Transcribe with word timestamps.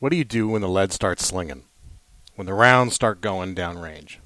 What 0.00 0.10
do 0.10 0.16
you 0.16 0.24
do 0.24 0.48
when 0.48 0.62
the 0.62 0.68
lead 0.68 0.92
starts 0.92 1.26
slinging? 1.26 1.64
When 2.36 2.46
the 2.46 2.54
rounds 2.54 2.94
start 2.94 3.20
going 3.20 3.56
downrange? 3.56 4.18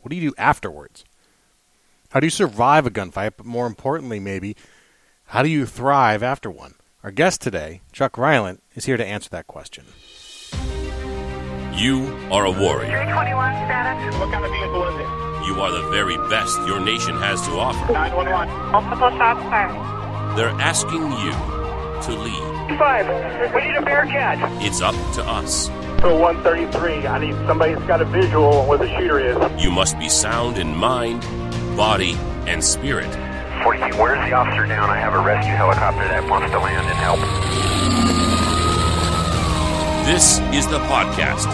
What 0.00 0.10
do 0.10 0.16
you 0.16 0.30
do 0.30 0.34
afterwards? 0.38 1.04
How 2.10 2.20
do 2.20 2.26
you 2.26 2.30
survive 2.30 2.86
a 2.86 2.90
gunfight? 2.90 3.32
But 3.36 3.46
more 3.46 3.66
importantly, 3.66 4.20
maybe, 4.20 4.56
how 5.26 5.42
do 5.42 5.48
you 5.48 5.66
thrive 5.66 6.22
after 6.22 6.52
one? 6.52 6.74
Our 7.02 7.10
guest 7.10 7.40
today, 7.40 7.80
Chuck 7.90 8.12
Rylant, 8.12 8.60
is 8.76 8.84
here 8.84 8.96
to 8.96 9.04
answer 9.04 9.28
that 9.30 9.48
question. 9.48 9.86
You 11.74 12.16
are 12.30 12.44
a 12.44 12.52
warrior. 12.52 12.90
321 12.90 13.52
status. 13.66 14.18
What 14.20 14.30
kind 14.30 14.44
of 14.44 14.52
vehicle 14.52 14.86
is 14.86 14.94
it? 14.94 15.48
You 15.48 15.60
are 15.60 15.72
the 15.72 15.88
very 15.90 16.16
best 16.28 16.56
your 16.68 16.78
nation 16.78 17.16
has 17.16 17.44
to 17.46 17.58
offer. 17.58 17.92
911. 17.92 18.54
Multiple 18.70 19.10
shots 19.18 19.42
fired. 19.50 20.36
They're 20.38 20.60
asking 20.60 21.10
you 21.10 21.59
to 22.02 22.12
lead. 22.12 22.78
Five. 22.78 23.06
We 23.54 23.60
need 23.62 23.76
a 23.76 23.82
Bearcat. 23.82 24.38
It's 24.62 24.80
up 24.80 24.94
to 25.14 25.22
us. 25.22 25.66
So 26.00 26.16
133. 26.18 27.06
I 27.06 27.18
need 27.18 27.34
somebody 27.46 27.74
that's 27.74 27.86
got 27.86 28.00
a 28.00 28.06
visual 28.06 28.60
on 28.60 28.68
where 28.68 28.78
the 28.78 28.88
shooter 28.96 29.18
is. 29.18 29.62
You 29.62 29.70
must 29.70 29.98
be 29.98 30.08
sound 30.08 30.58
in 30.58 30.74
mind, 30.74 31.20
body, 31.76 32.14
and 32.46 32.64
spirit. 32.64 33.10
42, 33.62 33.96
where's 34.00 34.18
the 34.26 34.32
officer 34.32 34.66
down? 34.66 34.88
I 34.88 34.96
have 34.96 35.12
a 35.12 35.20
rescue 35.20 35.52
helicopter 35.52 36.08
that 36.08 36.28
wants 36.30 36.50
to 36.50 36.58
land 36.58 36.86
and 36.86 36.96
help. 36.96 37.20
This 40.06 40.38
is 40.56 40.66
the 40.66 40.78
podcast 40.88 41.44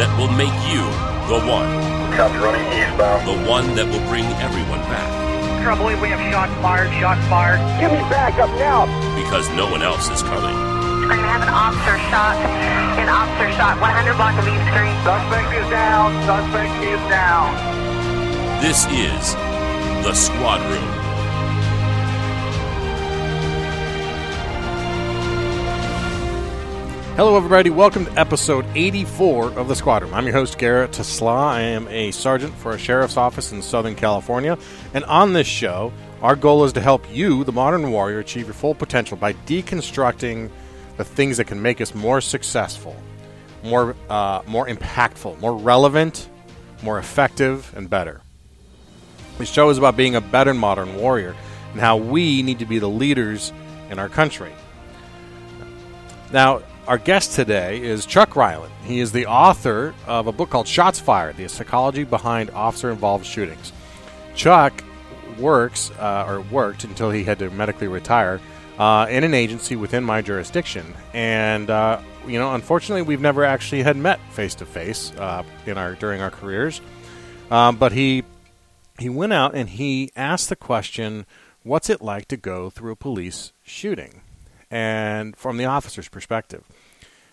that 0.00 0.08
will 0.18 0.32
make 0.32 0.56
you 0.72 0.80
the 1.28 1.38
one. 1.46 1.68
Copy 2.16 2.38
running 2.38 2.66
eastbound. 2.72 3.28
The 3.28 3.48
one 3.48 3.74
that 3.76 3.86
will 3.86 4.04
bring 4.08 4.24
everyone 4.40 4.80
back. 4.88 5.29
I 5.68 5.76
believe 5.76 6.00
we 6.00 6.08
have 6.08 6.20
shots 6.32 6.52
fired, 6.62 6.88
shots 6.96 7.20
fired. 7.28 7.60
Give 7.80 7.92
me 7.92 8.00
back 8.08 8.38
up 8.40 8.50
now. 8.56 8.86
Because 9.14 9.48
no 9.50 9.70
one 9.70 9.82
else 9.82 10.08
is 10.08 10.22
coming. 10.22 10.56
I'm 10.56 11.08
going 11.08 11.20
to 11.20 11.26
have 11.26 11.42
an 11.42 11.52
officer 11.52 11.98
shot. 12.08 12.36
An 12.96 13.08
officer 13.08 13.52
shot 13.58 13.80
100 13.80 14.14
block 14.16 14.38
of 14.38 14.48
East 14.48 14.64
Street. 14.72 14.96
Suspect 15.04 15.52
is 15.52 15.68
down. 15.70 16.14
Suspect 16.24 16.72
is 16.84 17.00
down. 17.08 17.52
This 18.62 18.86
is 18.88 19.34
the 20.04 20.14
Squad 20.14 20.60
Room. 20.70 20.99
Hello, 27.20 27.36
everybody. 27.36 27.68
Welcome 27.68 28.06
to 28.06 28.18
episode 28.18 28.64
84 28.74 29.58
of 29.58 29.68
the 29.68 29.76
Squad 29.76 30.02
Room. 30.02 30.14
I'm 30.14 30.24
your 30.24 30.32
host, 30.32 30.56
Garrett 30.56 30.92
Tesla. 30.92 31.48
I 31.48 31.60
am 31.60 31.86
a 31.88 32.12
sergeant 32.12 32.54
for 32.54 32.72
a 32.72 32.78
sheriff's 32.78 33.18
office 33.18 33.52
in 33.52 33.60
Southern 33.60 33.94
California. 33.94 34.56
And 34.94 35.04
on 35.04 35.34
this 35.34 35.46
show, 35.46 35.92
our 36.22 36.34
goal 36.34 36.64
is 36.64 36.72
to 36.72 36.80
help 36.80 37.04
you, 37.14 37.44
the 37.44 37.52
modern 37.52 37.90
warrior, 37.90 38.20
achieve 38.20 38.46
your 38.46 38.54
full 38.54 38.74
potential 38.74 39.18
by 39.18 39.34
deconstructing 39.34 40.50
the 40.96 41.04
things 41.04 41.36
that 41.36 41.44
can 41.44 41.60
make 41.60 41.82
us 41.82 41.94
more 41.94 42.22
successful, 42.22 42.96
more, 43.62 43.94
uh, 44.08 44.40
more 44.46 44.66
impactful, 44.66 45.38
more 45.40 45.54
relevant, 45.54 46.26
more 46.82 46.98
effective, 46.98 47.70
and 47.76 47.90
better. 47.90 48.22
This 49.36 49.50
show 49.52 49.68
is 49.68 49.76
about 49.76 49.94
being 49.94 50.14
a 50.14 50.22
better 50.22 50.54
modern 50.54 50.96
warrior 50.96 51.36
and 51.72 51.82
how 51.82 51.98
we 51.98 52.40
need 52.40 52.60
to 52.60 52.64
be 52.64 52.78
the 52.78 52.88
leaders 52.88 53.52
in 53.90 53.98
our 53.98 54.08
country. 54.08 54.54
Now, 56.32 56.62
our 56.90 56.98
guest 56.98 57.36
today 57.36 57.80
is 57.80 58.04
Chuck 58.04 58.30
Rylant. 58.30 58.72
He 58.82 58.98
is 58.98 59.12
the 59.12 59.26
author 59.26 59.94
of 60.08 60.26
a 60.26 60.32
book 60.32 60.50
called 60.50 60.66
Shots 60.66 60.98
Fired 60.98 61.36
The 61.36 61.48
Psychology 61.48 62.02
Behind 62.02 62.50
Officer 62.50 62.90
Involved 62.90 63.24
Shootings. 63.24 63.72
Chuck 64.34 64.82
works, 65.38 65.92
uh, 66.00 66.24
or 66.26 66.40
worked 66.40 66.82
until 66.82 67.12
he 67.12 67.22
had 67.22 67.38
to 67.38 67.50
medically 67.50 67.86
retire, 67.86 68.40
uh, 68.76 69.06
in 69.08 69.22
an 69.22 69.34
agency 69.34 69.76
within 69.76 70.02
my 70.02 70.20
jurisdiction. 70.20 70.84
And, 71.14 71.70
uh, 71.70 72.00
you 72.26 72.40
know, 72.40 72.54
unfortunately, 72.56 73.02
we've 73.02 73.20
never 73.20 73.44
actually 73.44 73.84
had 73.84 73.96
met 73.96 74.18
face 74.32 74.56
to 74.56 74.66
face 74.66 75.12
in 75.66 75.78
our 75.78 75.94
during 75.94 76.20
our 76.20 76.30
careers. 76.32 76.80
Um, 77.52 77.76
but 77.76 77.92
he 77.92 78.24
he 78.98 79.08
went 79.08 79.32
out 79.32 79.54
and 79.54 79.68
he 79.68 80.10
asked 80.16 80.48
the 80.48 80.56
question, 80.56 81.24
"What's 81.62 81.88
it 81.88 82.02
like 82.02 82.26
to 82.26 82.36
go 82.36 82.68
through 82.68 82.90
a 82.90 82.96
police 82.96 83.52
shooting?" 83.62 84.22
And 84.72 85.36
from 85.36 85.56
the 85.56 85.66
officer's 85.66 86.08
perspective. 86.08 86.64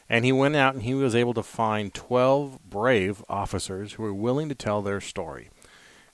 And 0.09 0.23
he 0.23 0.31
went 0.31 0.56
out 0.56 0.73
and 0.73 0.84
he 0.84 0.94
was 0.94 1.16
able 1.16 1.34
to 1.34 1.44
find 1.44 1.94
12 1.94 2.59
brave 2.69 3.23
officers 3.28 3.94
who 3.94 4.03
were 4.03 4.13
willing 4.13 4.47
to 4.50 4.56
tell 4.56 4.81
their 4.81 5.01
story. 5.01 5.50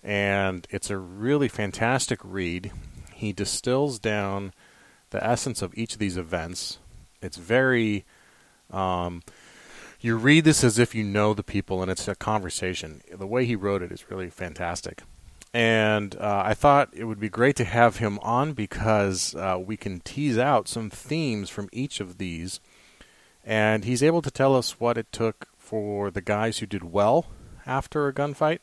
And 0.04 0.68
it's 0.70 0.90
a 0.90 0.98
really 0.98 1.48
fantastic 1.48 2.20
read. 2.24 2.72
He 3.14 3.34
distills 3.34 4.00
down 4.00 4.54
the 5.12 5.24
essence 5.24 5.62
of 5.62 5.78
each 5.78 5.94
of 5.94 6.00
these 6.00 6.18
events. 6.18 6.80
It's 7.22 7.38
very. 7.38 8.06
Um, 8.72 9.22
you 10.02 10.18
read 10.18 10.44
this 10.44 10.66
as 10.66 10.80
if 10.80 10.94
you 10.94 11.04
know 11.04 11.34
the 11.34 11.44
people 11.44 11.82
and 11.82 11.90
it's 11.90 12.10
a 12.10 12.16
conversation. 12.16 13.02
The 13.10 13.28
way 13.28 13.46
he 13.46 13.56
wrote 13.56 13.82
it 13.82 13.92
is 13.92 14.12
really 14.12 14.30
fantastic. 14.30 15.04
And 15.54 16.18
uh, 16.18 16.42
I 16.46 16.56
thought 16.56 16.90
it 16.94 17.06
would 17.06 17.20
be 17.20 17.30
great 17.30 17.56
to 17.58 17.64
have 17.64 17.98
him 17.98 18.20
on 18.20 18.52
because 18.52 19.34
uh, 19.36 19.58
we 19.64 19.78
can 19.78 20.02
tease 20.02 20.38
out 20.38 20.68
some 20.68 20.90
themes 20.90 21.50
from 21.50 21.70
each 21.72 22.02
of 22.02 22.18
these 22.18 22.60
and 23.44 23.86
he's 23.86 24.04
able 24.04 24.22
to 24.22 24.32
tell 24.32 24.56
us 24.56 24.80
what 24.80 24.98
it 24.98 25.12
took 25.12 25.48
for 25.58 26.12
the 26.12 26.22
guys 26.22 26.60
who 26.60 26.66
did 26.66 26.84
well 26.84 27.28
after 27.66 28.08
a 28.08 28.14
gunfight, 28.14 28.60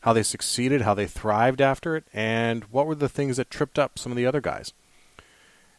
how 0.00 0.12
they 0.12 0.22
succeeded, 0.22 0.82
how 0.82 0.94
they 0.94 1.06
thrived 1.06 1.60
after 1.60 1.96
it, 1.96 2.04
and 2.12 2.64
what 2.64 2.86
were 2.86 2.94
the 2.94 3.08
things 3.08 3.36
that 3.36 3.50
tripped 3.50 3.78
up 3.78 3.98
some 3.98 4.12
of 4.12 4.16
the 4.16 4.26
other 4.26 4.40
guys. 4.40 4.72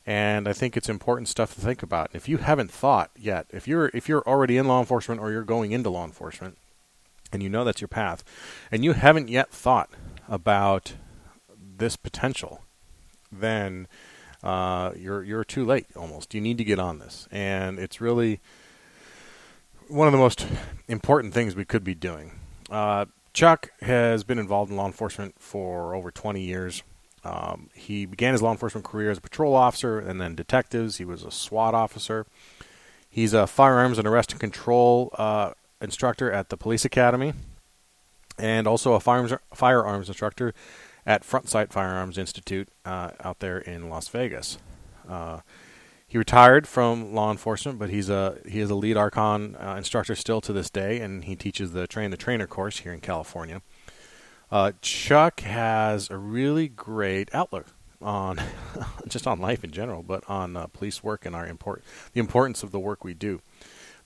And 0.06 0.48
I 0.48 0.54
think 0.54 0.78
it's 0.78 0.90
important 0.90 1.28
stuff 1.28 1.54
to 1.56 1.62
think 1.62 1.84
about. 1.84 2.12
If 2.14 2.30
you 2.30 2.38
haven't 2.38 2.72
thought 2.72 3.12
yet, 3.18 3.46
if 3.50 3.68
you're 3.68 3.92
if 3.94 4.08
you're 4.08 4.28
already 4.28 4.56
in 4.58 4.68
law 4.68 4.80
enforcement 4.80 5.20
or 5.20 5.32
you're 5.32 5.44
going 5.44 5.74
into 5.74 5.90
law 5.90 6.06
enforcement, 6.06 6.58
and 7.32 7.44
you 7.44 7.50
know 7.50 7.66
that's 7.66 7.82
your 7.82 7.90
path, 7.90 8.24
and 8.72 8.86
you 8.86 8.94
haven't 8.94 9.28
yet 9.28 9.52
thought 9.52 9.90
about 10.30 10.94
this 11.60 11.98
potential, 11.98 12.64
then 13.32 13.88
uh, 14.44 14.92
you're 14.96 15.24
you're 15.24 15.44
too 15.44 15.66
late 15.66 15.88
almost. 15.96 16.34
You 16.34 16.42
need 16.42 16.58
to 16.58 16.64
get 16.64 16.80
on 16.80 17.00
this, 17.00 17.28
and 17.32 17.80
it's 17.80 18.00
really 18.00 18.40
one 19.88 20.08
of 20.08 20.12
the 20.12 20.18
most 20.18 20.46
important 20.88 21.34
things 21.34 21.56
we 21.56 21.66
could 21.66 21.84
be 21.84 21.96
doing. 21.96 22.32
Uh, 22.70 23.06
Chuck 23.34 23.70
has 23.82 24.24
been 24.24 24.40
involved 24.40 24.72
in 24.72 24.78
law 24.78 24.86
enforcement 24.86 25.36
for 25.40 25.96
over 25.96 26.12
20 26.12 26.42
years. 26.42 26.84
Um, 27.24 27.70
he 27.74 28.06
began 28.06 28.32
his 28.34 28.42
law 28.42 28.52
enforcement 28.52 28.86
career 28.86 29.12
as 29.12 29.18
a 29.18 29.22
patrol 29.22 29.56
officer 29.56 30.00
and 30.00 30.20
then 30.20 30.36
detectives. 30.36 30.98
He 30.98 31.06
was 31.06 31.24
a 31.24 31.32
SWAT 31.32 31.74
officer. 31.74 32.26
He's 33.10 33.34
a 33.34 33.48
firearms 33.48 33.98
and 33.98 34.08
arrest 34.08 34.32
and 34.32 34.40
control 34.40 35.14
uh, 35.18 35.52
instructor 35.82 36.32
at 36.32 36.50
the 36.50 36.58
police 36.58 36.86
academy, 36.86 37.34
and 38.38 38.68
also 38.68 38.94
a 38.94 39.00
firearms 39.00 39.34
firearms 39.54 40.08
instructor 40.08 40.54
at 41.08 41.24
Front 41.24 41.50
Sight 41.50 41.72
Firearms 41.72 42.18
Institute 42.18 42.68
uh, 42.86 43.12
out 43.24 43.40
there 43.40 43.58
in 43.58 43.90
Las 43.90 44.10
Vegas. 44.10 44.60
Uh, 45.10 45.40
he 46.06 46.18
retired 46.18 46.68
from 46.68 47.14
law 47.14 47.32
enforcement, 47.32 47.80
but 47.80 47.90
he's 47.90 48.10
a 48.10 48.38
he 48.48 48.60
is 48.60 48.70
a 48.70 48.76
lead 48.76 48.98
Archon 48.98 49.56
uh, 49.56 49.76
instructor 49.78 50.16
still 50.16 50.42
to 50.42 50.54
this 50.54 50.70
day, 50.70 51.00
and 51.00 51.24
he 51.24 51.36
teaches 51.36 51.72
the 51.72 51.88
train 51.88 52.12
the 52.12 52.18
trainer 52.18 52.46
course 52.46 52.80
here 52.80 52.94
in 52.94 53.00
California. 53.00 53.62
Uh, 54.52 54.74
Chuck 54.82 55.40
has 55.42 56.10
a 56.10 56.18
really 56.18 56.68
great 56.68 57.34
outlook 57.34 57.68
on 58.02 58.40
just 59.08 59.28
on 59.28 59.40
life 59.40 59.64
in 59.64 59.72
general, 59.72 60.04
but 60.04 60.24
on 60.30 60.56
uh, 60.56 60.68
police 60.68 61.04
work 61.04 61.26
and 61.26 61.36
our 61.36 61.48
import 61.48 61.84
the 62.14 62.20
importance 62.20 62.64
of 62.64 62.72
the 62.72 62.80
work 62.80 63.04
we 63.04 63.14
do. 63.14 63.42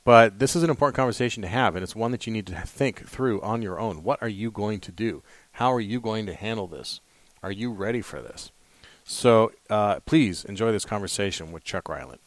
But 0.03 0.39
this 0.39 0.55
is 0.55 0.63
an 0.63 0.71
important 0.71 0.95
conversation 0.95 1.43
to 1.43 1.47
have, 1.47 1.75
and 1.75 1.83
it's 1.83 1.95
one 1.95 2.11
that 2.11 2.25
you 2.25 2.33
need 2.33 2.47
to 2.47 2.59
think 2.61 3.07
through 3.07 3.39
on 3.41 3.61
your 3.61 3.79
own. 3.79 4.01
What 4.01 4.21
are 4.21 4.27
you 4.27 4.49
going 4.49 4.79
to 4.81 4.91
do? 4.91 5.21
How 5.53 5.71
are 5.73 5.81
you 5.81 5.99
going 5.99 6.25
to 6.25 6.33
handle 6.33 6.67
this? 6.67 7.01
Are 7.43 7.51
you 7.51 7.71
ready 7.71 8.01
for 8.01 8.21
this? 8.21 8.51
So 9.03 9.51
uh, 9.69 9.99
please 10.01 10.45
enjoy 10.45 10.71
this 10.71 10.85
conversation 10.85 11.51
with 11.51 11.63
Chuck 11.63 11.85
Rylant. 11.85 12.19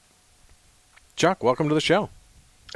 Chuck, 1.17 1.43
welcome 1.43 1.69
to 1.69 1.75
the 1.75 1.81
show. 1.81 2.11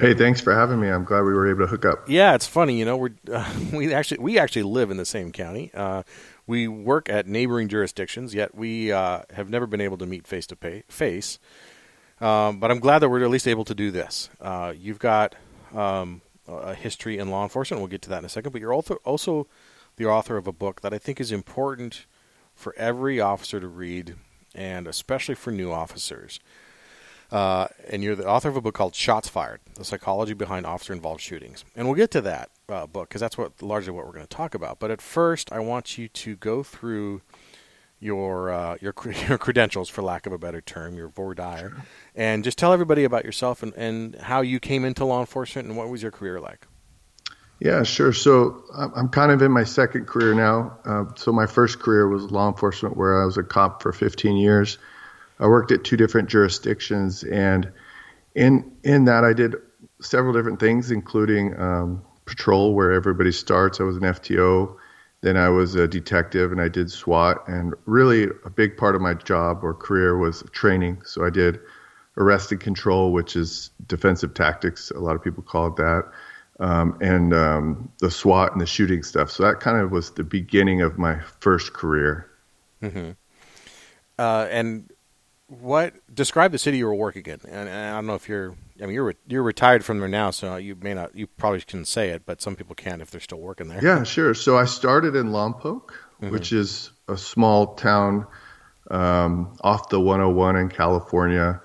Hey, 0.01 0.15
thanks 0.15 0.41
for 0.41 0.55
having 0.55 0.81
me. 0.81 0.89
I'm 0.89 1.05
glad 1.05 1.23
we 1.23 1.33
were 1.33 1.51
able 1.51 1.61
to 1.61 1.67
hook 1.67 1.85
up. 1.85 2.09
Yeah, 2.09 2.35
it's 2.35 2.47
funny. 2.47 2.79
You 2.79 2.85
know, 2.85 2.97
we 2.97 3.11
uh, 3.33 3.53
we 3.73 3.93
actually 3.93 4.19
we 4.19 4.39
actually 4.39 4.63
live 4.63 4.93
in 4.93 4.97
the 4.97 5.05
same 5.05 5.33
county. 5.33 5.73
Uh, 5.75 6.05
we 6.47 6.69
work 6.69 7.09
at 7.11 7.27
neighboring 7.27 7.69
jurisdictions, 7.69 8.33
yet 8.33 8.55
we 8.55 8.93
uh, 8.93 9.23
have 9.35 9.51
never 9.51 9.67
been 9.67 9.81
able 9.81 9.99
to 9.99 10.07
meet 10.07 10.27
face 10.27 10.47
to 10.47 10.83
face. 10.89 11.39
Um, 12.21 12.59
but 12.61 12.71
I'm 12.71 12.79
glad 12.79 13.01
that 13.01 13.09
we're 13.09 13.23
at 13.23 13.31
least 13.31 13.49
able 13.49 13.65
to 13.65 13.75
do 13.75 13.91
this. 13.91 14.31
Uh, 14.41 14.73
you've 14.77 14.99
got 14.99 15.35
um, 15.75 16.21
a 16.47 16.75
history 16.75 17.19
in 17.19 17.29
law 17.31 17.43
enforcement. 17.43 17.81
We'll 17.81 17.89
get 17.89 18.03
to 18.03 18.09
that 18.11 18.19
in 18.19 18.25
a 18.25 18.29
second. 18.29 18.53
But 18.53 18.61
you're 18.61 18.73
also 18.73 18.95
also 19.05 19.49
the 19.99 20.07
author 20.07 20.37
of 20.37 20.47
a 20.47 20.53
book 20.53 20.81
that 20.81 20.95
I 20.95 20.99
think 20.99 21.21
is 21.21 21.31
important 21.31 22.07
for 22.55 22.75
every 22.77 23.21
officer 23.21 23.61
to 23.61 23.69
read, 23.69 24.15
and 24.55 24.87
especially 24.87 25.35
for 25.35 25.51
new 25.51 25.71
officers. 25.71 26.41
Uh, 27.31 27.67
and 27.91 28.03
you're 28.03 28.17
the 28.17 28.27
author 28.27 28.49
of 28.49 28.57
a 28.57 28.61
book 28.61 28.75
called 28.75 28.95
Shots 28.95 29.29
Fired: 29.29 29.61
The 29.75 29.85
Psychology 29.85 30.33
Behind 30.33 30.65
Officer-Involved 30.65 31.21
Shootings. 31.21 31.65
And 31.77 31.87
we'll 31.87 31.97
get 31.97 32.11
to 32.13 32.21
that 32.23 32.51
uh, 32.69 32.87
book 32.87 33.09
because 33.11 33.21
that's 33.21 33.37
what 33.37 33.61
largely 33.61 33.93
what 33.93 34.07
we're 34.07 34.13
going 34.13 34.27
to 34.27 34.37
talk 34.37 34.55
about. 34.55 34.79
But 34.79 34.91
at 34.91 35.03
first, 35.03 35.53
I 35.53 35.59
want 35.59 35.99
you 35.99 36.09
to 36.09 36.37
go 36.37 36.63
through 36.63 37.21
your 38.01 38.51
uh, 38.51 38.77
your 38.81 38.95
your 39.29 39.37
credentials, 39.37 39.89
for 39.89 40.03
lack 40.03 40.27
of 40.27 40.33
a 40.33 40.39
better 40.39 40.61
term, 40.61 40.97
your 40.97 41.09
voir 41.09 41.35
dire, 41.35 41.85
and 42.15 42.45
just 42.45 42.57
tell 42.57 42.73
everybody 42.73 43.05
about 43.05 43.25
yourself 43.25 43.63
and, 43.63 43.75
and 43.75 44.15
how 44.15 44.41
you 44.41 44.61
came 44.61 44.85
into 44.85 45.05
law 45.05 45.21
enforcement 45.21 45.69
and 45.69 45.77
what 45.77 45.89
was 45.89 46.03
your 46.03 46.13
career 46.13 46.41
like. 46.41 46.67
Yeah, 47.61 47.83
sure. 47.83 48.13
So 48.13 48.63
I'm 48.73 49.09
kind 49.09 49.33
of 49.33 49.43
in 49.43 49.51
my 49.51 49.65
second 49.65 50.07
career 50.07 50.33
now. 50.33 50.79
Uh, 50.85 51.05
so 51.17 51.33
my 51.33 51.47
first 51.47 51.81
career 51.81 52.09
was 52.09 52.31
law 52.31 52.49
enforcement, 52.49 52.97
where 52.97 53.21
I 53.21 53.25
was 53.25 53.37
a 53.37 53.43
cop 53.43 53.83
for 53.83 53.93
15 53.93 54.37
years. 54.37 54.79
I 55.41 55.47
worked 55.47 55.73
at 55.73 55.83
two 55.85 55.97
different 55.97 56.29
jurisdictions, 56.29 57.25
and 57.25 57.73
in 58.35 58.73
in 58.85 59.07
that 59.07 59.25
I 59.25 59.33
did 59.33 59.57
several 60.01 60.33
different 60.33 60.61
things, 60.61 60.91
including 60.91 61.59
um, 61.59 62.03
patrol, 62.27 62.75
where 62.75 62.93
everybody 62.93 63.33
starts. 63.33 63.81
I 63.81 63.85
was 63.85 63.97
an 63.97 64.03
FTO. 64.03 64.77
Then 65.21 65.37
I 65.37 65.49
was 65.49 65.75
a 65.75 65.89
detective, 65.89 66.53
and 66.53 66.61
I 66.61 66.69
did 66.69 66.93
SWAT. 66.93 67.49
And 67.49 67.75
really, 67.87 68.29
a 68.45 68.51
big 68.51 68.77
part 68.77 68.95
of 68.95 69.01
my 69.01 69.15
job 69.15 69.65
or 69.65 69.75
career 69.75 70.17
was 70.17 70.45
training. 70.53 71.03
So 71.05 71.25
I 71.25 71.31
did 71.31 71.59
arrest 72.17 72.53
and 72.53 72.61
control, 72.61 73.13
which 73.13 73.35
is 73.35 73.71
defensive 73.89 74.35
tactics. 74.35 74.93
A 74.93 75.01
lot 75.01 75.17
of 75.17 75.23
people 75.23 75.43
call 75.43 75.69
it 75.69 75.77
that 75.77 76.05
um, 76.61 76.99
and 77.01 77.33
um, 77.33 77.93
the 78.01 78.11
SWAT 78.11 78.53
and 78.53 78.61
the 78.61 78.67
shooting 78.67 79.03
stuff. 79.03 79.31
So 79.31 79.45
that 79.45 79.61
kind 79.61 79.79
of 79.79 79.91
was 79.91 80.13
the 80.13 80.25
beginning 80.25 80.83
of 80.83 80.99
my 80.99 81.21
first 81.41 81.73
career. 81.73 82.29
Mm-hmm. 82.83 83.11
Uh, 84.19 84.49
and 84.51 84.91
what 85.47 85.95
describe 86.13 86.53
the 86.53 86.59
city 86.59 86.79
you 86.79 86.87
were 86.87 86.95
working 86.95 87.25
in? 87.25 87.41
And, 87.49 87.69
and, 87.69 87.71
I 87.71 87.93
don't 87.93 88.07
know 88.07 88.15
if 88.15 88.29
you're. 88.29 88.55
I 88.81 88.87
mean, 88.87 88.95
you're 88.95 89.15
you're 89.27 89.43
retired 89.43 89.85
from 89.85 89.99
there 89.99 90.09
now, 90.09 90.31
so 90.31 90.57
you 90.57 90.77
may 90.77 90.95
not. 90.95 91.15
You 91.15 91.27
probably 91.27 91.61
can 91.61 91.85
say 91.85 92.11
it, 92.11 92.23
but 92.27 92.43
some 92.43 92.55
people 92.55 92.75
can 92.75 93.01
if 93.01 93.11
they're 93.11 93.21
still 93.21 93.41
working 93.41 93.69
there. 93.69 93.83
Yeah, 93.83 94.03
sure. 94.05 94.35
So 94.35 94.59
I 94.59 94.67
started 94.67 95.17
in 95.17 95.29
Lompoc, 95.29 95.83
mm-hmm. 95.87 96.31
which 96.31 96.53
is 96.53 96.91
a 97.09 97.17
small 97.17 97.75
town 97.75 98.27
um, 98.91 99.57
off 99.63 99.89
the 99.89 100.01
101 100.01 100.57
in 100.57 100.69
California 100.69 101.61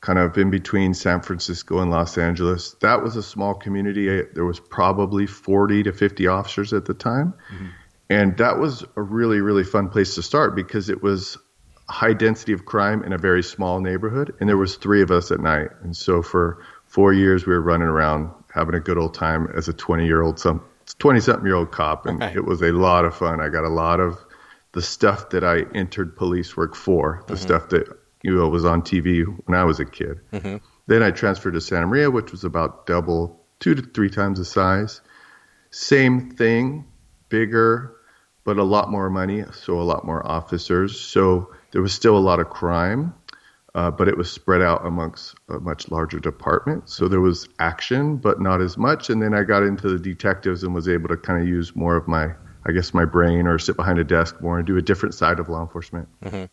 kind 0.00 0.18
of 0.18 0.36
in 0.38 0.50
between 0.50 0.94
San 0.94 1.20
Francisco 1.20 1.80
and 1.80 1.90
Los 1.90 2.16
Angeles. 2.16 2.74
That 2.80 3.02
was 3.02 3.16
a 3.16 3.22
small 3.22 3.54
community. 3.54 4.22
There 4.34 4.46
was 4.46 4.58
probably 4.58 5.26
40 5.26 5.82
to 5.84 5.92
50 5.92 6.26
officers 6.26 6.72
at 6.72 6.86
the 6.86 6.94
time. 6.94 7.34
Mm-hmm. 7.52 7.66
And 8.08 8.36
that 8.38 8.58
was 8.58 8.84
a 8.96 9.02
really, 9.02 9.40
really 9.40 9.62
fun 9.62 9.88
place 9.88 10.14
to 10.16 10.22
start 10.22 10.56
because 10.56 10.88
it 10.88 11.02
was 11.02 11.38
high 11.88 12.14
density 12.14 12.52
of 12.52 12.64
crime 12.64 13.04
in 13.04 13.12
a 13.12 13.18
very 13.18 13.42
small 13.42 13.80
neighborhood. 13.80 14.34
And 14.40 14.48
there 14.48 14.56
was 14.56 14.76
three 14.76 15.02
of 15.02 15.10
us 15.10 15.30
at 15.30 15.40
night. 15.40 15.68
And 15.82 15.96
so 15.96 16.22
for 16.22 16.64
four 16.86 17.12
years, 17.12 17.46
we 17.46 17.52
were 17.52 17.60
running 17.60 17.88
around 17.88 18.30
having 18.52 18.74
a 18.74 18.80
good 18.80 18.98
old 18.98 19.14
time 19.14 19.48
as 19.54 19.68
a 19.68 19.72
20 19.72 20.06
year 20.06 20.22
old, 20.22 20.40
some 20.40 20.64
20 20.98 21.20
something 21.20 21.44
year 21.44 21.54
old 21.54 21.72
cop. 21.72 22.06
And 22.06 22.22
okay. 22.22 22.34
it 22.34 22.44
was 22.44 22.62
a 22.62 22.72
lot 22.72 23.04
of 23.04 23.14
fun. 23.14 23.40
I 23.40 23.48
got 23.48 23.64
a 23.64 23.68
lot 23.68 24.00
of 24.00 24.18
the 24.72 24.82
stuff 24.82 25.30
that 25.30 25.44
I 25.44 25.66
entered 25.74 26.16
police 26.16 26.56
work 26.56 26.74
for, 26.74 27.22
the 27.26 27.34
mm-hmm. 27.34 27.42
stuff 27.42 27.68
that 27.68 27.99
you 28.22 28.34
know, 28.34 28.48
was 28.48 28.64
on 28.64 28.82
TV 28.82 29.24
when 29.46 29.58
I 29.58 29.64
was 29.64 29.80
a 29.80 29.84
kid. 29.84 30.20
Mm-hmm. 30.32 30.56
Then 30.86 31.02
I 31.02 31.10
transferred 31.10 31.52
to 31.52 31.60
Santa 31.60 31.86
Maria, 31.86 32.10
which 32.10 32.32
was 32.32 32.44
about 32.44 32.86
double, 32.86 33.40
two 33.60 33.74
to 33.74 33.82
three 33.82 34.10
times 34.10 34.38
the 34.38 34.44
size. 34.44 35.00
Same 35.70 36.30
thing, 36.30 36.84
bigger, 37.28 37.96
but 38.44 38.58
a 38.58 38.64
lot 38.64 38.90
more 38.90 39.08
money, 39.08 39.44
so 39.52 39.80
a 39.80 39.82
lot 39.82 40.04
more 40.04 40.26
officers. 40.26 41.00
So 41.00 41.52
there 41.70 41.82
was 41.82 41.92
still 41.92 42.16
a 42.16 42.18
lot 42.18 42.40
of 42.40 42.50
crime, 42.50 43.14
uh, 43.74 43.90
but 43.90 44.08
it 44.08 44.16
was 44.16 44.30
spread 44.30 44.62
out 44.62 44.84
amongst 44.84 45.36
a 45.48 45.60
much 45.60 45.90
larger 45.90 46.18
department. 46.18 46.88
So 46.88 47.06
there 47.06 47.20
was 47.20 47.48
action, 47.60 48.16
but 48.16 48.40
not 48.40 48.60
as 48.60 48.76
much. 48.76 49.10
And 49.10 49.22
then 49.22 49.32
I 49.32 49.44
got 49.44 49.62
into 49.62 49.88
the 49.88 49.98
detectives 49.98 50.64
and 50.64 50.74
was 50.74 50.88
able 50.88 51.08
to 51.08 51.16
kind 51.16 51.40
of 51.40 51.48
use 51.48 51.76
more 51.76 51.96
of 51.96 52.08
my, 52.08 52.32
I 52.66 52.72
guess, 52.72 52.92
my 52.92 53.04
brain 53.04 53.46
or 53.46 53.58
sit 53.58 53.76
behind 53.76 54.00
a 54.00 54.04
desk 54.04 54.40
more 54.40 54.58
and 54.58 54.66
do 54.66 54.76
a 54.76 54.82
different 54.82 55.14
side 55.14 55.38
of 55.38 55.48
law 55.48 55.62
enforcement. 55.62 56.08
Mm-hmm 56.24 56.46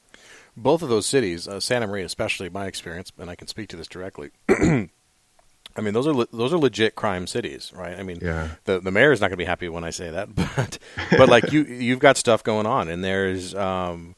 both 0.57 0.81
of 0.81 0.89
those 0.89 1.05
cities, 1.05 1.47
uh, 1.47 1.59
Santa 1.59 1.87
Maria 1.87 2.05
especially, 2.05 2.49
my 2.49 2.65
experience, 2.65 3.11
and 3.17 3.29
I 3.29 3.35
can 3.35 3.47
speak 3.47 3.69
to 3.69 3.77
this 3.77 3.87
directly. 3.87 4.31
I 4.49 5.81
mean, 5.81 5.93
those 5.93 6.07
are 6.07 6.13
le- 6.13 6.27
those 6.33 6.51
are 6.51 6.57
legit 6.57 6.95
crime 6.95 7.27
cities, 7.27 7.71
right? 7.75 7.97
I 7.97 8.01
mean, 8.01 8.17
yeah. 8.21 8.49
the 8.65 8.79
the 8.79 8.91
mayor 8.91 9.11
is 9.11 9.21
not 9.21 9.27
going 9.27 9.37
to 9.37 9.43
be 9.43 9.45
happy 9.45 9.69
when 9.69 9.83
I 9.83 9.91
say 9.91 10.09
that, 10.09 10.33
but 10.35 10.79
but 11.11 11.29
like 11.29 11.51
you 11.53 11.63
you've 11.63 11.99
got 11.99 12.17
stuff 12.17 12.43
going 12.43 12.65
on, 12.65 12.89
and 12.89 13.03
there's 13.03 13.53
um, 13.53 14.15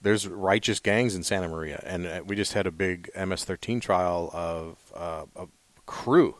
there's 0.00 0.28
righteous 0.28 0.78
gangs 0.78 1.16
in 1.16 1.24
Santa 1.24 1.48
Maria, 1.48 1.82
and 1.84 2.06
uh, 2.06 2.22
we 2.24 2.36
just 2.36 2.52
had 2.52 2.68
a 2.68 2.70
big 2.70 3.10
MS-13 3.16 3.80
trial 3.80 4.30
of 4.32 4.78
uh, 4.94 5.24
a 5.34 5.46
crew 5.86 6.36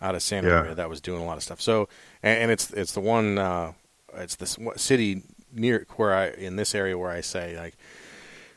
out 0.00 0.14
of 0.14 0.22
Santa 0.22 0.48
yeah. 0.48 0.60
Maria 0.60 0.74
that 0.76 0.88
was 0.88 1.00
doing 1.00 1.20
a 1.20 1.24
lot 1.24 1.36
of 1.36 1.42
stuff. 1.42 1.60
So, 1.60 1.88
and, 2.22 2.42
and 2.42 2.50
it's 2.52 2.70
it's 2.70 2.92
the 2.92 3.00
one 3.00 3.38
uh, 3.38 3.72
it's 4.14 4.36
the 4.36 4.72
city 4.76 5.22
near 5.52 5.86
where 5.96 6.14
I 6.14 6.28
in 6.28 6.54
this 6.54 6.72
area 6.72 6.96
where 6.96 7.10
I 7.10 7.20
say 7.20 7.56
like 7.58 7.76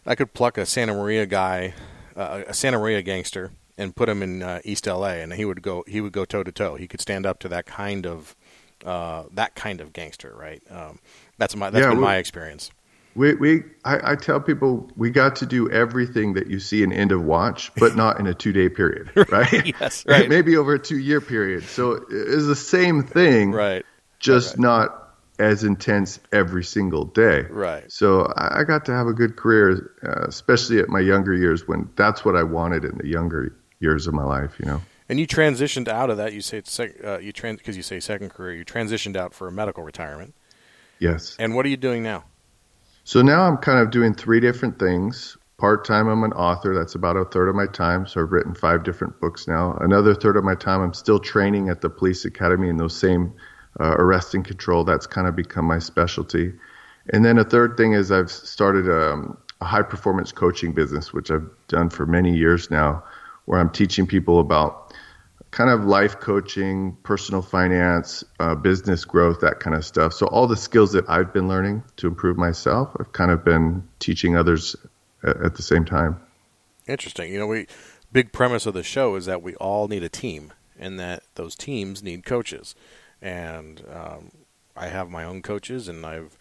I 0.08 0.16
could 0.16 0.34
pluck 0.34 0.58
a 0.58 0.66
Santa 0.66 0.94
Maria 0.94 1.26
guy, 1.26 1.74
uh, 2.16 2.44
a 2.48 2.54
Santa 2.54 2.80
Maria 2.80 3.02
gangster, 3.02 3.52
and 3.78 3.94
put 3.94 4.08
him 4.08 4.24
in 4.24 4.42
uh, 4.42 4.62
East 4.64 4.88
LA, 4.88 5.16
and 5.16 5.34
he 5.34 5.44
would 5.44 5.62
go 5.62 5.84
he 5.86 6.00
would 6.00 6.14
go 6.14 6.24
toe 6.24 6.44
to 6.44 6.52
toe. 6.52 6.76
He 6.76 6.88
could 6.88 7.02
stand 7.02 7.26
up 7.26 7.40
to 7.40 7.50
that 7.50 7.66
kind 7.66 8.08
of 8.08 8.36
uh, 8.86 9.24
that 9.34 9.56
kind 9.56 9.82
of 9.82 9.92
gangster, 9.92 10.34
right? 10.36 10.62
Um, 10.72 11.00
that's 11.38 11.56
my 11.56 11.70
that's 11.70 11.84
yeah, 11.84 11.90
been 11.90 12.00
we, 12.00 12.06
my 12.06 12.16
experience. 12.16 12.72
We 13.16 13.36
we 13.36 13.64
I, 13.84 14.12
I, 14.12 14.16
tell 14.16 14.40
people 14.40 14.90
we 14.96 15.10
got 15.10 15.36
to 15.38 15.46
do 15.46 15.70
everything 15.70 16.34
that 16.36 16.48
you 16.48 16.60
see 16.60 16.84
in 16.84 16.94
End 16.94 17.12
of 17.12 17.24
Watch, 17.24 17.74
but 17.76 17.96
not 17.96 18.20
in 18.20 18.28
a 18.28 18.34
two 18.34 18.54
day 18.54 18.70
period, 18.70 19.12
right? 19.30 19.74
yes, 19.80 20.06
right. 20.08 20.30
Maybe 20.30 20.56
over 20.56 20.76
a 20.76 20.80
two 20.80 21.00
year 21.00 21.20
period. 21.20 21.64
So 21.64 22.06
it's 22.10 22.48
the 22.48 22.56
same 22.56 23.04
thing, 23.04 23.52
right? 23.52 23.86
Just 24.20 24.52
right. 24.52 24.60
not 24.60 25.07
as 25.40 25.64
intense 25.64 26.20
every 26.32 26.64
single 26.64 27.06
day. 27.06 27.42
Right. 27.50 27.92
So 27.92 28.32
I 28.38 28.64
got 28.64 28.86
to 28.86 28.94
have 28.94 29.08
a 29.08 29.14
good 29.14 29.36
career, 29.36 29.92
uh, 30.04 30.28
especially 30.28 30.80
at 30.80 30.90
my 30.90 31.00
younger 31.00 31.34
years 31.34 31.68
when 31.68 31.90
that's 31.96 32.26
what 32.26 32.36
I 32.36 32.44
wanted 32.44 32.84
in 32.84 32.98
the 32.98 33.08
younger 33.08 33.56
years 33.80 34.08
of 34.08 34.14
my 34.14 34.24
life. 34.24 34.56
You 34.60 34.66
know. 34.66 34.82
And 35.10 35.20
you 35.20 35.28
transitioned 35.28 35.88
out 35.88 36.10
of 36.10 36.18
that. 36.18 36.34
You 36.34 36.42
say 36.42 36.62
sec- 36.66 37.04
uh, 37.04 37.20
you 37.20 37.32
trans 37.32 37.60
because 37.60 37.78
you 37.78 37.84
say 37.84 38.00
second 38.00 38.30
career. 38.30 38.56
You 38.56 38.66
transitioned 38.66 39.16
out 39.16 39.34
for 39.34 39.48
a 39.48 39.52
medical 39.52 39.84
retirement. 39.84 40.34
Yes. 41.00 41.36
And 41.40 41.56
what 41.56 41.66
are 41.66 41.70
you 41.70 41.78
doing 41.78 42.04
now? 42.04 42.26
So 43.04 43.22
now 43.22 43.48
I'm 43.48 43.58
kind 43.58 43.80
of 43.80 43.92
doing 43.92 44.14
three 44.14 44.40
different 44.40 44.80
things. 44.80 45.38
Part 45.58 45.86
time, 45.86 46.08
I'm 46.08 46.24
an 46.24 46.34
author. 46.34 46.76
That's 46.76 46.96
about 46.96 47.16
a 47.16 47.26
third 47.26 47.48
of 47.48 47.56
my 47.56 47.68
time. 47.68 48.06
So 48.06 48.22
I've 48.22 48.32
written 48.32 48.54
five 48.54 48.84
different 48.84 49.20
books 49.20 49.48
now. 49.48 49.78
Another 49.80 50.14
third 50.14 50.38
of 50.38 50.44
my 50.44 50.56
time, 50.56 50.82
I'm 50.82 50.94
still 50.94 51.20
training 51.20 51.70
at 51.70 51.82
the 51.82 51.90
police 51.90 52.26
academy 52.26 52.70
in 52.70 52.78
those 52.78 52.96
same 52.96 53.34
uh, 53.80 53.96
arrest 53.98 54.34
and 54.34 54.46
control. 54.46 54.84
That's 54.84 55.08
kind 55.08 55.28
of 55.28 55.36
become 55.36 55.66
my 55.66 55.80
specialty. 55.80 56.54
And 57.14 57.24
then 57.24 57.38
a 57.38 57.44
third 57.44 57.78
thing 57.78 57.94
is 57.94 58.12
I've 58.12 58.32
started 58.32 58.88
a, 58.88 59.14
um, 59.14 59.38
a 59.62 59.66
high 59.66 59.84
performance 59.84 60.32
coaching 60.32 60.74
business, 60.74 61.14
which 61.14 61.32
I've 61.32 61.50
done 61.68 61.90
for 61.90 62.06
many 62.06 62.36
years 62.36 62.70
now, 62.70 63.04
where 63.46 63.60
I'm 63.60 63.70
teaching 63.70 64.06
people 64.08 64.40
about 64.40 64.94
kind 65.52 65.70
of 65.70 65.86
life 65.86 66.20
coaching, 66.20 66.98
personal 67.04 67.42
finance, 67.42 68.24
uh, 68.40 68.56
business 68.56 69.06
growth, 69.06 69.40
that 69.40 69.60
kind 69.60 69.76
of 69.76 69.86
stuff. 69.86 70.14
So 70.14 70.28
all 70.28 70.48
the 70.48 70.58
skills 70.58 70.92
that 70.92 71.10
I've 71.10 71.34
been 71.34 71.48
learning 71.48 71.84
to 71.98 72.08
improve 72.08 72.38
myself, 72.38 72.96
I've 73.00 73.14
kind 73.14 73.32
of 73.32 73.46
been 73.46 73.88
teaching 74.00 74.36
others 74.36 74.76
at, 75.24 75.38
at 75.38 75.56
the 75.56 75.64
same 75.64 75.86
time. 75.86 76.20
Interesting. 76.88 77.32
You 77.32 77.40
know, 77.40 77.48
we 77.48 77.68
big 78.12 78.34
premise 78.34 78.66
of 78.66 78.74
the 78.74 78.84
show 78.84 79.16
is 79.16 79.26
that 79.26 79.42
we 79.42 79.56
all 79.56 79.88
need 79.88 80.04
a 80.04 80.10
team, 80.10 80.54
and 80.78 81.00
that 81.00 81.24
those 81.36 81.56
teams 81.56 82.04
need 82.04 82.26
coaches 82.26 82.76
and 83.22 83.84
um, 83.92 84.32
I 84.76 84.88
have 84.88 85.10
my 85.10 85.24
own 85.24 85.42
coaches, 85.42 85.88
and 85.88 86.06
I've 86.06 86.38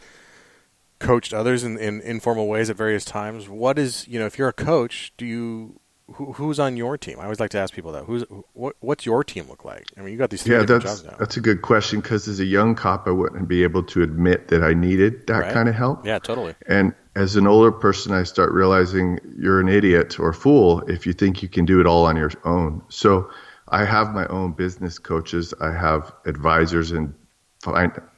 coached 0.99 1.35
others 1.35 1.62
in, 1.62 1.78
in 1.78 2.00
informal 2.00 2.49
ways 2.49 2.71
at 2.71 2.76
various 2.76 3.04
times. 3.04 3.49
What 3.49 3.78
is 3.78 4.06
you 4.09 4.18
know, 4.18 4.26
if 4.26 4.38
you're 4.38 4.49
a 4.49 4.52
coach, 4.52 5.12
do 5.16 5.26
you 5.26 5.80
who, 6.14 6.33
who's 6.33 6.61
on 6.61 6.76
your 6.76 6.97
team? 6.97 7.18
I 7.18 7.25
always 7.25 7.40
like 7.40 7.50
to 7.50 7.59
ask 7.59 7.75
people 7.75 7.92
that. 7.92 8.04
Who's 8.04 8.25
what, 8.52 8.76
what's 8.80 9.04
your 9.04 9.25
team 9.25 9.49
look 9.49 9.64
like? 9.64 9.87
I 9.97 10.02
mean, 10.02 10.12
you 10.12 10.18
got 10.18 10.30
these 10.30 10.47
yeah, 10.47 10.62
that's 10.62 11.02
that's 11.02 11.37
a 11.37 11.40
good 11.40 11.62
question 11.62 12.00
because 12.00 12.28
as 12.28 12.40
a 12.40 12.45
young 12.45 12.75
cop, 12.75 13.06
I 13.06 13.11
wouldn't 13.11 13.49
be 13.49 13.62
able 13.62 13.83
to 13.85 14.02
admit 14.02 14.49
that 14.49 14.62
I 14.62 14.75
needed 14.75 15.26
that 15.26 15.38
right. 15.38 15.52
kind 15.52 15.68
of 15.68 15.75
help. 15.75 16.06
Yeah, 16.06 16.18
totally. 16.18 16.54
And 16.68 16.95
as 17.16 17.37
an 17.37 17.47
older 17.47 17.73
person, 17.73 18.12
I 18.12 18.23
start 18.23 18.52
realizing 18.52 19.18
you're 19.38 19.61
an 19.61 19.68
idiot 19.68 20.21
or 20.21 20.33
fool 20.33 20.80
if 20.83 21.06
you 21.06 21.12
think 21.12 21.42
you 21.42 21.49
can 21.49 21.64
do 21.64 21.80
it 21.80 21.87
all 21.87 22.04
on 22.04 22.16
your 22.16 22.30
own. 22.45 22.83
So 22.88 23.30
I 23.68 23.85
have 23.85 24.14
my 24.14 24.26
own 24.26 24.52
business 24.52 24.99
coaches. 24.99 25.52
I 25.61 25.73
have 25.73 26.12
advisors 26.25 26.92
and 26.92 27.14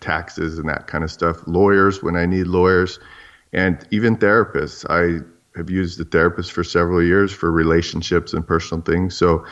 taxes 0.00 0.58
and 0.58 0.68
that 0.68 0.86
kind 0.86 1.04
of 1.04 1.10
stuff. 1.10 1.46
Lawyers 1.46 2.02
when 2.02 2.16
I 2.16 2.26
need 2.26 2.46
lawyers, 2.46 2.98
and 3.52 3.86
even 3.90 4.16
therapists. 4.16 4.84
I 4.88 5.24
have 5.56 5.70
used 5.70 6.00
a 6.00 6.04
therapist 6.04 6.52
for 6.52 6.62
several 6.62 7.02
years 7.02 7.32
for 7.32 7.50
relationships 7.50 8.32
and 8.32 8.46
personal 8.46 8.82
things. 8.82 9.16
So 9.16 9.44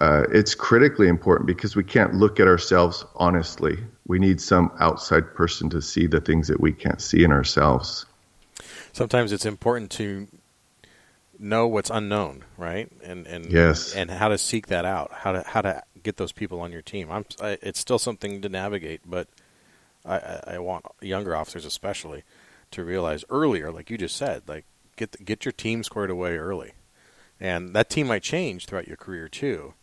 uh, 0.00 0.24
it's 0.32 0.54
critically 0.54 1.08
important 1.08 1.46
because 1.46 1.74
we 1.74 1.84
can't 1.84 2.14
look 2.14 2.38
at 2.38 2.46
ourselves 2.46 3.04
honestly. 3.16 3.78
We 4.06 4.18
need 4.18 4.40
some 4.40 4.70
outside 4.78 5.34
person 5.34 5.70
to 5.70 5.82
see 5.82 6.06
the 6.06 6.20
things 6.20 6.48
that 6.48 6.60
we 6.60 6.72
can't 6.72 7.00
see 7.00 7.24
in 7.24 7.32
ourselves. 7.32 8.06
Sometimes 8.92 9.32
it's 9.32 9.46
important 9.46 9.90
to 9.92 10.28
know 11.40 11.66
what's 11.66 11.90
unknown, 11.90 12.44
right? 12.56 12.90
And 13.02 13.26
and 13.26 13.46
yes, 13.50 13.94
and 13.94 14.10
how 14.10 14.28
to 14.28 14.38
seek 14.38 14.68
that 14.68 14.84
out, 14.84 15.10
how 15.12 15.32
to 15.32 15.42
how 15.46 15.62
to 15.62 15.82
get 16.02 16.16
those 16.16 16.32
people 16.32 16.60
on 16.60 16.72
your 16.72 16.82
team. 16.82 17.10
I'm 17.10 17.24
I, 17.40 17.58
it's 17.62 17.80
still 17.80 17.98
something 17.98 18.42
to 18.42 18.48
navigate, 18.48 19.00
but 19.04 19.28
I, 20.04 20.40
I, 20.46 20.58
want 20.58 20.86
younger 21.00 21.36
officers 21.36 21.66
especially 21.66 22.22
to 22.70 22.84
realize 22.84 23.24
earlier, 23.28 23.70
like 23.70 23.90
you 23.90 23.98
just 23.98 24.16
said, 24.16 24.42
like 24.46 24.64
get 24.96 25.12
the, 25.12 25.18
get 25.22 25.44
your 25.44 25.52
team 25.52 25.82
squared 25.82 26.10
away 26.10 26.36
early, 26.36 26.72
and 27.38 27.74
that 27.74 27.90
team 27.90 28.06
might 28.06 28.22
change 28.22 28.66
throughout 28.66 28.88
your 28.88 28.96
career 28.96 29.28
too. 29.28 29.74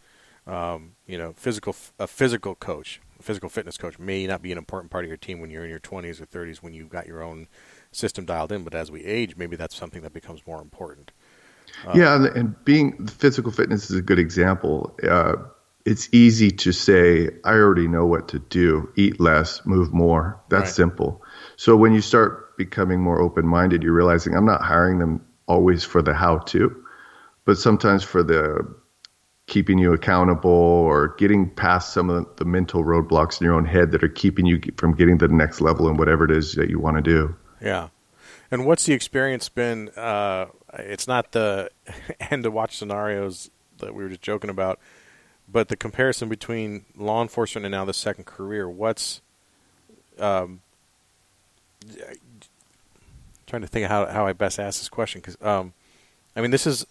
Um, 0.45 0.93
you 1.05 1.17
know, 1.17 1.33
physical 1.35 1.75
a 1.99 2.07
physical 2.07 2.55
coach, 2.55 3.01
a 3.19 3.23
physical 3.23 3.49
fitness 3.49 3.77
coach 3.77 3.99
may 3.99 4.25
not 4.25 4.41
be 4.41 4.51
an 4.51 4.57
important 4.57 4.91
part 4.91 5.03
of 5.03 5.09
your 5.09 5.17
team 5.17 5.39
when 5.39 5.49
you're 5.49 5.63
in 5.63 5.69
your 5.69 5.79
20s 5.79 6.21
or 6.21 6.25
30s 6.25 6.57
when 6.57 6.73
you've 6.73 6.89
got 6.89 7.07
your 7.07 7.21
own 7.21 7.47
system 7.91 8.25
dialed 8.25 8.51
in. 8.51 8.63
But 8.63 8.73
as 8.73 8.89
we 8.89 9.03
age, 9.03 9.35
maybe 9.35 9.55
that's 9.55 9.75
something 9.75 10.01
that 10.01 10.13
becomes 10.13 10.47
more 10.47 10.61
important. 10.61 11.11
Uh, 11.85 11.93
yeah, 11.95 12.15
and, 12.15 12.25
and, 12.25 12.65
being 12.65 13.07
physical 13.07 13.51
fitness 13.51 13.89
is 13.89 13.97
a 13.97 14.01
good 14.01 14.19
example. 14.19 14.97
Uh, 15.03 15.35
it's 15.85 16.09
easy 16.11 16.51
to 16.51 16.71
say, 16.71 17.29
I 17.45 17.53
already 17.53 17.87
know 17.87 18.05
what 18.05 18.27
to 18.29 18.39
do 18.39 18.91
eat 18.95 19.19
less, 19.19 19.65
move 19.65 19.93
more. 19.93 20.41
That's 20.49 20.63
right. 20.63 20.75
simple. 20.75 21.23
So 21.55 21.77
when 21.77 21.93
you 21.93 22.01
start 22.01 22.57
becoming 22.57 23.01
more 23.01 23.21
open 23.21 23.47
minded, 23.47 23.83
you're 23.83 23.93
realizing 23.93 24.35
I'm 24.35 24.45
not 24.45 24.61
hiring 24.61 24.99
them 24.99 25.25
always 25.47 25.83
for 25.83 26.01
the 26.01 26.13
how 26.13 26.39
to, 26.39 26.83
but 27.45 27.57
sometimes 27.57 28.03
for 28.03 28.21
the 28.21 28.67
keeping 29.47 29.77
you 29.77 29.93
accountable 29.93 30.51
or 30.51 31.15
getting 31.17 31.49
past 31.49 31.93
some 31.93 32.09
of 32.09 32.27
the 32.35 32.43
mental 32.43 32.83
roadblocks 32.83 33.39
in 33.39 33.45
your 33.45 33.53
own 33.53 33.65
head 33.65 33.91
that 33.91 34.03
are 34.03 34.09
keeping 34.09 34.45
you 34.45 34.61
from 34.75 34.93
getting 34.93 35.17
to 35.17 35.27
the 35.27 35.33
next 35.33 35.61
level 35.61 35.87
in 35.87 35.95
whatever 35.95 36.25
it 36.25 36.31
is 36.31 36.53
that 36.55 36.69
you 36.69 36.79
want 36.79 36.97
to 36.97 37.01
do. 37.01 37.33
Yeah. 37.61 37.87
And 38.49 38.65
what's 38.65 38.85
the 38.85 38.93
experience 38.93 39.49
been? 39.49 39.89
Uh, 39.89 40.47
it's 40.73 41.07
not 41.07 41.31
the 41.31 41.69
End 42.31 42.45
of 42.45 42.53
Watch 42.53 42.77
scenarios 42.77 43.49
that 43.79 43.93
we 43.93 44.03
were 44.03 44.09
just 44.09 44.21
joking 44.21 44.49
about 44.49 44.79
but 45.47 45.69
the 45.69 45.77
comparison 45.77 46.29
between 46.29 46.85
law 46.95 47.21
enforcement 47.21 47.65
and 47.65 47.71
now 47.71 47.85
the 47.85 47.93
second 47.93 48.25
career, 48.25 48.69
what's 48.69 49.21
um, 50.19 50.61
trying 53.45 53.61
to 53.61 53.67
think 53.67 53.85
of 53.85 53.91
how 53.91 54.05
how 54.07 54.27
I 54.27 54.33
best 54.33 54.59
ask 54.59 54.79
this 54.79 54.89
question 54.89 55.21
because 55.21 55.37
um, 55.41 55.73
I 56.35 56.41
mean 56.41 56.51
this 56.51 56.67
is 56.67 56.85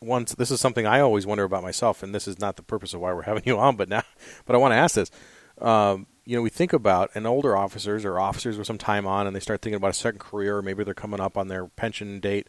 once 0.00 0.34
this 0.34 0.50
is 0.50 0.60
something 0.60 0.86
I 0.86 1.00
always 1.00 1.26
wonder 1.26 1.44
about 1.44 1.62
myself, 1.62 2.02
and 2.02 2.14
this 2.14 2.26
is 2.26 2.40
not 2.40 2.56
the 2.56 2.62
purpose 2.62 2.94
of 2.94 3.00
why 3.00 3.12
we're 3.12 3.22
having 3.32 3.44
you 3.46 3.58
on, 3.58 3.76
but 3.76 3.88
now, 3.88 4.02
but 4.44 4.56
I 4.56 4.58
want 4.58 4.72
to 4.72 4.76
ask 4.76 4.96
this. 4.96 5.10
Um, 5.60 6.06
you 6.24 6.36
know, 6.36 6.42
we 6.42 6.50
think 6.50 6.72
about 6.72 7.10
and 7.14 7.26
older 7.26 7.56
officers 7.56 8.04
or 8.04 8.18
officers 8.18 8.56
with 8.56 8.66
some 8.66 8.78
time 8.78 9.06
on, 9.06 9.26
and 9.26 9.34
they 9.34 9.40
start 9.40 9.62
thinking 9.62 9.76
about 9.76 9.90
a 9.90 9.94
second 9.94 10.20
career, 10.20 10.58
or 10.58 10.62
maybe 10.62 10.84
they're 10.84 10.94
coming 10.94 11.20
up 11.20 11.36
on 11.36 11.48
their 11.48 11.66
pension 11.66 12.20
date, 12.20 12.48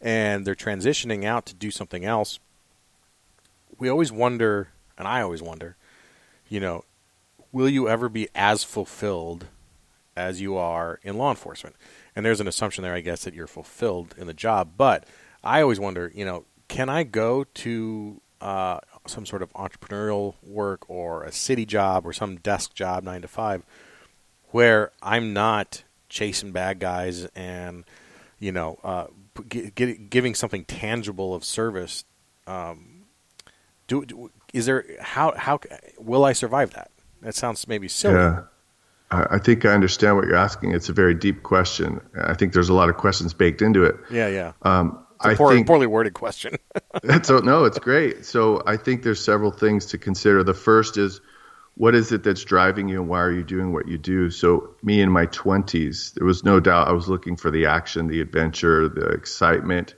and 0.00 0.46
they're 0.46 0.54
transitioning 0.54 1.24
out 1.24 1.46
to 1.46 1.54
do 1.54 1.70
something 1.70 2.04
else. 2.04 2.38
We 3.78 3.88
always 3.88 4.12
wonder 4.12 4.68
and 4.98 5.08
I 5.08 5.20
always 5.20 5.42
wonder, 5.42 5.76
you 6.48 6.60
know, 6.60 6.84
will 7.50 7.68
you 7.68 7.88
ever 7.88 8.08
be 8.08 8.28
as 8.34 8.64
fulfilled 8.64 9.46
as 10.16 10.40
you 10.40 10.56
are 10.56 11.00
in 11.02 11.16
law 11.16 11.30
enforcement? 11.30 11.76
And 12.14 12.24
there's 12.24 12.40
an 12.40 12.48
assumption 12.48 12.82
there, 12.82 12.94
I 12.94 13.00
guess, 13.00 13.24
that 13.24 13.34
you're 13.34 13.46
fulfilled 13.46 14.14
in 14.18 14.26
the 14.26 14.34
job. 14.34 14.72
But 14.76 15.04
I 15.42 15.60
always 15.62 15.80
wonder, 15.80 16.12
you 16.14 16.24
know, 16.24 16.44
can 16.68 16.88
I 16.88 17.02
go 17.02 17.44
to 17.44 18.20
uh, 18.40 18.78
some 19.06 19.26
sort 19.26 19.42
of 19.42 19.52
entrepreneurial 19.54 20.34
work 20.42 20.88
or 20.88 21.24
a 21.24 21.32
city 21.32 21.66
job 21.66 22.06
or 22.06 22.12
some 22.12 22.36
desk 22.36 22.74
job, 22.74 23.02
nine 23.04 23.22
to 23.22 23.28
five, 23.28 23.64
where 24.50 24.92
I'm 25.02 25.32
not 25.32 25.84
chasing 26.08 26.52
bad 26.52 26.78
guys 26.78 27.24
and, 27.34 27.84
you 28.38 28.52
know, 28.52 28.78
uh, 28.84 29.06
get, 29.48 30.10
giving 30.10 30.34
something 30.34 30.64
tangible 30.64 31.34
of 31.34 31.44
service 31.44 32.04
um, 32.46 33.04
do, 33.86 34.04
do, 34.04 34.30
is 34.52 34.66
there 34.66 34.84
how 35.00 35.34
how 35.36 35.60
will 35.98 36.24
I 36.24 36.32
survive 36.32 36.72
that? 36.74 36.90
That 37.20 37.34
sounds 37.34 37.66
maybe 37.68 37.88
silly. 37.88 38.14
Yeah. 38.14 38.42
I 39.14 39.38
think 39.38 39.66
I 39.66 39.74
understand 39.74 40.16
what 40.16 40.24
you're 40.24 40.36
asking. 40.36 40.72
It's 40.72 40.88
a 40.88 40.94
very 40.94 41.12
deep 41.12 41.42
question. 41.42 42.00
I 42.16 42.32
think 42.32 42.54
there's 42.54 42.70
a 42.70 42.74
lot 42.74 42.88
of 42.88 42.96
questions 42.96 43.34
baked 43.34 43.60
into 43.60 43.84
it. 43.84 43.94
Yeah, 44.10 44.28
yeah. 44.28 44.52
Um, 44.62 45.01
I 45.24 45.34
poor, 45.34 45.54
think 45.54 45.66
poorly 45.66 45.86
worded 45.86 46.14
question. 46.14 46.56
so 47.22 47.38
no, 47.38 47.64
it's 47.64 47.78
great. 47.78 48.24
So 48.24 48.62
I 48.66 48.76
think 48.76 49.02
there's 49.02 49.22
several 49.22 49.50
things 49.50 49.86
to 49.86 49.98
consider. 49.98 50.42
The 50.42 50.54
first 50.54 50.96
is 50.96 51.20
what 51.74 51.94
is 51.94 52.12
it 52.12 52.22
that's 52.22 52.44
driving 52.44 52.88
you 52.88 53.00
and 53.00 53.08
why 53.08 53.20
are 53.20 53.32
you 53.32 53.42
doing 53.42 53.72
what 53.72 53.88
you 53.88 53.98
do? 53.98 54.30
So 54.30 54.74
me 54.82 55.00
in 55.00 55.10
my 55.10 55.26
20s, 55.26 56.14
there 56.14 56.26
was 56.26 56.44
no 56.44 56.60
doubt 56.60 56.88
I 56.88 56.92
was 56.92 57.08
looking 57.08 57.36
for 57.36 57.50
the 57.50 57.66
action, 57.66 58.08
the 58.08 58.20
adventure, 58.20 58.88
the 58.88 59.06
excitement, 59.06 59.94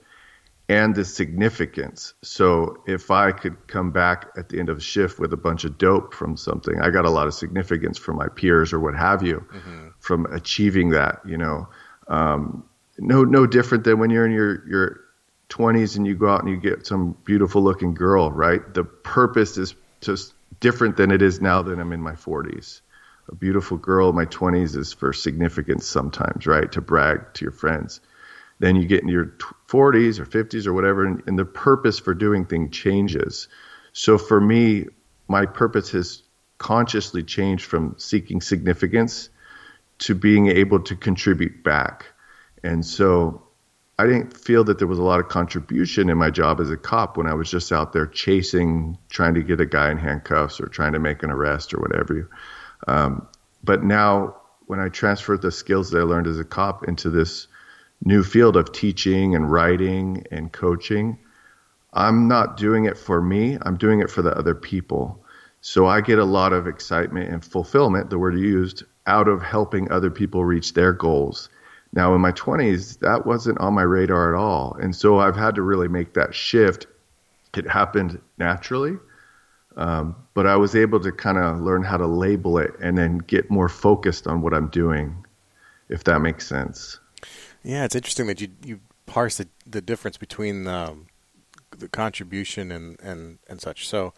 and 0.67 0.95
the 0.95 1.05
significance. 1.05 2.13
So 2.23 2.81
if 2.87 3.11
I 3.11 3.31
could 3.31 3.67
come 3.67 3.91
back 3.91 4.29
at 4.37 4.49
the 4.49 4.59
end 4.59 4.69
of 4.69 4.77
a 4.77 4.81
shift 4.81 5.19
with 5.19 5.31
a 5.33 5.37
bunch 5.37 5.63
of 5.63 5.77
dope 5.77 6.13
from 6.13 6.37
something, 6.37 6.79
I 6.81 6.89
got 6.89 7.05
a 7.05 7.09
lot 7.09 7.27
of 7.27 7.33
significance 7.33 7.97
from 7.97 8.15
my 8.15 8.29
peers 8.29 8.73
or 8.73 8.79
what 8.79 8.95
have 8.95 9.21
you 9.21 9.45
mm-hmm. 9.53 9.89
from 9.99 10.25
achieving 10.27 10.91
that. 10.91 11.19
You 11.25 11.37
know, 11.37 11.67
um, 12.07 12.63
no 12.97 13.23
no 13.23 13.45
different 13.45 13.83
than 13.83 13.99
when 13.99 14.09
you're 14.09 14.25
in 14.25 14.31
your 14.31 14.67
your 14.67 15.01
20s 15.49 15.97
and 15.97 16.05
you 16.07 16.15
go 16.15 16.29
out 16.29 16.41
and 16.41 16.49
you 16.49 16.57
get 16.57 16.85
some 16.87 17.17
beautiful 17.23 17.61
looking 17.61 17.93
girl. 17.93 18.31
Right, 18.31 18.61
the 18.73 18.83
purpose 18.83 19.57
is 19.57 19.75
just 20.01 20.33
different 20.59 20.97
than 20.97 21.11
it 21.11 21.21
is 21.21 21.41
now 21.41 21.61
that 21.61 21.79
I'm 21.79 21.91
in 21.91 22.01
my 22.01 22.13
40s. 22.13 22.81
A 23.29 23.35
beautiful 23.35 23.77
girl 23.77 24.09
in 24.09 24.15
my 24.15 24.25
20s 24.25 24.75
is 24.75 24.93
for 24.93 25.11
significance 25.11 25.87
sometimes, 25.87 26.45
right? 26.45 26.71
To 26.73 26.81
brag 26.81 27.33
to 27.35 27.45
your 27.45 27.51
friends 27.51 27.99
then 28.59 28.75
you 28.75 28.87
get 28.87 29.01
in 29.01 29.09
your 29.09 29.33
40s 29.67 30.19
or 30.19 30.25
50s 30.25 30.65
or 30.65 30.73
whatever, 30.73 31.05
and, 31.05 31.21
and 31.27 31.37
the 31.37 31.45
purpose 31.45 31.99
for 31.99 32.13
doing 32.13 32.45
things 32.45 32.75
changes. 32.75 33.47
So 33.93 34.17
for 34.17 34.39
me, 34.39 34.85
my 35.27 35.45
purpose 35.45 35.91
has 35.91 36.23
consciously 36.57 37.23
changed 37.23 37.65
from 37.65 37.95
seeking 37.97 38.41
significance 38.41 39.29
to 39.99 40.15
being 40.15 40.47
able 40.47 40.79
to 40.81 40.95
contribute 40.95 41.63
back. 41.63 42.05
And 42.63 42.85
so 42.85 43.44
I 43.97 44.05
didn't 44.05 44.35
feel 44.35 44.65
that 44.65 44.77
there 44.77 44.87
was 44.87 44.99
a 44.99 45.03
lot 45.03 45.21
of 45.21 45.29
contribution 45.29 46.09
in 46.09 46.17
my 46.17 46.29
job 46.29 46.59
as 46.59 46.69
a 46.69 46.75
cop 46.75 47.15
when 47.15 47.27
I 47.27 47.33
was 47.33 47.49
just 47.49 47.71
out 47.71 47.93
there 47.93 48.05
chasing, 48.05 48.97
trying 49.09 49.35
to 49.35 49.43
get 49.43 49.61
a 49.61 49.65
guy 49.65 49.89
in 49.89 49.97
handcuffs 49.97 50.59
or 50.59 50.67
trying 50.67 50.93
to 50.93 50.99
make 50.99 51.23
an 51.23 51.31
arrest 51.31 51.73
or 51.73 51.79
whatever. 51.79 52.29
Um, 52.87 53.27
but 53.63 53.83
now, 53.83 54.35
when 54.67 54.79
I 54.79 54.89
transferred 54.89 55.41
the 55.41 55.51
skills 55.51 55.91
that 55.91 55.99
I 55.99 56.03
learned 56.03 56.27
as 56.27 56.39
a 56.39 56.43
cop 56.43 56.87
into 56.87 57.09
this 57.09 57.47
new 58.03 58.23
field 58.23 58.57
of 58.57 58.73
teaching 58.73 59.33
and 59.33 59.49
writing 59.49 60.25
and 60.29 60.51
coaching, 60.51 61.17
I'm 61.93 62.27
not 62.27 62.57
doing 62.57 62.85
it 62.85 62.97
for 62.97 63.21
me, 63.21 63.57
I'm 63.61 63.77
doing 63.77 64.01
it 64.01 64.11
for 64.11 64.21
the 64.21 64.37
other 64.37 64.55
people. 64.55 65.23
So 65.61 65.87
I 65.87 66.01
get 66.01 66.19
a 66.19 66.25
lot 66.25 66.51
of 66.51 66.67
excitement 66.67 67.29
and 67.31 67.43
fulfillment, 67.43 68.09
the 68.09 68.19
word 68.19 68.37
used, 68.37 68.83
out 69.07 69.29
of 69.29 69.41
helping 69.41 69.89
other 69.89 70.11
people 70.11 70.43
reach 70.43 70.73
their 70.73 70.91
goals. 70.91 71.49
Now, 71.95 72.13
in 72.13 72.19
my 72.19 72.33
20s, 72.33 72.99
that 72.99 73.25
wasn't 73.25 73.57
on 73.59 73.73
my 73.73 73.81
radar 73.81 74.35
at 74.35 74.37
all. 74.37 74.75
And 74.81 74.93
so 74.93 75.19
I've 75.19 75.35
had 75.35 75.55
to 75.55 75.61
really 75.61 75.87
make 75.87 76.13
that 76.13 76.35
shift. 76.35 76.87
It 77.55 77.67
happened 77.69 78.21
naturally, 78.37 78.97
um, 79.77 80.13
but 80.33 80.45
I 80.45 80.57
was 80.57 80.75
able 80.75 80.99
to 80.99 81.11
kind 81.13 81.37
of 81.37 81.61
learn 81.61 81.83
how 81.83 81.95
to 81.95 82.05
label 82.05 82.57
it 82.57 82.73
and 82.81 82.97
then 82.97 83.19
get 83.19 83.49
more 83.49 83.69
focused 83.69 84.27
on 84.27 84.41
what 84.41 84.53
I'm 84.53 84.67
doing, 84.67 85.25
if 85.87 86.03
that 86.03 86.19
makes 86.19 86.45
sense. 86.45 86.99
Yeah, 87.63 87.85
it's 87.85 87.95
interesting 87.95 88.27
that 88.27 88.41
you 88.41 88.49
you 88.63 88.81
parse 89.05 89.37
the, 89.37 89.47
the 89.65 89.81
difference 89.81 90.17
between 90.17 90.67
um, 90.67 91.07
the 91.71 91.87
contribution 91.87 92.71
and, 92.71 92.99
and, 92.99 93.39
and 93.47 93.61
such. 93.61 93.87
So 93.87 94.13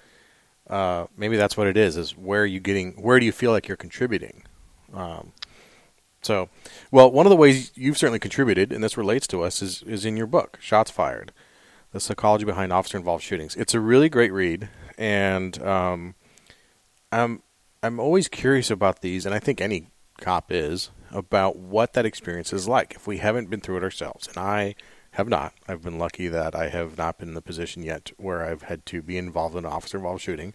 uh, 0.67 1.05
maybe 1.15 1.38
that's 1.38 1.55
what 1.55 1.67
it 1.67 1.77
is: 1.77 1.96
is 1.96 2.17
where 2.17 2.41
are 2.41 2.48
you 2.48 2.60
getting? 2.60 2.93
Where 2.93 3.19
do 3.19 3.25
you 3.25 3.31
feel 3.31 3.51
like 3.51 3.67
you're 3.67 3.77
contributing? 3.77 4.43
Um, 4.93 5.34
so, 6.22 6.50
well, 6.92 7.12
one 7.12 7.26
of 7.26 7.30
the 7.30 7.36
ways 7.36 7.72
you've 7.76 7.98
certainly 7.98 8.20
contributed, 8.20 8.72
and 8.72 8.84
this 8.84 8.98
relates 8.98 9.28
to 9.28 9.44
us, 9.44 9.62
is 9.62 9.84
is 9.84 10.06
in 10.06 10.18
your 10.18 10.28
book, 10.28 10.58
"Shots 10.62 10.92
Fired: 10.92 11.32
The 11.92 12.00
Psychology 12.00 12.46
Behind 12.46 12.74
Officer-Involved 12.74 13.24
Shootings." 13.24 13.56
It's 13.56 13.74
a 13.74 13.80
really 13.80 14.10
great 14.10 14.34
read, 14.34 14.70
and 14.98 15.62
um, 15.64 16.16
I'm 17.12 17.44
I'm 17.84 18.00
always 18.00 18.28
curious 18.28 18.72
about 18.72 19.02
these, 19.02 19.26
and 19.26 19.34
I 19.34 19.40
think 19.40 19.62
any 19.62 19.88
cop 20.20 20.52
is 20.52 20.90
about 21.12 21.58
what 21.58 21.94
that 21.94 22.06
experience 22.06 22.52
is 22.52 22.68
like 22.68 22.96
if 22.96 23.08
we 23.08 23.18
haven't 23.18 23.50
been 23.50 23.62
through 23.62 23.78
it 23.78 23.84
ourselves. 23.84 24.28
And 24.28 24.38
I 24.38 24.76
have 25.12 25.30
not. 25.30 25.54
I've 25.68 25.84
been 25.84 25.98
lucky 25.98 26.28
that 26.28 26.56
I 26.56 26.70
have 26.70 26.98
not 26.98 27.18
been 27.18 27.30
in 27.30 27.36
the 27.36 27.42
position 27.42 27.84
yet 27.84 28.12
where 28.18 28.44
I've 28.44 28.64
had 28.64 28.86
to 28.88 29.02
be 29.02 29.18
involved 29.18 29.56
in 29.56 29.66
an 29.66 29.72
officer 29.72 29.98
involved 29.98 30.22
shooting. 30.22 30.54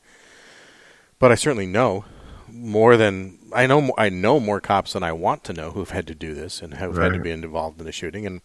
But 1.19 1.33
I 1.33 1.37
certainly 1.37 1.67
know 1.67 2.05
more 2.53 2.97
than 2.97 3.39
I 3.53 3.67
know. 3.67 3.93
I 3.97 4.09
know 4.09 4.39
more 4.39 4.61
cops 4.61 4.93
than 4.93 5.03
I 5.03 5.13
want 5.13 5.45
to 5.45 5.53
know 5.53 5.71
who've 5.71 5.91
had 5.91 6.07
to 6.09 6.15
do 6.15 6.35
this 6.35 6.63
and 6.63 6.75
have 6.75 6.97
right. 6.97 7.05
had 7.05 7.19
to 7.19 7.23
be 7.23 7.31
involved 7.31 7.81
in 7.81 7.87
the 7.87 7.93
shooting. 7.93 8.27
And 8.27 8.41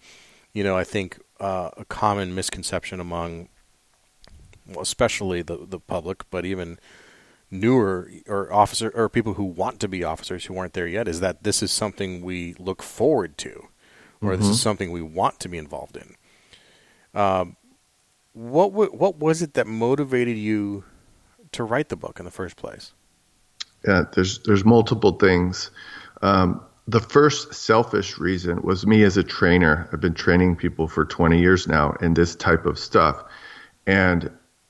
you 0.54 0.64
know, 0.64 0.78
I 0.78 0.84
think 0.84 1.20
uh, 1.40 1.72
a 1.78 1.86
common 1.86 2.34
misconception 2.34 3.00
among, 3.00 3.50
well, 4.68 4.82
especially 4.82 5.42
the 5.42 5.58
the 5.58 5.80
public, 5.80 6.30
but 6.30 6.46
even 6.46 6.80
newer 7.50 8.10
or 8.28 8.52
officer 8.52 8.90
or 8.96 9.10
people 9.10 9.36
who 9.36 9.44
want 9.44 9.80
to 9.80 9.88
be 9.88 10.04
officers 10.04 10.46
who 10.46 10.58
aren't 10.58 10.74
there 10.74 10.88
yet 10.88 11.08
is 11.08 11.22
that 11.22 11.44
this 11.44 11.64
is 11.64 11.72
something 11.72 12.22
we 12.22 12.54
look 12.60 12.84
forward 12.84 13.38
to, 13.38 13.68
or 14.22 14.32
mm-hmm. 14.32 14.42
this 14.42 14.50
is 14.50 14.58
mm-hmm. 14.58 14.64
something 14.64 14.92
we 14.92 15.02
want 15.02 15.40
to 15.40 15.50
be 15.50 15.58
involved 15.58 15.98
in. 15.98 16.16
Um, 17.14 17.56
what 18.34 18.72
w- 18.72 18.92
what 18.92 19.18
was 19.18 19.42
it 19.42 19.54
that 19.54 19.68
motivated 19.68 20.38
you 20.38 20.84
to 21.52 21.64
write 21.64 21.90
the 21.90 21.96
book 21.96 22.20
in 22.20 22.26
the 22.26 22.32
first 22.32 22.56
place? 22.56 22.94
Yeah, 23.88 24.04
there's 24.14 24.40
there's 24.40 24.66
multiple 24.66 25.14
things. 25.14 25.72
Um, 26.22 26.62
the 26.88 27.00
first 27.00 27.54
selfish 27.54 28.18
reason 28.18 28.62
was 28.62 28.86
me 28.86 29.04
as 29.04 29.18
a 29.18 29.24
trainer. 29.24 29.90
I've 29.92 30.02
been 30.02 30.14
training 30.14 30.58
people 30.58 30.88
for 30.88 31.06
20 31.06 31.40
years 31.40 31.68
now 31.68 31.94
in 32.02 32.14
this 32.14 32.36
type 32.36 32.66
of 32.66 32.78
stuff. 32.78 33.24
And 33.86 34.30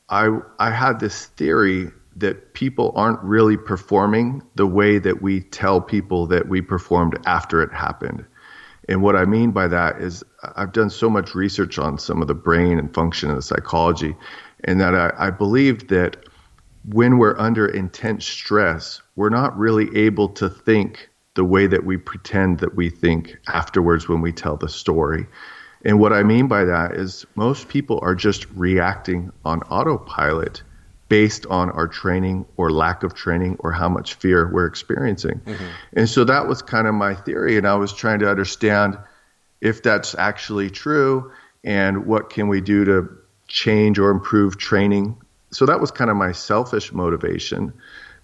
I 0.09 0.39
I 0.59 0.71
had 0.71 0.99
this 0.99 1.25
theory 1.25 1.91
that 2.15 2.53
people 2.53 2.91
aren't 2.95 3.21
really 3.21 3.57
performing 3.57 4.41
the 4.55 4.65
way 4.65 4.97
that 4.99 5.21
we 5.21 5.41
tell 5.41 5.81
people 5.81 6.27
that 6.27 6.47
we 6.47 6.61
performed 6.61 7.17
after 7.25 7.61
it 7.61 7.71
happened. 7.71 8.25
And 8.89 9.01
what 9.01 9.15
I 9.15 9.25
mean 9.25 9.51
by 9.51 9.67
that 9.67 10.01
is 10.01 10.23
I've 10.55 10.71
done 10.71 10.89
so 10.89 11.09
much 11.09 11.35
research 11.35 11.77
on 11.77 11.97
some 11.97 12.21
of 12.21 12.27
the 12.27 12.33
brain 12.33 12.79
and 12.79 12.93
function 12.93 13.29
and 13.29 13.37
the 13.37 13.43
psychology, 13.43 14.15
and 14.63 14.79
that 14.79 14.95
I, 14.95 15.11
I 15.17 15.29
believed 15.31 15.89
that 15.89 16.17
when 16.87 17.17
we're 17.17 17.37
under 17.37 17.67
intense 17.67 18.25
stress, 18.25 19.01
we're 19.15 19.29
not 19.29 19.57
really 19.57 19.95
able 19.95 20.29
to 20.29 20.49
think 20.49 21.09
the 21.35 21.43
way 21.43 21.67
that 21.67 21.85
we 21.85 21.97
pretend 21.97 22.59
that 22.59 22.75
we 22.75 22.89
think 22.89 23.37
afterwards 23.47 24.07
when 24.07 24.21
we 24.21 24.31
tell 24.31 24.57
the 24.57 24.69
story. 24.69 25.27
And 25.85 25.99
what 25.99 26.13
I 26.13 26.23
mean 26.23 26.47
by 26.47 26.65
that 26.65 26.93
is 26.95 27.25
most 27.35 27.67
people 27.67 27.99
are 28.01 28.15
just 28.15 28.49
reacting 28.51 29.31
on 29.45 29.61
autopilot 29.63 30.63
based 31.09 31.45
on 31.45 31.69
our 31.71 31.87
training 31.87 32.45
or 32.57 32.71
lack 32.71 33.03
of 33.03 33.13
training 33.13 33.57
or 33.59 33.71
how 33.71 33.87
much 33.87 34.15
fear 34.15 34.49
we're 34.51 34.65
experiencing. 34.65 35.39
Mm-hmm. 35.45 35.65
And 35.93 36.09
so 36.09 36.23
that 36.23 36.47
was 36.47 36.61
kind 36.61 36.87
of 36.87 36.95
my 36.95 37.13
theory. 37.13 37.57
And 37.57 37.67
I 37.67 37.75
was 37.75 37.93
trying 37.93 38.19
to 38.19 38.29
understand 38.29 38.97
if 39.61 39.83
that's 39.83 40.15
actually 40.15 40.69
true 40.69 41.31
and 41.63 42.05
what 42.05 42.29
can 42.29 42.47
we 42.47 42.61
do 42.61 42.85
to 42.85 43.09
change 43.47 43.99
or 43.99 44.09
improve 44.09 44.57
training. 44.57 45.21
So 45.51 45.65
that 45.65 45.79
was 45.79 45.91
kind 45.91 46.09
of 46.09 46.17
my 46.17 46.31
selfish 46.31 46.91
motivation. 46.91 47.73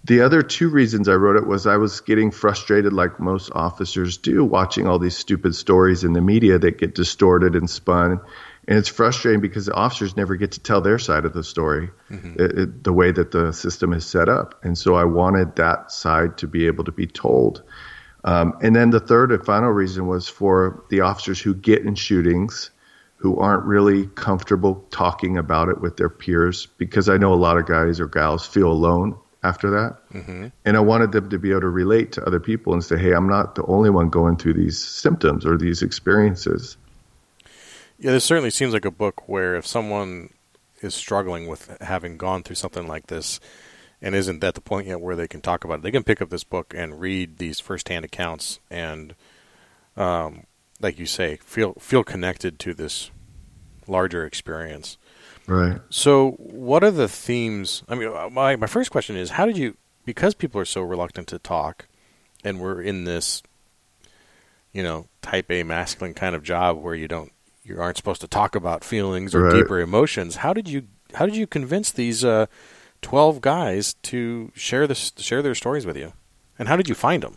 The 0.04 0.20
other 0.20 0.42
two 0.42 0.68
reasons 0.68 1.08
I 1.08 1.14
wrote 1.14 1.36
it 1.36 1.46
was 1.46 1.66
I 1.66 1.78
was 1.78 2.00
getting 2.00 2.30
frustrated, 2.30 2.92
like 2.92 3.18
most 3.18 3.50
officers 3.54 4.18
do, 4.18 4.44
watching 4.44 4.86
all 4.86 4.98
these 4.98 5.16
stupid 5.16 5.54
stories 5.54 6.04
in 6.04 6.12
the 6.12 6.20
media 6.20 6.58
that 6.58 6.76
get 6.78 6.94
distorted 6.94 7.54
and 7.54 7.70
spun 7.70 8.20
and 8.66 8.78
it's 8.78 8.88
frustrating 8.88 9.40
because 9.40 9.66
the 9.66 9.74
officers 9.74 10.16
never 10.16 10.36
get 10.36 10.52
to 10.52 10.60
tell 10.60 10.80
their 10.80 10.98
side 10.98 11.24
of 11.24 11.32
the 11.32 11.44
story 11.44 11.90
mm-hmm. 12.10 12.40
it, 12.40 12.58
it, 12.58 12.84
the 12.84 12.92
way 12.92 13.12
that 13.12 13.30
the 13.30 13.52
system 13.52 13.92
is 13.92 14.06
set 14.06 14.28
up 14.28 14.64
and 14.64 14.76
so 14.76 14.94
i 14.94 15.04
wanted 15.04 15.56
that 15.56 15.90
side 15.90 16.38
to 16.38 16.46
be 16.46 16.66
able 16.66 16.84
to 16.84 16.92
be 16.92 17.06
told 17.06 17.62
um, 18.24 18.54
and 18.62 18.74
then 18.74 18.88
the 18.88 19.00
third 19.00 19.32
and 19.32 19.44
final 19.44 19.70
reason 19.70 20.06
was 20.06 20.28
for 20.28 20.84
the 20.88 21.00
officers 21.00 21.40
who 21.40 21.54
get 21.54 21.82
in 21.82 21.94
shootings 21.94 22.70
who 23.24 23.38
aren't 23.38 23.64
really 23.64 24.06
comfortable 24.08 24.86
talking 24.90 25.38
about 25.38 25.68
it 25.68 25.80
with 25.80 25.96
their 25.96 26.10
peers 26.10 26.66
because 26.78 27.08
i 27.08 27.16
know 27.16 27.32
a 27.32 27.34
lot 27.34 27.56
of 27.56 27.66
guys 27.66 27.98
or 27.98 28.06
gals 28.06 28.46
feel 28.46 28.70
alone 28.70 29.18
after 29.42 29.70
that 29.70 29.96
mm-hmm. 30.12 30.48
and 30.64 30.76
i 30.76 30.80
wanted 30.80 31.10
them 31.10 31.28
to 31.30 31.38
be 31.38 31.50
able 31.50 31.62
to 31.62 31.68
relate 31.68 32.12
to 32.12 32.24
other 32.24 32.38
people 32.38 32.72
and 32.72 32.84
say 32.84 32.98
hey 32.98 33.12
i'm 33.12 33.28
not 33.28 33.54
the 33.54 33.64
only 33.64 33.90
one 33.90 34.08
going 34.10 34.36
through 34.36 34.54
these 34.54 34.78
symptoms 34.78 35.44
or 35.44 35.56
these 35.56 35.82
experiences 35.82 36.76
yeah, 37.98 38.10
this 38.10 38.24
certainly 38.24 38.50
seems 38.50 38.72
like 38.72 38.84
a 38.84 38.90
book 38.90 39.28
where 39.28 39.54
if 39.54 39.66
someone 39.66 40.30
is 40.80 40.94
struggling 40.94 41.46
with 41.46 41.76
having 41.80 42.16
gone 42.16 42.42
through 42.42 42.56
something 42.56 42.86
like 42.86 43.06
this 43.06 43.40
and 44.02 44.14
isn't 44.14 44.42
at 44.42 44.54
the 44.54 44.60
point 44.60 44.88
yet 44.88 45.00
where 45.00 45.16
they 45.16 45.28
can 45.28 45.40
talk 45.40 45.64
about 45.64 45.78
it, 45.78 45.82
they 45.82 45.90
can 45.90 46.02
pick 46.02 46.20
up 46.20 46.28
this 46.28 46.44
book 46.44 46.74
and 46.76 47.00
read 47.00 47.38
these 47.38 47.60
firsthand 47.60 48.04
accounts 48.04 48.58
and, 48.70 49.14
um, 49.96 50.44
like 50.80 50.98
you 50.98 51.06
say, 51.06 51.36
feel 51.36 51.74
feel 51.74 52.02
connected 52.02 52.58
to 52.58 52.74
this 52.74 53.10
larger 53.88 54.24
experience. 54.24 54.96
Right. 55.46 55.80
So, 55.90 56.32
what 56.32 56.82
are 56.82 56.90
the 56.90 57.08
themes? 57.08 57.82
I 57.88 57.94
mean, 57.94 58.12
my 58.32 58.56
my 58.56 58.66
first 58.66 58.90
question 58.90 59.16
is, 59.16 59.30
how 59.30 59.46
did 59.46 59.58
you? 59.58 59.76
Because 60.04 60.34
people 60.34 60.60
are 60.60 60.66
so 60.66 60.82
reluctant 60.82 61.28
to 61.28 61.38
talk, 61.38 61.86
and 62.42 62.60
we're 62.60 62.80
in 62.80 63.04
this, 63.04 63.42
you 64.72 64.82
know, 64.82 65.08
type 65.22 65.50
A 65.50 65.62
masculine 65.62 66.14
kind 66.14 66.34
of 66.34 66.42
job 66.42 66.82
where 66.82 66.94
you 66.94 67.08
don't 67.08 67.32
you 67.62 67.80
aren't 67.80 67.96
supposed 67.96 68.20
to 68.20 68.28
talk 68.28 68.54
about 68.54 68.84
feelings 68.84 69.34
or 69.34 69.42
right. 69.42 69.54
deeper 69.54 69.80
emotions. 69.80 70.36
How 70.36 70.52
did 70.52 70.68
you 70.68 70.84
how 71.14 71.26
did 71.26 71.36
you 71.36 71.46
convince 71.46 71.90
these 71.90 72.24
uh, 72.24 72.46
twelve 73.02 73.40
guys 73.40 73.94
to 74.02 74.50
share 74.54 74.86
this 74.86 75.12
share 75.18 75.42
their 75.42 75.54
stories 75.54 75.84
with 75.84 75.96
you, 75.96 76.12
and 76.58 76.68
how 76.68 76.76
did 76.76 76.88
you 76.88 76.94
find 76.94 77.22
them? 77.22 77.36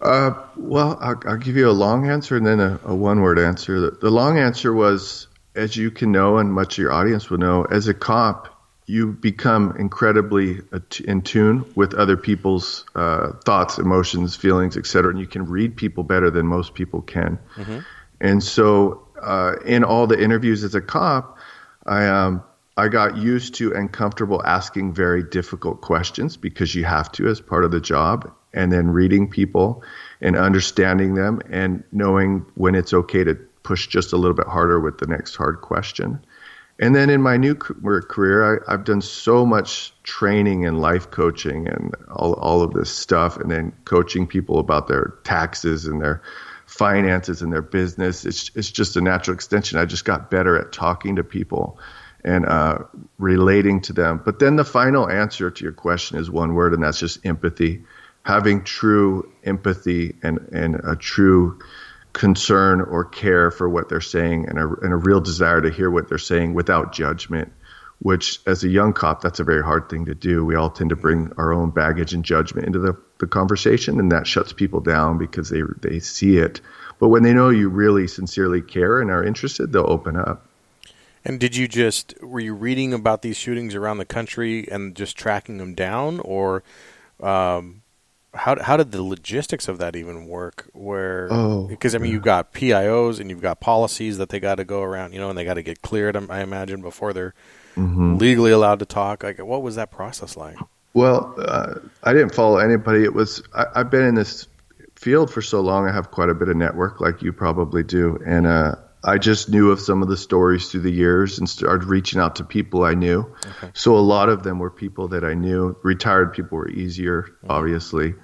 Uh, 0.00 0.32
well, 0.56 0.98
I'll, 1.00 1.20
I'll, 1.26 1.38
give 1.38 1.56
you 1.56 1.70
a 1.70 1.72
long 1.72 2.08
answer 2.08 2.36
and 2.36 2.46
then 2.46 2.60
a, 2.60 2.78
a 2.84 2.94
one 2.94 3.22
word 3.22 3.38
answer. 3.38 3.80
The, 3.80 3.90
the, 3.92 4.10
long 4.10 4.38
answer 4.38 4.74
was, 4.74 5.26
as 5.56 5.76
you 5.76 5.90
can 5.90 6.12
know, 6.12 6.38
and 6.38 6.52
much 6.52 6.74
of 6.74 6.82
your 6.82 6.92
audience 6.92 7.30
will 7.30 7.38
know, 7.38 7.64
as 7.64 7.88
a 7.88 7.94
cop, 7.94 8.52
you 8.86 9.12
become 9.12 9.74
incredibly 9.78 10.60
in 11.04 11.22
tune 11.22 11.64
with 11.74 11.94
other 11.94 12.16
people's 12.16 12.84
uh, 12.94 13.32
thoughts, 13.44 13.78
emotions, 13.78 14.36
feelings, 14.36 14.76
etc., 14.76 15.10
and 15.10 15.18
you 15.18 15.26
can 15.26 15.46
read 15.46 15.76
people 15.76 16.04
better 16.04 16.30
than 16.30 16.46
most 16.46 16.74
people 16.74 17.02
can. 17.02 17.38
Mm-hmm. 17.56 17.78
And 18.20 18.42
so 18.42 19.08
uh, 19.20 19.54
in 19.64 19.82
all 19.82 20.06
the 20.06 20.22
interviews 20.22 20.62
as 20.62 20.74
a 20.76 20.80
cop, 20.80 21.38
I 21.84 22.06
um, 22.06 22.44
I 22.76 22.88
got 22.88 23.16
used 23.16 23.54
to 23.56 23.74
and 23.74 23.90
comfortable 23.90 24.42
asking 24.44 24.94
very 24.94 25.22
difficult 25.22 25.80
questions 25.80 26.36
because 26.36 26.74
you 26.74 26.84
have 26.84 27.10
to 27.12 27.26
as 27.26 27.40
part 27.40 27.64
of 27.64 27.70
the 27.70 27.80
job, 27.80 28.30
and 28.52 28.72
then 28.72 28.88
reading 28.88 29.28
people 29.28 29.82
and 30.20 30.36
understanding 30.36 31.14
them 31.14 31.40
and 31.50 31.84
knowing 31.92 32.46
when 32.54 32.74
it's 32.74 32.92
okay 32.92 33.24
to 33.24 33.38
push 33.66 33.88
just 33.88 34.12
a 34.12 34.16
little 34.16 34.36
bit 34.36 34.46
harder 34.46 34.78
with 34.78 34.98
the 34.98 35.06
next 35.08 35.34
hard 35.34 35.60
question. 35.60 36.24
And 36.78 36.94
then 36.94 37.10
in 37.10 37.20
my 37.20 37.36
new 37.36 37.54
career, 37.54 38.62
I, 38.68 38.70
have 38.70 38.84
done 38.84 39.00
so 39.00 39.44
much 39.44 39.92
training 40.02 40.66
and 40.66 40.78
life 40.78 41.10
coaching 41.10 41.66
and 41.66 41.94
all, 42.10 42.34
all 42.34 42.62
of 42.62 42.74
this 42.74 42.90
stuff, 42.90 43.38
and 43.38 43.50
then 43.50 43.72
coaching 43.84 44.26
people 44.26 44.58
about 44.60 44.86
their 44.86 45.14
taxes 45.24 45.86
and 45.86 46.00
their 46.00 46.22
finances 46.66 47.42
and 47.42 47.52
their 47.52 47.62
business. 47.62 48.24
It's 48.24 48.50
it's 48.54 48.70
just 48.70 48.96
a 48.96 49.00
natural 49.00 49.34
extension. 49.34 49.78
I 49.78 49.84
just 49.84 50.04
got 50.04 50.30
better 50.30 50.56
at 50.56 50.72
talking 50.72 51.16
to 51.16 51.24
people 51.24 51.78
and 52.22 52.44
uh, 52.46 52.78
relating 53.18 53.80
to 53.82 53.92
them. 53.92 54.20
But 54.24 54.38
then 54.38 54.56
the 54.56 54.64
final 54.64 55.08
answer 55.08 55.50
to 55.50 55.64
your 55.64 55.72
question 55.72 56.18
is 56.18 56.30
one 56.30 56.54
word, 56.54 56.74
and 56.74 56.82
that's 56.82 57.00
just 57.00 57.24
empathy. 57.24 57.82
Having 58.24 58.64
true 58.64 59.32
empathy 59.44 60.14
and 60.22 60.38
and 60.52 60.80
a 60.84 60.94
true 60.94 61.58
concern 62.16 62.80
or 62.80 63.04
care 63.04 63.50
for 63.50 63.68
what 63.68 63.90
they're 63.90 64.00
saying, 64.00 64.48
and 64.48 64.58
a 64.58 64.66
and 64.82 64.92
a 64.92 64.96
real 64.96 65.20
desire 65.20 65.60
to 65.60 65.70
hear 65.70 65.90
what 65.90 66.08
they're 66.08 66.18
saying 66.18 66.54
without 66.54 66.92
judgment. 66.92 67.52
Which, 67.98 68.40
as 68.46 68.62
a 68.62 68.68
young 68.68 68.92
cop, 68.92 69.22
that's 69.22 69.40
a 69.40 69.44
very 69.44 69.62
hard 69.62 69.88
thing 69.88 70.04
to 70.06 70.14
do. 70.14 70.44
We 70.44 70.54
all 70.54 70.68
tend 70.68 70.90
to 70.90 70.96
bring 70.96 71.32
our 71.38 71.52
own 71.52 71.70
baggage 71.70 72.12
and 72.12 72.24
judgment 72.24 72.66
into 72.66 72.78
the 72.78 72.96
the 73.18 73.26
conversation, 73.26 74.00
and 74.00 74.10
that 74.12 74.26
shuts 74.26 74.52
people 74.52 74.80
down 74.80 75.18
because 75.18 75.50
they 75.50 75.62
they 75.80 76.00
see 76.00 76.38
it. 76.38 76.60
But 76.98 77.08
when 77.08 77.22
they 77.22 77.34
know 77.34 77.50
you 77.50 77.68
really 77.68 78.06
sincerely 78.06 78.62
care 78.62 79.00
and 79.00 79.10
are 79.10 79.22
interested, 79.24 79.72
they'll 79.72 79.90
open 79.90 80.16
up. 80.16 80.46
And 81.24 81.38
did 81.38 81.56
you 81.56 81.68
just 81.68 82.14
were 82.22 82.40
you 82.40 82.54
reading 82.54 82.94
about 82.94 83.22
these 83.22 83.36
shootings 83.36 83.74
around 83.74 83.98
the 83.98 84.06
country 84.06 84.68
and 84.70 84.94
just 84.94 85.16
tracking 85.18 85.58
them 85.58 85.74
down, 85.74 86.20
or 86.20 86.62
um, 87.20 87.82
how 88.36 88.60
how 88.62 88.76
did 88.76 88.92
the 88.92 89.02
logistics 89.02 89.68
of 89.68 89.78
that 89.78 89.96
even 89.96 90.26
work? 90.26 90.68
Where 90.72 91.28
oh, 91.30 91.66
because 91.66 91.94
I 91.94 91.98
mean 91.98 92.12
you've 92.12 92.22
got 92.22 92.52
PIOs 92.52 93.20
and 93.20 93.30
you've 93.30 93.42
got 93.42 93.60
policies 93.60 94.18
that 94.18 94.28
they 94.28 94.40
got 94.40 94.56
to 94.56 94.64
go 94.64 94.82
around, 94.82 95.12
you 95.12 95.18
know, 95.18 95.28
and 95.28 95.38
they 95.38 95.44
got 95.44 95.54
to 95.54 95.62
get 95.62 95.82
cleared. 95.82 96.16
I 96.16 96.40
imagine 96.40 96.82
before 96.82 97.12
they're 97.12 97.34
mm-hmm. 97.76 98.16
legally 98.16 98.50
allowed 98.50 98.78
to 98.80 98.86
talk. 98.86 99.22
Like, 99.22 99.38
what 99.38 99.62
was 99.62 99.76
that 99.76 99.90
process 99.90 100.36
like? 100.36 100.56
Well, 100.94 101.34
uh, 101.38 101.74
I 102.02 102.12
didn't 102.12 102.34
follow 102.34 102.58
anybody. 102.58 103.04
It 103.04 103.12
was 103.12 103.42
I, 103.54 103.66
have 103.74 103.90
been 103.90 104.04
in 104.04 104.14
this 104.14 104.48
field 104.94 105.32
for 105.32 105.42
so 105.42 105.60
long. 105.60 105.88
I 105.88 105.92
have 105.92 106.10
quite 106.10 106.30
a 106.30 106.34
bit 106.34 106.48
of 106.48 106.56
network, 106.56 107.00
like 107.00 107.22
you 107.22 107.32
probably 107.32 107.82
do, 107.82 108.18
and 108.24 108.46
uh, 108.46 108.76
I 109.06 109.18
just 109.18 109.48
knew 109.48 109.70
of 109.70 109.80
some 109.80 110.02
of 110.02 110.08
the 110.08 110.16
stories 110.16 110.68
through 110.68 110.80
the 110.80 110.90
years 110.90 111.38
and 111.38 111.48
started 111.48 111.86
reaching 111.86 112.20
out 112.20 112.36
to 112.36 112.44
people 112.44 112.82
I 112.82 112.94
knew. 112.94 113.20
Okay. 113.46 113.70
So 113.72 113.96
a 113.96 114.00
lot 114.00 114.28
of 114.28 114.42
them 114.42 114.58
were 114.58 114.70
people 114.70 115.08
that 115.08 115.22
I 115.22 115.34
knew. 115.34 115.76
Retired 115.84 116.32
people 116.32 116.58
were 116.58 116.68
easier, 116.68 117.22
mm-hmm. 117.22 117.50
obviously. 117.50 118.14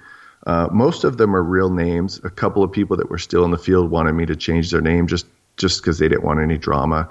Uh, 0.45 0.67
most 0.71 1.03
of 1.03 1.17
them 1.17 1.35
are 1.35 1.43
real 1.43 1.69
names. 1.69 2.19
A 2.23 2.29
couple 2.29 2.63
of 2.63 2.71
people 2.71 2.97
that 2.97 3.09
were 3.09 3.17
still 3.17 3.45
in 3.45 3.51
the 3.51 3.57
field 3.57 3.89
wanted 3.89 4.13
me 4.13 4.25
to 4.25 4.35
change 4.35 4.71
their 4.71 4.81
name 4.81 5.07
just 5.07 5.25
just 5.55 5.81
because 5.81 5.99
they 5.99 6.07
didn't 6.07 6.23
want 6.23 6.39
any 6.39 6.57
drama, 6.57 7.07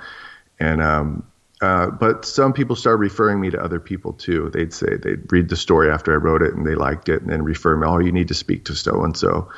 and 0.59 0.83
um, 0.83 1.25
uh, 1.62 1.87
but 1.87 2.25
some 2.25 2.53
people 2.53 2.75
started 2.75 2.99
referring 2.99 3.40
me 3.40 3.49
to 3.51 3.62
other 3.62 3.79
people 3.79 4.12
too. 4.12 4.51
They'd 4.53 4.75
say 4.75 4.97
they'd 4.97 5.31
read 5.31 5.49
the 5.49 5.57
story 5.57 5.90
after 5.90 6.12
I 6.12 6.16
wrote 6.16 6.42
it 6.42 6.55
and 6.55 6.66
they 6.66 6.75
liked 6.75 7.09
it, 7.09 7.23
and 7.23 7.31
then 7.31 7.42
refer 7.42 7.77
me. 7.77 7.87
Oh, 7.87 8.01
you 8.01 8.12
need 8.12 8.29
to 8.29 8.35
speak 8.35 8.64
to 8.66 8.75
so 8.75 9.05
and 9.05 9.16
so. 9.16 9.49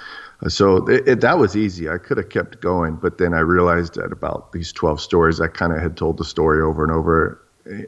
So 0.49 0.87
it, 0.89 1.09
it, 1.09 1.21
that 1.23 1.39
was 1.39 1.57
easy. 1.57 1.89
I 1.89 1.97
could 1.97 2.19
have 2.19 2.29
kept 2.29 2.61
going, 2.61 2.97
but 2.97 3.17
then 3.17 3.33
I 3.33 3.41
realized 3.41 3.95
that 3.95 4.13
about 4.13 4.53
these 4.53 4.73
twelve 4.73 5.01
stories, 5.01 5.41
I 5.41 5.49
kind 5.49 5.73
of 5.73 5.81
had 5.81 5.97
told 5.97 6.19
the 6.19 6.25
story 6.25 6.63
over 6.63 6.85
and 6.85 6.93
over. 6.93 7.41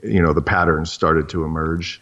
You 0.03 0.23
know, 0.23 0.33
the 0.33 0.43
patterns 0.43 0.91
started 0.91 1.29
to 1.29 1.45
emerge. 1.45 2.01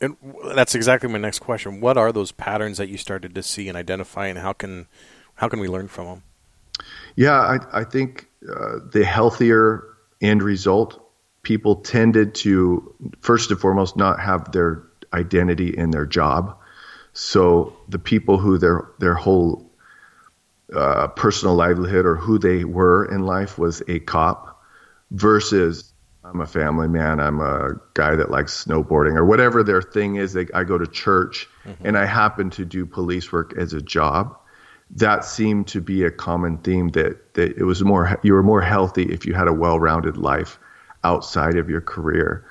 And 0.00 0.16
that's 0.54 0.74
exactly 0.74 1.08
my 1.10 1.18
next 1.18 1.40
question. 1.40 1.80
What 1.80 1.98
are 1.98 2.12
those 2.12 2.32
patterns 2.32 2.78
that 2.78 2.88
you 2.88 2.96
started 2.96 3.34
to 3.34 3.42
see 3.42 3.68
and 3.68 3.76
identify, 3.76 4.26
and 4.26 4.38
how 4.38 4.52
can 4.52 4.86
how 5.34 5.48
can 5.48 5.60
we 5.60 5.68
learn 5.68 5.88
from 5.88 6.06
them? 6.06 6.22
Yeah, 7.16 7.38
I, 7.38 7.80
I 7.80 7.84
think 7.84 8.28
uh, 8.48 8.78
the 8.90 9.04
healthier 9.04 9.84
end 10.20 10.42
result 10.42 11.06
people 11.42 11.76
tended 11.76 12.34
to 12.34 12.94
first 13.20 13.50
and 13.50 13.60
foremost 13.60 13.96
not 13.96 14.20
have 14.20 14.52
their 14.52 14.82
identity 15.12 15.76
in 15.76 15.90
their 15.90 16.06
job. 16.06 16.56
So 17.12 17.76
the 17.88 17.98
people 17.98 18.38
who 18.38 18.58
their 18.58 18.90
their 18.98 19.14
whole 19.14 19.70
uh, 20.74 21.08
personal 21.08 21.54
livelihood 21.54 22.06
or 22.06 22.16
who 22.16 22.38
they 22.38 22.64
were 22.64 23.04
in 23.04 23.22
life 23.22 23.58
was 23.58 23.82
a 23.88 23.98
cop 23.98 24.62
versus 25.10 25.89
I'm 26.30 26.40
a 26.40 26.46
family 26.46 26.86
man, 26.86 27.18
I'm 27.18 27.40
a 27.40 27.80
guy 27.94 28.14
that 28.14 28.30
likes 28.30 28.64
snowboarding 28.64 29.16
or 29.16 29.24
whatever 29.24 29.64
their 29.64 29.82
thing 29.82 30.16
is. 30.16 30.32
They, 30.32 30.46
I 30.54 30.64
go 30.64 30.78
to 30.78 30.86
church 30.86 31.48
mm-hmm. 31.64 31.86
and 31.86 31.98
I 31.98 32.06
happen 32.06 32.50
to 32.50 32.64
do 32.64 32.86
police 32.86 33.32
work 33.32 33.54
as 33.56 33.72
a 33.72 33.82
job. 33.82 34.36
That 34.96 35.24
seemed 35.24 35.68
to 35.68 35.80
be 35.80 36.04
a 36.04 36.10
common 36.10 36.58
theme 36.58 36.88
that, 36.90 37.34
that 37.34 37.56
it 37.56 37.64
was 37.64 37.82
more 37.82 38.18
you 38.22 38.34
were 38.34 38.42
more 38.42 38.60
healthy 38.60 39.04
if 39.12 39.26
you 39.26 39.34
had 39.34 39.48
a 39.48 39.52
well-rounded 39.52 40.16
life 40.16 40.58
outside 41.02 41.56
of 41.56 41.68
your 41.68 41.80
career. 41.80 42.44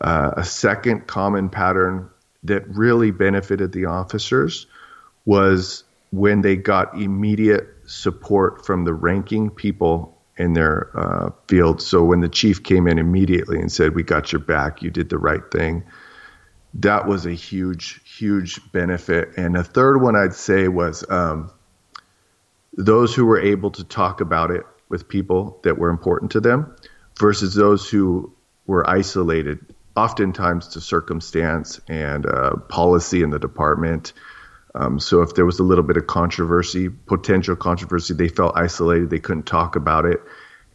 Uh, 0.00 0.32
a 0.36 0.44
second 0.44 1.06
common 1.06 1.48
pattern 1.48 2.08
that 2.44 2.68
really 2.68 3.10
benefited 3.10 3.72
the 3.72 3.86
officers 3.86 4.66
was 5.24 5.84
when 6.10 6.40
they 6.40 6.56
got 6.56 6.94
immediate 6.94 7.68
support 7.86 8.64
from 8.64 8.84
the 8.84 8.94
ranking 8.94 9.50
people 9.50 10.17
in 10.38 10.52
their 10.52 10.90
uh, 10.94 11.30
field. 11.48 11.82
So 11.82 12.04
when 12.04 12.20
the 12.20 12.28
chief 12.28 12.62
came 12.62 12.86
in 12.86 12.98
immediately 12.98 13.60
and 13.60 13.70
said, 13.70 13.94
"We 13.94 14.02
got 14.02 14.32
your 14.32 14.40
back. 14.40 14.82
You 14.82 14.90
did 14.90 15.08
the 15.08 15.18
right 15.18 15.42
thing," 15.50 15.84
that 16.74 17.06
was 17.06 17.26
a 17.26 17.32
huge, 17.32 18.00
huge 18.04 18.60
benefit. 18.72 19.36
And 19.36 19.56
a 19.56 19.64
third 19.64 20.00
one 20.00 20.16
I'd 20.16 20.34
say 20.34 20.68
was 20.68 21.04
um, 21.10 21.50
those 22.76 23.14
who 23.14 23.26
were 23.26 23.40
able 23.40 23.70
to 23.72 23.84
talk 23.84 24.20
about 24.20 24.50
it 24.50 24.64
with 24.88 25.08
people 25.08 25.60
that 25.64 25.78
were 25.78 25.90
important 25.90 26.30
to 26.32 26.40
them, 26.40 26.74
versus 27.18 27.54
those 27.54 27.88
who 27.88 28.32
were 28.66 28.88
isolated, 28.88 29.74
oftentimes 29.96 30.68
to 30.68 30.80
circumstance 30.80 31.80
and 31.88 32.26
uh, 32.26 32.56
policy 32.68 33.22
in 33.22 33.30
the 33.30 33.38
department. 33.38 34.12
Um, 34.78 35.00
so 35.00 35.22
if 35.22 35.34
there 35.34 35.44
was 35.44 35.58
a 35.58 35.64
little 35.64 35.82
bit 35.82 35.96
of 35.96 36.06
controversy, 36.06 36.88
potential 36.88 37.56
controversy, 37.56 38.14
they 38.14 38.28
felt 38.28 38.56
isolated. 38.56 39.10
They 39.10 39.18
couldn't 39.18 39.42
talk 39.42 39.74
about 39.74 40.04
it. 40.04 40.20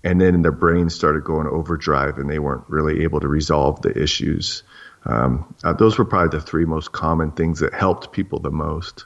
And 0.04 0.20
then 0.20 0.42
their 0.42 0.52
brains 0.52 0.94
started 0.94 1.24
going 1.24 1.48
overdrive 1.48 2.18
and 2.18 2.30
they 2.30 2.38
weren't 2.38 2.66
really 2.68 3.04
able 3.04 3.22
to 3.22 3.30
resolve 3.30 3.82
the 3.82 3.98
issues. 3.98 4.64
Um, 5.06 5.56
uh, 5.64 5.72
those 5.72 5.98
were 5.98 6.04
probably 6.04 6.38
the 6.38 6.46
three 6.46 6.66
most 6.66 6.92
common 6.92 7.32
things 7.32 7.62
that 7.62 7.74
helped 7.74 8.12
people 8.12 8.40
the 8.40 8.52
most. 8.52 9.06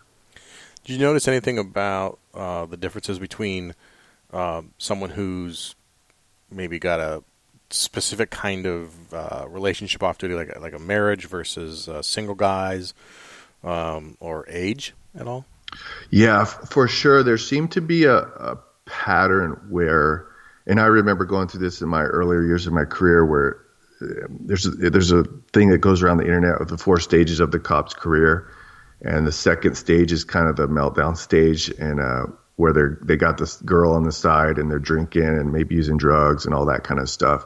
Did 0.83 0.93
you 0.93 0.99
notice 0.99 1.27
anything 1.27 1.59
about 1.59 2.17
uh, 2.33 2.65
the 2.65 2.77
differences 2.77 3.19
between 3.19 3.75
uh, 4.33 4.63
someone 4.79 5.11
who's 5.11 5.75
maybe 6.49 6.79
got 6.79 6.99
a 6.99 7.23
specific 7.69 8.31
kind 8.31 8.65
of 8.65 9.13
uh, 9.13 9.45
relationship 9.47 10.01
off 10.01 10.17
duty, 10.17 10.33
like 10.33 10.59
like 10.59 10.73
a 10.73 10.79
marriage 10.79 11.25
versus 11.25 11.87
uh, 11.87 12.01
single 12.01 12.35
guys, 12.35 12.93
um, 13.67 14.17
or 14.19 14.45
age 14.47 14.93
at 15.17 15.27
all? 15.27 15.45
Yeah, 16.09 16.45
for 16.45 16.87
sure. 16.87 17.23
There 17.23 17.37
seemed 17.37 17.73
to 17.73 17.81
be 17.81 18.05
a, 18.05 18.17
a 18.17 18.59
pattern 18.85 19.67
where, 19.69 20.27
and 20.65 20.79
I 20.79 20.85
remember 20.85 21.25
going 21.25 21.49
through 21.49 21.61
this 21.61 21.81
in 21.81 21.89
my 21.89 22.03
earlier 22.03 22.41
years 22.43 22.67
of 22.67 22.73
my 22.73 22.85
career, 22.85 23.25
where 23.25 23.59
um, 24.01 24.39
there's 24.41 24.65
a, 24.65 24.71
there's 24.71 25.11
a 25.11 25.23
thing 25.53 25.69
that 25.69 25.79
goes 25.79 26.01
around 26.01 26.17
the 26.17 26.25
internet 26.25 26.61
of 26.61 26.69
the 26.69 26.77
four 26.77 26.99
stages 26.99 27.39
of 27.39 27.51
the 27.51 27.59
cop's 27.59 27.93
career, 27.93 28.49
and 29.01 29.27
the 29.27 29.31
second 29.31 29.75
stage 29.75 30.11
is 30.11 30.23
kind 30.23 30.47
of 30.47 30.55
the 30.55 30.67
meltdown 30.67 31.17
stage, 31.17 31.69
and 31.69 31.99
uh, 31.99 32.27
where 32.55 32.73
they 32.73 33.05
they 33.05 33.15
got 33.17 33.37
this 33.37 33.57
girl 33.57 33.93
on 33.93 34.03
the 34.03 34.11
side 34.11 34.57
and 34.57 34.71
they're 34.71 34.79
drinking 34.79 35.23
and 35.23 35.51
maybe 35.51 35.75
using 35.75 35.97
drugs 35.97 36.45
and 36.45 36.55
all 36.55 36.65
that 36.65 36.83
kind 36.83 36.99
of 36.99 37.09
stuff. 37.09 37.45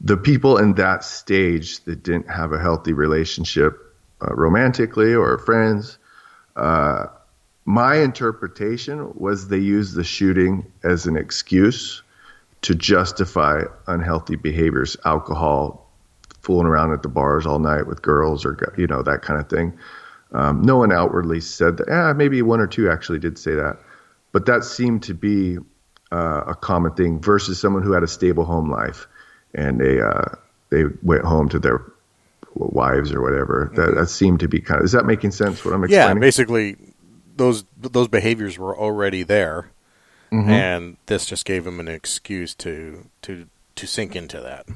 The 0.00 0.16
people 0.16 0.56
in 0.56 0.74
that 0.74 1.04
stage 1.04 1.84
that 1.84 2.02
didn't 2.02 2.30
have 2.30 2.52
a 2.52 2.58
healthy 2.58 2.94
relationship 2.94 3.89
uh, 4.22 4.34
romantically 4.34 5.14
or 5.14 5.38
friends, 5.38 5.98
uh, 6.56 7.06
my 7.64 7.96
interpretation 7.96 9.12
was 9.14 9.48
they 9.48 9.58
used 9.58 9.94
the 9.94 10.04
shooting 10.04 10.70
as 10.82 11.06
an 11.06 11.16
excuse 11.16 12.02
to 12.62 12.74
justify 12.74 13.62
unhealthy 13.86 14.36
behaviors, 14.36 14.96
alcohol, 15.04 15.90
fooling 16.42 16.66
around 16.66 16.92
at 16.92 17.02
the 17.02 17.08
bars 17.08 17.46
all 17.46 17.58
night 17.58 17.86
with 17.86 18.02
girls, 18.02 18.44
or 18.44 18.74
you 18.76 18.86
know 18.86 19.02
that 19.02 19.22
kind 19.22 19.40
of 19.40 19.48
thing. 19.48 19.78
Um, 20.32 20.62
no 20.62 20.76
one 20.76 20.92
outwardly 20.92 21.40
said 21.40 21.78
that. 21.78 21.88
Eh, 21.88 22.12
maybe 22.12 22.42
one 22.42 22.60
or 22.60 22.66
two 22.66 22.90
actually 22.90 23.18
did 23.18 23.38
say 23.38 23.54
that 23.54 23.78
but 24.32 24.46
that 24.46 24.64
seemed 24.64 25.04
to 25.04 25.14
be 25.14 25.58
uh, 26.12 26.42
a 26.46 26.54
common 26.54 26.92
thing 26.92 27.20
versus 27.20 27.60
someone 27.60 27.82
who 27.82 27.92
had 27.92 28.02
a 28.02 28.08
stable 28.08 28.44
home 28.44 28.70
life 28.70 29.06
and 29.54 29.80
they 29.80 30.00
uh, 30.00 30.24
they 30.70 30.84
went 31.02 31.24
home 31.24 31.48
to 31.48 31.58
their 31.58 31.84
wives 32.54 33.12
or 33.12 33.22
whatever. 33.22 33.70
That, 33.74 33.88
mm-hmm. 33.88 33.98
that 33.98 34.06
seemed 34.08 34.40
to 34.40 34.48
be 34.48 34.60
kind 34.60 34.80
of. 34.80 34.84
Is 34.84 34.92
that 34.92 35.06
making 35.06 35.32
sense? 35.32 35.64
What 35.64 35.74
I'm 35.74 35.84
explaining? 35.84 36.16
Yeah, 36.16 36.20
basically, 36.20 36.76
those 37.36 37.64
those 37.78 38.08
behaviors 38.08 38.58
were 38.58 38.76
already 38.76 39.22
there, 39.22 39.70
mm-hmm. 40.32 40.50
and 40.50 40.96
this 41.06 41.26
just 41.26 41.44
gave 41.44 41.64
them 41.64 41.80
an 41.80 41.88
excuse 41.88 42.54
to 42.56 43.06
to 43.22 43.46
to 43.76 43.86
sink 43.86 44.16
into 44.16 44.40
that. 44.40 44.66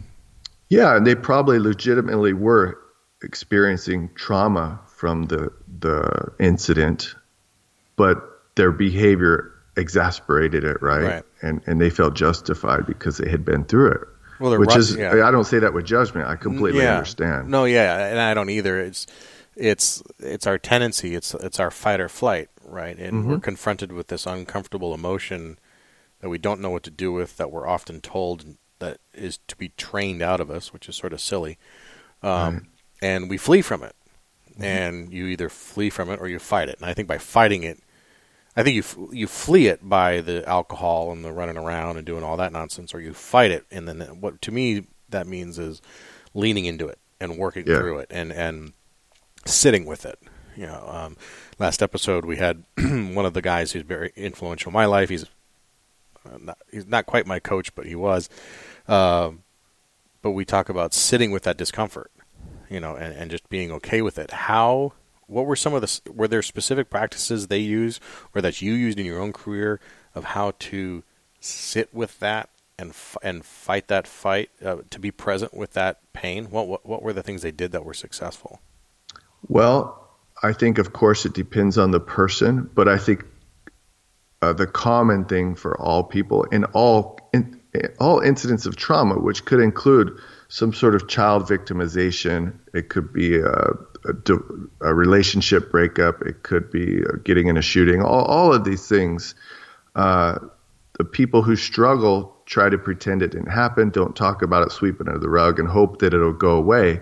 Yeah, 0.69 0.97
and 0.97 1.07
they 1.07 1.15
probably 1.15 1.59
legitimately 1.59 2.33
were 2.33 2.79
experiencing 3.23 4.11
trauma 4.15 4.81
from 4.87 5.25
the 5.25 5.53
the 5.81 6.33
incident, 6.39 7.15
but 7.97 8.23
their 8.57 8.73
behavior 8.73 9.53
exasperated 9.77 10.65
it, 10.65 10.81
right? 10.81 11.03
right? 11.03 11.23
And 11.43 11.61
and 11.67 11.81
they 11.81 11.91
felt 11.91 12.15
justified 12.15 12.87
because 12.87 13.19
they 13.19 13.29
had 13.29 13.45
been 13.45 13.65
through 13.65 13.93
it. 13.93 14.01
Well, 14.41 14.59
which 14.59 14.77
is 14.77 14.97
yeah. 14.97 15.27
I 15.27 15.31
don't 15.31 15.45
say 15.45 15.59
that 15.61 15.73
with 15.73 15.85
judgment. 15.85 16.29
I 16.29 16.37
completely 16.37 16.83
yeah. 16.83 16.95
understand. 16.95 17.49
No, 17.49 17.65
yeah, 17.65 18.07
and 18.07 18.19
I 18.19 18.35
don't 18.35 18.51
either. 18.51 18.81
It's 18.81 19.07
it's 19.57 20.03
it's 20.19 20.47
our 20.47 20.59
tendency. 20.59 21.15
It's 21.15 21.35
it's 21.35 21.61
our 21.61 21.71
fight 21.71 22.01
or 22.01 22.09
flight, 22.09 22.49
right? 22.65 22.99
And 22.99 23.13
mm-hmm. 23.13 23.31
we're 23.31 23.39
confronted 23.41 23.93
with 23.93 24.09
this 24.09 24.27
uncomfortable 24.27 24.93
emotion 24.95 25.59
that 26.21 26.29
we 26.29 26.39
don't 26.39 26.61
know 26.61 26.71
what 26.71 26.83
to 26.85 26.91
do 26.91 27.13
with. 27.13 27.37
That 27.37 27.51
we're 27.51 27.69
often 27.69 28.01
told 28.01 28.57
that 28.81 28.99
is 29.13 29.39
to 29.49 29.57
be 29.57 29.71
trained 29.77 30.23
out 30.23 30.41
of 30.41 30.51
us, 30.51 30.73
which 30.73 30.89
is 30.89 30.97
sort 30.97 31.13
of 31.13 31.21
silly. 31.21 31.59
Um, 32.23 32.55
right. 32.55 32.63
And 33.03 33.31
we 33.31 33.37
flee 33.37 33.63
from 33.63 33.83
it. 33.83 33.95
Mm-hmm. 34.53 34.65
And 34.65 35.13
you 35.13 35.27
either 35.27 35.49
flee 35.49 35.91
from 35.91 36.11
it 36.11 36.21
or 36.21 36.29
you 36.29 36.39
fight 36.39 36.69
it. 36.69 36.77
And 36.79 36.87
I 36.87 36.95
think 36.95 37.09
by 37.09 37.19
fighting 37.19 37.65
it, 37.65 37.81
I 38.57 38.63
think 38.63 38.77
you 38.77 39.11
you 39.13 39.27
flee 39.27 39.67
it 39.67 39.89
by 39.89 40.21
the 40.21 40.49
alcohol 40.49 41.11
and 41.11 41.25
the 41.25 41.33
running 41.33 41.57
around 41.57 41.97
and 41.97 42.07
doing 42.07 42.23
all 42.23 42.37
that 42.37 42.53
nonsense, 42.53 42.95
or 42.95 43.01
you 43.01 43.13
fight 43.13 43.51
it, 43.51 43.67
and 43.71 43.89
then 43.89 44.01
what 44.21 44.41
to 44.43 44.53
me 44.53 44.87
that 45.09 45.27
means 45.27 45.59
is 45.59 45.83
leaning 46.35 46.65
into 46.65 46.87
it 46.89 46.99
and 47.21 47.39
working 47.39 47.67
yeah. 47.67 47.79
through 47.79 47.99
it 47.99 48.09
and 48.11 48.33
and 48.33 48.73
sitting 49.45 49.87
with 49.87 50.07
it. 50.07 50.19
You 50.57 50.67
know, 50.67 50.85
um, 50.89 51.17
last 51.59 51.83
episode 51.83 52.25
we 52.25 52.37
had 52.37 52.63
one 52.77 53.27
of 53.27 53.35
the 53.35 53.43
guys 53.43 53.73
who's 53.73 53.83
very 53.83 54.13
influential 54.15 54.71
in 54.71 54.75
my 54.75 54.87
life. 54.87 55.09
He's 55.09 55.25
uh, 56.25 56.39
not, 56.41 56.59
he's 56.71 56.87
not 56.87 57.07
quite 57.07 57.27
my 57.27 57.41
coach, 57.41 57.75
but 57.75 57.87
he 57.87 57.97
was. 57.97 58.29
Uh, 58.87 59.33
but 60.23 60.31
we 60.31 60.45
talk 60.45 60.69
about 60.69 60.95
sitting 60.95 61.33
with 61.33 61.43
that 61.43 61.57
discomfort, 61.57 62.11
you 62.71 62.79
know, 62.81 62.95
and, 62.95 63.15
and 63.15 63.31
just 63.31 63.49
being 63.49 63.73
okay 63.73 64.01
with 64.01 64.19
it. 64.19 64.31
How 64.31 64.93
what 65.27 65.47
were 65.47 65.57
some 65.57 65.75
of 65.75 65.81
the 65.81 66.13
were 66.13 66.29
there 66.29 66.43
specific 66.43 66.91
practices 66.91 67.47
they 67.47 67.59
use 67.59 68.01
or 68.35 68.41
that 68.43 68.63
you 68.63 68.73
used 68.73 68.99
in 68.99 69.07
your 69.07 69.21
own 69.21 69.33
career 69.33 69.81
of 70.15 70.25
how 70.25 70.53
to 70.59 71.03
sit 71.41 71.93
with 71.95 72.19
that 72.21 72.51
and 72.79 72.93
and 73.23 73.45
fight 73.45 73.89
that 73.89 74.07
fight 74.07 74.51
uh, 74.65 74.79
to 74.91 74.99
be 74.99 75.11
present 75.11 75.55
with 75.55 75.73
that 75.75 76.01
pain? 76.13 76.47
What, 76.47 76.69
what 76.69 76.87
what 76.87 77.03
were 77.03 77.13
the 77.13 77.23
things 77.23 77.43
they 77.43 77.53
did 77.53 77.73
that 77.73 77.85
were 77.85 77.95
successful? 77.95 78.61
Well 79.49 80.05
i 80.43 80.53
think 80.53 80.79
of 80.79 80.93
course 80.93 81.25
it 81.25 81.33
depends 81.33 81.79
on 81.79 81.91
the 81.91 82.01
person 82.01 82.71
but 82.75 82.89
i 82.89 82.99
think 82.99 83.25
uh, 84.43 84.53
the 84.53 84.67
common 84.67 85.25
thing 85.25 85.55
for 85.55 85.81
all 85.81 86.05
people 86.05 86.45
in 86.45 86.65
all 86.67 87.19
in, 87.33 87.61
in 87.73 87.89
all 87.99 88.21
incidents 88.21 88.67
of 88.67 88.77
trauma 88.77 89.15
which 89.15 89.45
could 89.45 89.61
include 89.61 90.17
some 90.49 90.73
sort 90.73 90.95
of 90.95 91.09
child 91.09 91.49
victimization 91.49 92.53
it 92.75 92.89
could 92.89 93.13
be 93.13 93.39
a 93.39 93.47
uh, 93.47 93.73
a, 94.05 94.95
relationship 94.95 95.71
breakup. 95.71 96.23
It 96.23 96.43
could 96.43 96.71
be 96.71 97.03
getting 97.25 97.49
in 97.49 97.57
a 97.57 97.63
shooting. 97.63 98.03
All, 98.03 98.25
all 98.25 98.53
of 98.53 98.65
these 98.65 98.89
things. 98.89 99.35
Uh, 99.95 100.39
the 100.99 101.05
people 101.05 101.43
who 101.43 101.57
struggle 101.57 102.37
try 102.47 102.69
to 102.69 102.79
pretend 102.79 103.23
it 103.23 103.33
didn't 103.33 103.51
happen, 103.51 103.91
don't 103.91 104.15
talk 104.15 104.43
about 104.43 104.67
it, 104.67 104.73
sweep 104.73 105.01
it 105.01 105.09
under 105.09 105.19
the 105.19 105.29
rug, 105.29 105.59
and 105.59 105.69
hope 105.69 106.01
that 106.01 106.15
it'll 106.15 106.33
go 106.33 106.57
away. 106.57 107.01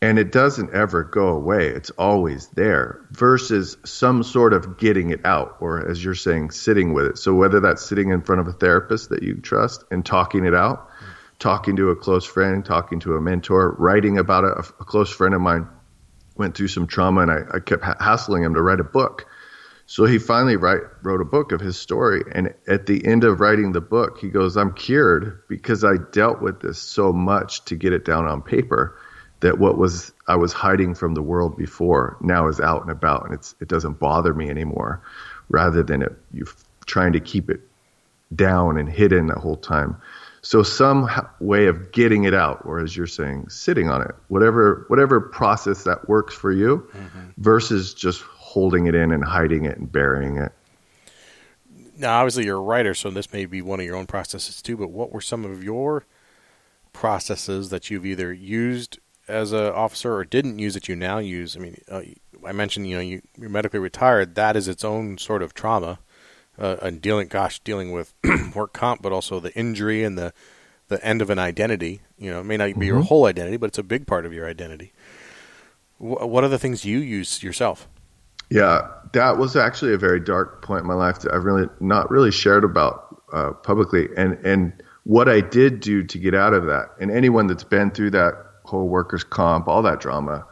And 0.00 0.18
it 0.18 0.32
doesn't 0.32 0.74
ever 0.74 1.04
go 1.04 1.28
away. 1.28 1.68
It's 1.68 1.90
always 1.90 2.48
there 2.48 3.00
versus 3.12 3.76
some 3.84 4.24
sort 4.24 4.52
of 4.52 4.78
getting 4.78 5.10
it 5.10 5.24
out, 5.24 5.56
or 5.60 5.88
as 5.88 6.02
you're 6.02 6.14
saying, 6.14 6.50
sitting 6.50 6.92
with 6.92 7.06
it. 7.06 7.18
So 7.18 7.34
whether 7.34 7.60
that's 7.60 7.84
sitting 7.84 8.10
in 8.10 8.20
front 8.20 8.40
of 8.40 8.48
a 8.48 8.52
therapist 8.52 9.10
that 9.10 9.22
you 9.22 9.36
trust 9.36 9.84
and 9.92 10.04
talking 10.04 10.44
it 10.44 10.54
out, 10.54 10.88
talking 11.38 11.76
to 11.76 11.90
a 11.90 11.96
close 11.96 12.24
friend, 12.24 12.64
talking 12.64 13.00
to 13.00 13.16
a 13.16 13.20
mentor, 13.20 13.76
writing 13.78 14.18
about 14.18 14.44
it. 14.44 14.52
A, 14.56 14.60
a 14.80 14.84
close 14.84 15.10
friend 15.10 15.34
of 15.34 15.40
mine 15.40 15.68
went 16.42 16.56
through 16.56 16.68
some 16.68 16.88
trauma, 16.88 17.20
and 17.20 17.30
I, 17.30 17.38
I 17.54 17.60
kept 17.60 17.84
hassling 17.84 18.42
him 18.42 18.54
to 18.54 18.62
write 18.62 18.80
a 18.80 18.84
book. 18.84 19.26
So 19.86 20.06
he 20.06 20.18
finally 20.18 20.56
write, 20.56 20.80
wrote 21.02 21.20
a 21.20 21.24
book 21.24 21.52
of 21.52 21.60
his 21.60 21.78
story. 21.78 22.24
And 22.32 22.52
at 22.66 22.86
the 22.86 23.06
end 23.06 23.22
of 23.22 23.38
writing 23.38 23.70
the 23.70 23.80
book, 23.80 24.18
he 24.18 24.28
goes, 24.28 24.56
I'm 24.56 24.74
cured 24.74 25.42
because 25.48 25.84
I 25.84 25.98
dealt 26.10 26.42
with 26.42 26.60
this 26.60 26.78
so 26.78 27.12
much 27.12 27.64
to 27.66 27.76
get 27.76 27.92
it 27.92 28.04
down 28.04 28.26
on 28.26 28.42
paper 28.42 28.98
that 29.38 29.58
what 29.58 29.78
was 29.78 30.12
I 30.26 30.36
was 30.36 30.52
hiding 30.52 30.94
from 30.94 31.14
the 31.14 31.22
world 31.22 31.56
before 31.56 32.16
now 32.20 32.48
is 32.48 32.58
out 32.58 32.82
and 32.82 32.90
about 32.90 33.26
and 33.26 33.34
it's 33.34 33.54
it 33.60 33.68
doesn't 33.68 33.98
bother 33.98 34.32
me 34.34 34.48
anymore. 34.48 35.02
Rather 35.48 35.82
than 35.82 36.02
it 36.02 36.12
you 36.32 36.46
trying 36.86 37.12
to 37.12 37.20
keep 37.20 37.50
it 37.50 37.60
down 38.34 38.78
and 38.78 38.88
hidden 38.88 39.26
the 39.26 39.38
whole 39.38 39.56
time. 39.56 39.96
So 40.44 40.64
some 40.64 41.08
way 41.38 41.66
of 41.66 41.92
getting 41.92 42.24
it 42.24 42.34
out, 42.34 42.62
or 42.64 42.80
as 42.80 42.96
you're 42.96 43.06
saying, 43.06 43.48
sitting 43.48 43.88
on 43.88 44.02
it, 44.02 44.10
whatever 44.28 44.84
whatever 44.88 45.20
process 45.20 45.84
that 45.84 46.08
works 46.08 46.34
for 46.34 46.50
you, 46.50 46.86
versus 47.38 47.94
just 47.94 48.22
holding 48.22 48.86
it 48.86 48.94
in 48.94 49.12
and 49.12 49.24
hiding 49.24 49.64
it 49.64 49.78
and 49.78 49.90
burying 49.90 50.36
it. 50.36 50.52
Now, 51.96 52.18
obviously, 52.18 52.44
you're 52.44 52.58
a 52.58 52.60
writer, 52.60 52.92
so 52.94 53.10
this 53.10 53.32
may 53.32 53.46
be 53.46 53.62
one 53.62 53.78
of 53.78 53.86
your 53.86 53.94
own 53.96 54.06
processes 54.06 54.60
too. 54.60 54.76
But 54.76 54.90
what 54.90 55.12
were 55.12 55.20
some 55.20 55.44
of 55.44 55.62
your 55.62 56.04
processes 56.92 57.70
that 57.70 57.88
you've 57.90 58.04
either 58.04 58.32
used 58.32 58.98
as 59.28 59.52
an 59.52 59.66
officer 59.66 60.12
or 60.12 60.24
didn't 60.24 60.58
use 60.58 60.74
that 60.74 60.88
you 60.88 60.96
now 60.96 61.18
use? 61.18 61.56
I 61.56 61.60
mean, 61.60 61.80
uh, 61.88 62.02
I 62.44 62.50
mentioned 62.50 62.88
you 62.88 62.96
know 62.96 63.02
you, 63.02 63.22
you're 63.38 63.48
medically 63.48 63.78
retired. 63.78 64.34
That 64.34 64.56
is 64.56 64.66
its 64.66 64.82
own 64.82 65.18
sort 65.18 65.42
of 65.42 65.54
trauma, 65.54 66.00
uh, 66.58 66.76
and 66.82 67.00
dealing, 67.00 67.28
gosh, 67.28 67.58
dealing 67.60 67.92
with 67.92 68.14
work 68.54 68.72
comp, 68.72 69.02
but 69.02 69.12
also 69.12 69.40
the 69.40 69.54
injury 69.56 70.04
and 70.04 70.16
the 70.18 70.32
the 70.88 71.04
end 71.04 71.22
of 71.22 71.30
an 71.30 71.38
identity. 71.38 72.02
You 72.18 72.30
know, 72.30 72.40
it 72.40 72.44
may 72.44 72.56
not 72.56 72.78
be 72.78 72.86
your 72.86 73.00
whole 73.00 73.24
identity, 73.24 73.56
but 73.56 73.66
it's 73.66 73.78
a 73.78 73.82
big 73.82 74.06
part 74.06 74.26
of 74.26 74.32
your 74.32 74.46
identity. 74.46 74.92
Wh- 75.98 76.28
what 76.28 76.44
are 76.44 76.48
the 76.48 76.58
things 76.58 76.84
you 76.84 76.98
use 76.98 77.42
yourself? 77.42 77.88
Yeah, 78.50 78.88
that 79.12 79.38
was 79.38 79.56
actually 79.56 79.94
a 79.94 79.98
very 79.98 80.20
dark 80.20 80.62
point 80.62 80.82
in 80.82 80.86
my 80.86 80.94
life 80.94 81.20
that 81.20 81.32
I've 81.32 81.44
really 81.44 81.68
not 81.80 82.10
really 82.10 82.30
shared 82.30 82.64
about 82.64 83.22
uh, 83.32 83.52
publicly, 83.52 84.08
and 84.16 84.34
and 84.44 84.72
what 85.04 85.28
I 85.28 85.40
did 85.40 85.80
do 85.80 86.04
to 86.04 86.18
get 86.18 86.34
out 86.34 86.52
of 86.52 86.66
that. 86.66 86.90
And 87.00 87.10
anyone 87.10 87.46
that's 87.46 87.64
been 87.64 87.90
through 87.90 88.10
that 88.10 88.34
whole 88.64 88.88
workers' 88.88 89.24
comp, 89.24 89.68
all 89.68 89.82
that 89.82 90.00
drama, 90.00 90.46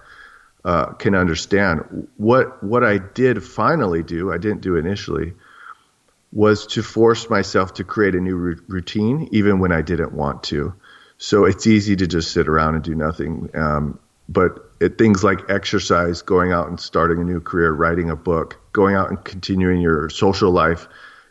uh, 0.65 0.87
can 0.95 1.15
understand 1.15 2.09
what 2.17 2.63
what 2.65 2.83
I 2.83 2.99
did 2.99 3.45
finally 3.45 4.03
do. 4.03 4.33
I 4.33 4.39
didn't 4.39 4.63
do 4.63 4.77
initially 4.77 5.35
was 6.33 6.67
to 6.69 6.83
force 6.83 7.29
myself 7.29 7.75
to 7.75 7.85
create 7.85 8.15
a 8.15 8.21
new 8.21 8.37
ru- 8.37 8.63
routine, 8.69 9.29
even 9.33 9.59
when 9.59 9.73
I 9.73 9.83
didn't 9.83 10.13
want 10.13 10.45
to. 10.45 10.75
So 11.19 11.45
it's 11.45 11.67
easy 11.67 11.97
to 11.97 12.07
just 12.07 12.33
sit 12.33 12.49
around 12.49 12.77
and 12.77 12.85
do 12.85 12.95
nothing. 12.95 13.51
Um, 13.55 13.99
but 14.29 14.71
it, 14.81 14.97
things 14.97 15.25
like 15.25 15.51
exercise, 15.51 16.23
going 16.23 16.53
out 16.53 16.69
and 16.69 16.79
starting 16.79 17.21
a 17.21 17.25
new 17.25 17.41
career, 17.41 17.73
writing 17.73 18.09
a 18.11 18.17
book, 18.17 18.59
going 18.73 18.95
out 18.95 19.11
and 19.11 19.23
continuing 19.25 19.81
your 19.81 20.09
social 20.09 20.53
life, 20.53 20.87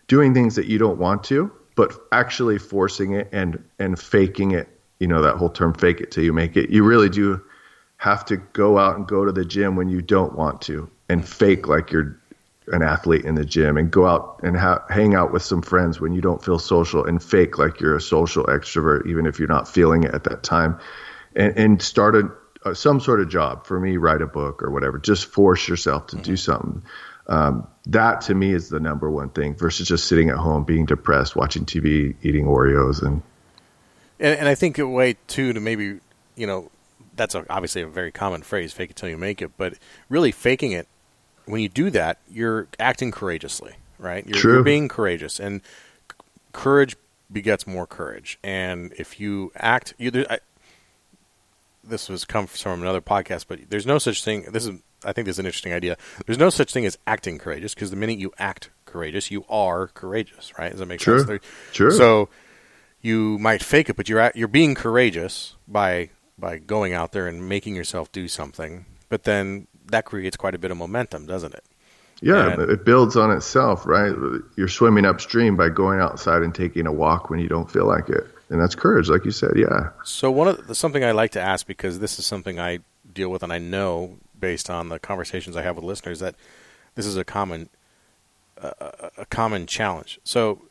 doing 0.07 0.33
things 0.33 0.55
that 0.55 0.67
you 0.67 0.77
don't 0.77 0.99
want 0.99 1.23
to, 1.25 1.51
but 1.75 1.93
actually 2.11 2.57
forcing 2.57 3.13
it 3.13 3.29
and 3.31 3.63
and 3.79 3.97
faking 3.97 4.51
it. 4.51 4.67
You 4.99 5.07
know 5.07 5.21
that 5.21 5.37
whole 5.37 5.49
term, 5.49 5.73
fake 5.73 6.01
it 6.01 6.11
till 6.11 6.25
you 6.25 6.33
make 6.33 6.57
it. 6.57 6.69
You 6.69 6.83
really 6.83 7.07
do 7.07 7.41
have 7.95 8.25
to 8.25 8.37
go 8.37 8.77
out 8.77 8.97
and 8.97 9.07
go 9.07 9.23
to 9.23 9.31
the 9.31 9.45
gym 9.45 9.77
when 9.77 9.87
you 9.87 10.01
don't 10.01 10.35
want 10.35 10.61
to, 10.63 10.91
and 11.07 11.25
fake 11.25 11.69
like 11.69 11.91
you're 11.91 12.18
an 12.71 12.81
athlete 12.81 13.25
in 13.25 13.35
the 13.35 13.45
gym, 13.45 13.77
and 13.77 13.91
go 13.91 14.05
out 14.05 14.39
and 14.43 14.57
ha- 14.57 14.83
hang 14.89 15.15
out 15.15 15.31
with 15.31 15.43
some 15.43 15.61
friends 15.61 15.99
when 15.99 16.13
you 16.13 16.21
don't 16.21 16.43
feel 16.43 16.59
social, 16.59 17.05
and 17.05 17.21
fake 17.21 17.57
like 17.57 17.79
you're 17.79 17.95
a 17.95 18.01
social 18.01 18.45
extrovert, 18.45 19.07
even 19.07 19.25
if 19.25 19.39
you're 19.39 19.47
not 19.47 19.67
feeling 19.67 20.03
it 20.03 20.13
at 20.13 20.23
that 20.25 20.43
time, 20.43 20.79
and, 21.35 21.57
and 21.57 21.81
start 21.81 22.15
a, 22.15 22.31
uh, 22.65 22.73
some 22.73 22.99
sort 22.99 23.21
of 23.21 23.29
job. 23.29 23.65
For 23.65 23.79
me, 23.79 23.97
write 23.97 24.21
a 24.21 24.27
book 24.27 24.63
or 24.63 24.71
whatever. 24.71 24.99
Just 24.99 25.27
force 25.27 25.67
yourself 25.67 26.07
to 26.07 26.17
do 26.17 26.35
something. 26.35 26.83
Um, 27.27 27.67
that 27.85 28.21
to 28.21 28.33
me 28.33 28.53
is 28.53 28.69
the 28.69 28.79
number 28.79 29.09
one 29.09 29.29
thing 29.29 29.55
versus 29.55 29.87
just 29.87 30.07
sitting 30.07 30.29
at 30.29 30.37
home 30.37 30.63
being 30.63 30.85
depressed, 30.85 31.35
watching 31.35 31.63
TV, 31.63 32.15
eating 32.23 32.45
Oreos, 32.45 33.03
and 33.03 33.21
And, 34.19 34.39
and 34.39 34.47
I 34.47 34.55
think 34.55 34.79
a 34.79 34.87
way 34.87 35.15
too 35.27 35.53
to 35.53 35.59
maybe 35.59 35.99
you 36.35 36.47
know 36.47 36.71
that's 37.15 37.35
a, 37.35 37.45
obviously 37.49 37.83
a 37.83 37.87
very 37.87 38.11
common 38.11 38.41
phrase, 38.41 38.73
"fake 38.73 38.91
it 38.91 38.95
till 38.95 39.09
you 39.09 39.17
make 39.17 39.41
it," 39.43 39.51
but 39.57 39.75
really 40.09 40.31
faking 40.31 40.71
it 40.71 40.87
when 41.49 41.61
you 41.61 41.69
do 41.69 41.89
that, 41.89 42.17
you're 42.29 42.67
acting 42.79 43.11
courageously, 43.11 43.73
right? 43.97 44.25
You're, 44.27 44.37
True. 44.37 44.53
you're 44.55 44.63
being 44.63 44.87
courageous, 44.87 45.39
and 45.39 45.61
c- 46.11 46.15
courage 46.53 46.95
begets 47.31 47.65
more 47.67 47.87
courage. 47.87 48.37
And 48.43 48.93
if 48.97 49.19
you 49.19 49.51
act, 49.55 49.93
you, 49.97 50.11
there, 50.11 50.25
I, 50.31 50.39
this 51.83 52.09
was 52.09 52.25
come 52.25 52.47
from 52.47 52.81
another 52.81 53.01
podcast, 53.01 53.45
but 53.47 53.59
there's 53.69 53.85
no 53.85 53.97
such 53.97 54.23
thing. 54.23 54.43
This 54.51 54.65
is, 54.67 54.79
I 55.03 55.13
think, 55.13 55.25
this 55.25 55.35
is 55.35 55.39
an 55.39 55.45
interesting 55.45 55.73
idea. 55.73 55.97
There's 56.25 56.37
no 56.37 56.49
such 56.49 56.71
thing 56.73 56.85
as 56.85 56.97
acting 57.07 57.37
courageous 57.39 57.73
because 57.73 57.89
the 57.89 57.95
minute 57.97 58.19
you 58.19 58.31
act 58.37 58.69
courageous, 58.85 59.31
you 59.31 59.45
are 59.49 59.87
courageous, 59.87 60.57
right? 60.57 60.71
Does 60.71 60.79
that 60.79 60.85
make 60.87 60.99
True. 60.99 61.19
sense? 61.19 61.27
There- 61.27 61.41
True. 61.73 61.91
So 61.91 62.29
you 63.01 63.37
might 63.39 63.63
fake 63.63 63.89
it, 63.89 63.95
but 63.95 64.09
you're 64.09 64.19
at, 64.19 64.35
you're 64.35 64.47
being 64.47 64.75
courageous 64.75 65.55
by 65.67 66.09
by 66.37 66.57
going 66.57 66.93
out 66.93 67.11
there 67.11 67.27
and 67.27 67.49
making 67.49 67.75
yourself 67.75 68.09
do 68.13 68.27
something. 68.27 68.85
But 69.09 69.23
then 69.25 69.67
that 69.91 70.05
creates 70.05 70.37
quite 70.37 70.55
a 70.55 70.57
bit 70.59 70.71
of 70.71 70.77
momentum, 70.77 71.25
doesn't 71.25 71.53
it? 71.53 71.63
Yeah, 72.21 72.51
And- 72.53 72.69
it 72.69 72.83
builds 72.85 73.15
on 73.15 73.31
itself, 73.31 73.85
right? 73.85 74.13
You're 74.57 74.67
swimming 74.67 75.05
upstream 75.05 75.55
by 75.55 75.69
going 75.69 75.99
outside 76.01 76.41
and 76.41 76.53
taking 76.53 76.85
a 76.85 76.91
walk 76.91 77.29
when 77.29 77.39
you 77.39 77.47
don't 77.47 77.71
feel 77.71 77.85
like 77.85 78.09
it, 78.09 78.27
and 78.49 78.59
that's 78.61 78.75
courage, 78.75 79.09
like 79.09 79.23
you 79.25 79.31
said. 79.31 79.51
Yeah, 79.55 79.89
So 80.03 80.29
one 80.29 80.47
of 80.49 80.67
the, 80.67 80.75
something 80.75 81.03
I 81.03 81.11
like 81.11 81.31
to 81.31 81.41
ask 81.41 81.65
because 81.65 81.99
this 81.99 82.19
is 82.19 82.25
something 82.25 82.59
I 82.59 82.79
deal 83.13 83.29
with, 83.29 83.41
and 83.41 83.53
I 83.53 83.57
know 83.57 84.17
based 84.37 84.69
on 84.69 84.89
the 84.89 84.99
conversations 84.99 85.55
I 85.55 85.61
have 85.63 85.75
with 85.77 85.85
listeners 85.85 86.19
that 86.19 86.35
this 86.95 87.05
is 87.05 87.15
a 87.17 87.23
common 87.23 87.69
uh, 88.61 88.71
a- 88.81 89.11
a 89.21 89.25
common 89.27 89.65
challenge. 89.65 90.19
So 90.25 90.63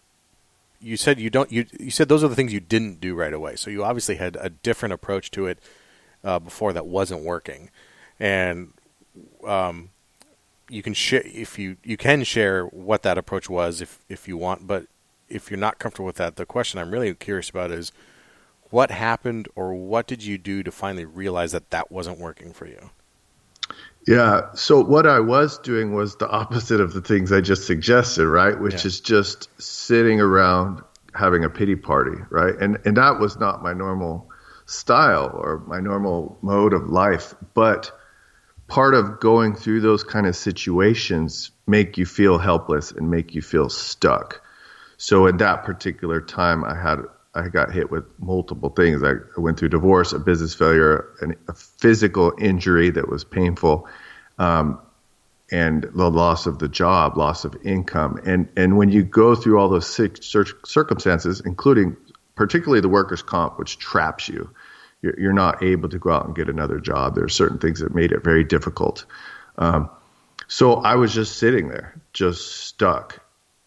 you 0.81 0.99
said 0.99 1.19
you 1.19 1.31
don't 1.31 1.51
you 1.51 1.65
you 1.81 1.91
said 1.91 2.11
those 2.11 2.23
are 2.23 2.29
the 2.29 2.35
things 2.37 2.53
you 2.53 2.61
didn't 2.61 3.01
do 3.01 3.15
right 3.15 3.33
away. 3.33 3.57
So 3.57 3.71
you 3.71 3.83
obviously 3.83 4.17
had 4.17 4.37
a 4.39 4.51
different 4.51 4.93
approach 4.93 5.31
to 5.33 5.47
it 5.47 5.59
uh, 6.23 6.39
before 6.39 6.75
that 6.75 6.87
wasn't 6.87 7.23
working, 7.23 7.71
and 8.21 8.75
um, 9.45 9.91
you 10.69 10.83
can 10.83 10.95
share 10.95 11.23
if 11.25 11.59
you 11.59 11.77
you 11.85 11.97
can 11.97 12.25
share 12.25 12.65
what 12.67 13.03
that 13.03 13.19
approach 13.19 13.49
was 13.51 13.81
if 13.81 14.01
if 14.09 14.29
you 14.29 14.37
want, 14.37 14.67
but 14.67 14.87
if 15.29 15.51
you're 15.51 15.59
not 15.61 15.79
comfortable 15.79 16.07
with 16.07 16.17
that, 16.17 16.37
the 16.37 16.47
question 16.47 16.81
I'm 16.81 16.91
really 16.91 17.15
curious 17.15 17.51
about 17.51 17.71
is 17.71 17.93
what 18.71 18.91
happened 18.91 19.49
or 19.55 19.75
what 19.75 20.07
did 20.07 20.25
you 20.25 20.39
do 20.39 20.63
to 20.63 20.71
finally 20.73 21.05
realize 21.05 21.53
that 21.53 21.71
that 21.71 21.91
wasn't 21.93 22.19
working 22.19 22.53
for 22.53 22.67
you? 22.67 22.91
yeah. 24.07 24.53
So 24.55 24.83
what 24.83 25.07
I 25.07 25.21
was 25.21 25.59
doing 25.59 25.95
was 25.95 26.17
the 26.17 26.29
opposite 26.29 26.81
of 26.81 26.93
the 26.93 27.01
things 27.01 27.33
I 27.33 27.41
just 27.41 27.67
suggested, 27.67 28.27
right? 28.27 28.59
Which 28.59 28.85
Yeah. 28.85 28.87
is 28.87 29.01
just 29.01 29.49
sitting 29.61 30.21
around 30.21 30.83
having 31.15 31.45
a 31.45 31.51
pity 31.51 31.77
party, 31.77 32.17
right? 32.31 32.55
And 32.61 32.79
and 32.85 32.97
that 32.97 33.19
was 33.21 33.39
not 33.39 33.63
my 33.63 33.73
normal 33.73 34.31
style 34.67 35.31
or 35.35 35.63
my 35.67 35.81
normal 35.81 36.39
mode 36.43 36.73
of 36.75 36.89
life, 36.89 37.35
but 37.55 37.91
part 38.69 38.95
of 38.95 39.19
going 39.19 39.55
through 39.55 39.81
those 39.81 40.05
kind 40.05 40.27
of 40.27 40.37
situations 40.37 41.51
make 41.67 41.99
you 41.99 42.07
feel 42.07 42.39
helpless 42.39 42.93
and 42.93 43.11
make 43.11 43.35
you 43.35 43.43
feel 43.43 43.69
stuck. 43.69 44.43
So 44.99 45.27
at 45.27 45.39
that 45.39 45.65
particular 45.65 46.21
time, 46.21 46.65
I 46.65 46.75
had 46.75 47.01
I 47.35 47.49
got 47.49 47.73
hit 47.73 47.91
with 47.91 48.05
multiple 48.19 48.71
things. 48.71 49.03
I 49.03 49.15
went 49.37 49.59
through 49.59 49.69
divorce, 49.69 50.13
a 50.13 50.19
business 50.19 50.55
failure, 50.55 51.09
an, 51.21 51.37
a 51.47 51.55
physical 51.55 52.33
injury 52.39 52.91
that 52.91 53.09
was 53.09 53.23
painful, 53.23 53.89
um, 54.39 54.81
and 55.51 55.85
the 55.95 56.11
loss 56.11 56.47
of 56.47 56.59
the 56.59 56.69
job, 56.69 57.17
loss 57.17 57.45
of 57.45 57.57
income, 57.65 58.21
and 58.25 58.49
and 58.57 58.77
when 58.77 58.91
you 58.91 59.03
go 59.03 59.35
through 59.35 59.59
all 59.59 59.69
those 59.69 59.87
cir- 59.87 60.21
cir- 60.21 60.59
circumstances, 60.65 61.41
including 61.45 61.97
particularly 62.35 62.81
the 62.81 62.89
workers' 62.89 63.23
comp, 63.23 63.59
which 63.59 63.79
traps 63.79 64.29
you, 64.29 64.51
you're, 65.03 65.19
you're 65.19 65.33
not 65.33 65.63
able 65.63 65.89
to 65.89 65.99
go 65.99 66.11
out 66.11 66.27
and 66.27 66.35
get 66.35 66.49
another 66.49 66.81
job. 66.81 67.15
There 67.15 67.25
are 67.25 67.29
certain 67.29 67.59
things 67.59 67.81
that 67.81 67.95
made 67.95 68.13
it 68.13 68.25
very 68.25 68.45
difficult. 68.45 69.05
Um, 69.57 69.91
so 70.49 70.75
I 70.75 70.95
was 70.95 71.13
just 71.13 71.37
sitting 71.37 71.69
there, 71.69 72.01
just 72.13 72.67
stuck, 72.67 73.21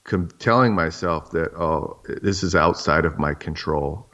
com- 0.04 0.30
telling 0.40 0.74
myself 0.74 1.32
that, 1.32 1.54
oh, 1.54 2.00
this 2.22 2.44
is 2.44 2.56
outside 2.56 3.06
of 3.06 3.20
my 3.20 3.34
control. 3.34 4.08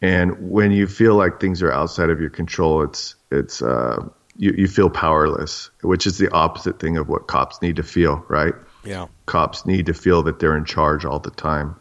And 0.00 0.50
when 0.50 0.70
you 0.70 0.86
feel 0.86 1.16
like 1.16 1.40
things 1.40 1.60
are 1.62 1.72
outside 1.72 2.10
of 2.10 2.20
your 2.20 2.30
control, 2.30 2.84
it's 2.84 3.16
it's 3.32 3.60
uh, 3.60 4.08
you, 4.36 4.54
you 4.56 4.68
feel 4.68 4.88
powerless, 4.88 5.70
which 5.82 6.06
is 6.06 6.18
the 6.18 6.30
opposite 6.30 6.78
thing 6.78 6.96
of 6.96 7.08
what 7.08 7.26
cops 7.26 7.60
need 7.60 7.76
to 7.76 7.82
feel, 7.82 8.24
right? 8.28 8.54
Yeah. 8.84 9.08
Cops 9.26 9.66
need 9.66 9.86
to 9.86 9.94
feel 9.94 10.22
that 10.22 10.38
they're 10.38 10.56
in 10.56 10.64
charge 10.64 11.04
all 11.04 11.18
the 11.18 11.32
time. 11.32 11.74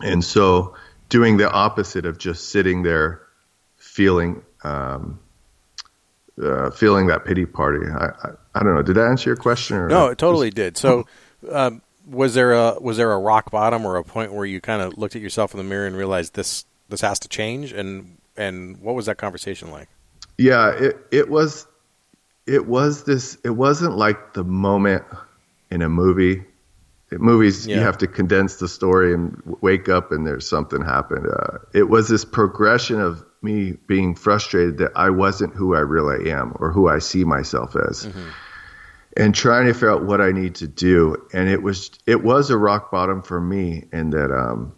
And 0.00 0.24
so 0.24 0.74
doing 1.08 1.36
the 1.36 1.48
opposite 1.48 2.06
of 2.06 2.18
just 2.18 2.50
sitting 2.50 2.82
there 2.82 3.22
feeling 3.84 4.42
um, 4.64 5.20
uh, 6.42 6.70
feeling 6.70 7.06
that 7.06 7.24
pity 7.24 7.46
party. 7.46 7.86
I, 7.86 8.06
I 8.06 8.30
I 8.56 8.62
don't 8.62 8.74
know. 8.74 8.82
Did 8.82 8.96
that 8.96 9.06
answer 9.06 9.30
your 9.30 9.36
question? 9.36 9.76
Or 9.76 9.88
No, 9.88 10.08
it 10.08 10.18
totally 10.18 10.50
did. 10.50 10.76
So, 10.76 11.06
um, 11.50 11.82
was 12.06 12.34
there 12.34 12.52
a 12.52 12.78
was 12.80 12.96
there 12.96 13.12
a 13.12 13.18
rock 13.18 13.50
bottom 13.50 13.84
or 13.84 13.96
a 13.96 14.04
point 14.04 14.32
where 14.32 14.46
you 14.46 14.60
kind 14.60 14.82
of 14.82 14.96
looked 14.98 15.16
at 15.16 15.22
yourself 15.22 15.52
in 15.52 15.58
the 15.58 15.64
mirror 15.64 15.86
and 15.86 15.96
realized 15.96 16.34
this 16.34 16.64
this 16.88 17.00
has 17.02 17.18
to 17.20 17.28
change? 17.28 17.72
And 17.72 18.18
and 18.36 18.80
what 18.80 18.94
was 18.94 19.06
that 19.06 19.18
conversation 19.18 19.70
like? 19.70 19.88
Yeah, 20.38 20.70
it 20.70 20.96
it 21.12 21.28
was 21.28 21.66
it 22.46 22.66
was 22.66 23.04
this. 23.04 23.36
It 23.44 23.50
wasn't 23.50 23.96
like 23.96 24.34
the 24.34 24.44
moment 24.44 25.04
in 25.70 25.82
a 25.82 25.88
movie. 25.88 26.44
Movies, 27.10 27.64
you 27.64 27.78
have 27.78 27.98
to 27.98 28.08
condense 28.08 28.56
the 28.56 28.66
story 28.66 29.14
and 29.14 29.40
wake 29.60 29.88
up 29.88 30.10
and 30.10 30.26
there's 30.26 30.48
something 30.48 30.82
happened. 30.82 31.28
Uh, 31.28 31.58
it 31.72 31.88
was 31.88 32.08
this 32.08 32.24
progression 32.24 33.00
of 33.00 33.24
me 33.44 33.72
being 33.86 34.14
frustrated 34.14 34.78
that 34.78 34.92
I 34.96 35.10
wasn't 35.10 35.54
who 35.54 35.74
I 35.74 35.80
really 35.80 36.32
am 36.32 36.56
or 36.58 36.72
who 36.72 36.88
I 36.88 36.98
see 36.98 37.24
myself 37.24 37.76
as. 37.76 38.08
and 39.16 39.34
trying 39.34 39.66
to 39.66 39.74
figure 39.74 39.92
out 39.92 40.04
what 40.04 40.20
I 40.20 40.32
need 40.32 40.56
to 40.56 40.66
do. 40.66 41.28
And 41.32 41.48
it 41.48 41.62
was 41.62 41.90
it 42.06 42.22
was 42.22 42.50
a 42.50 42.56
rock 42.56 42.90
bottom 42.90 43.22
for 43.22 43.40
me, 43.40 43.84
in 43.92 44.10
that 44.10 44.32
um, 44.32 44.74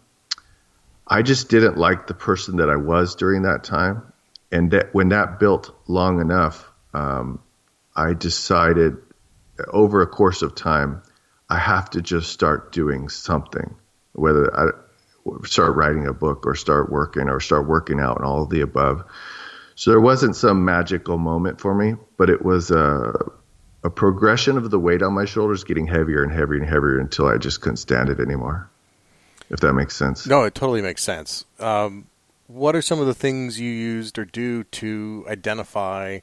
I 1.07 1.21
just 1.21 1.49
didn't 1.49 1.77
like 1.77 2.07
the 2.07 2.13
person 2.13 2.57
that 2.57 2.69
I 2.69 2.75
was 2.75 3.15
during 3.15 3.43
that 3.43 3.63
time, 3.63 4.13
and 4.51 4.71
that 4.71 4.93
when 4.93 5.09
that 5.09 5.39
built 5.39 5.75
long 5.87 6.21
enough, 6.21 6.69
um, 6.93 7.39
I 7.95 8.13
decided 8.13 8.97
over 9.67 10.01
a 10.01 10.07
course 10.07 10.43
of 10.43 10.53
time, 10.53 11.01
I 11.49 11.57
have 11.57 11.89
to 11.91 12.01
just 12.01 12.31
start 12.31 12.71
doing 12.71 13.09
something, 13.09 13.75
whether 14.13 14.55
I 14.55 14.69
start 15.43 15.75
writing 15.75 16.07
a 16.07 16.13
book 16.13 16.45
or 16.45 16.55
start 16.55 16.91
working 16.91 17.29
or 17.29 17.39
start 17.39 17.67
working 17.67 17.99
out 17.99 18.17
and 18.17 18.25
all 18.25 18.43
of 18.43 18.49
the 18.49 18.61
above. 18.61 19.03
So 19.75 19.91
there 19.91 20.01
wasn't 20.01 20.35
some 20.35 20.65
magical 20.65 21.17
moment 21.17 21.61
for 21.61 21.73
me, 21.75 21.95
but 22.17 22.29
it 22.29 22.43
was 22.43 22.71
a, 22.71 23.13
a 23.83 23.89
progression 23.89 24.57
of 24.57 24.71
the 24.71 24.79
weight 24.79 25.03
on 25.03 25.13
my 25.13 25.25
shoulders 25.25 25.63
getting 25.63 25.87
heavier 25.87 26.23
and 26.23 26.31
heavier 26.31 26.57
and 26.57 26.65
heavier 26.67 26.99
until 26.99 27.27
I 27.27 27.37
just 27.37 27.61
couldn't 27.61 27.77
stand 27.77 28.09
it 28.09 28.19
anymore. 28.19 28.69
If 29.49 29.61
that 29.61 29.73
makes 29.73 29.95
sense. 29.95 30.27
No, 30.27 30.43
it 30.43 30.55
totally 30.55 30.81
makes 30.81 31.03
sense. 31.03 31.45
Um, 31.59 32.07
what 32.47 32.75
are 32.75 32.81
some 32.81 32.99
of 32.99 33.07
the 33.07 33.13
things 33.13 33.59
you 33.59 33.69
used 33.69 34.17
or 34.17 34.25
do 34.25 34.63
to 34.63 35.25
identify 35.29 36.19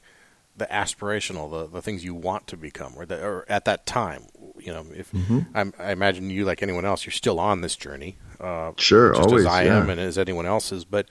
the 0.57 0.65
aspirational, 0.67 1.49
the, 1.49 1.67
the 1.67 1.81
things 1.81 2.03
you 2.03 2.13
want 2.13 2.47
to 2.47 2.57
become, 2.57 2.93
or, 2.95 3.05
the, 3.05 3.23
or 3.23 3.45
at 3.49 3.65
that 3.65 3.85
time? 3.85 4.25
You 4.59 4.73
know, 4.73 4.85
if 4.93 5.11
Mm-hmm. 5.11 5.39
I, 5.55 5.71
I 5.79 5.91
imagine 5.91 6.29
you, 6.29 6.45
like 6.45 6.61
anyone 6.61 6.85
else, 6.85 7.05
you're 7.05 7.11
still 7.11 7.39
on 7.39 7.61
this 7.61 7.75
journey. 7.75 8.17
Uh, 8.45 8.73
Sure, 8.77 9.13
just 9.13 9.27
always, 9.27 9.45
as 9.45 9.51
I 9.51 9.63
yeah. 9.63 9.77
am 9.79 9.89
and 9.89 9.99
as 9.99 10.17
anyone 10.17 10.45
else 10.45 10.71
is. 10.71 10.85
But 10.85 11.07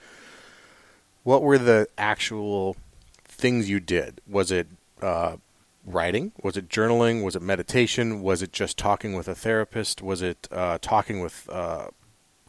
what 1.23 1.41
were 1.41 1.57
the 1.57 1.87
actual 1.97 2.77
things 3.25 3.69
you 3.69 3.79
did? 3.79 4.21
Was 4.27 4.51
it 4.51 4.67
uh, 5.01 5.37
writing? 5.85 6.31
Was 6.41 6.55
it 6.55 6.69
journaling? 6.69 7.23
Was 7.23 7.35
it 7.35 7.41
meditation? 7.41 8.21
Was 8.21 8.41
it 8.41 8.53
just 8.53 8.77
talking 8.77 9.13
with 9.13 9.27
a 9.27 9.35
therapist? 9.35 10.01
Was 10.01 10.21
it 10.21 10.47
uh, 10.51 10.77
talking 10.81 11.19
with 11.19 11.49
uh, 11.51 11.87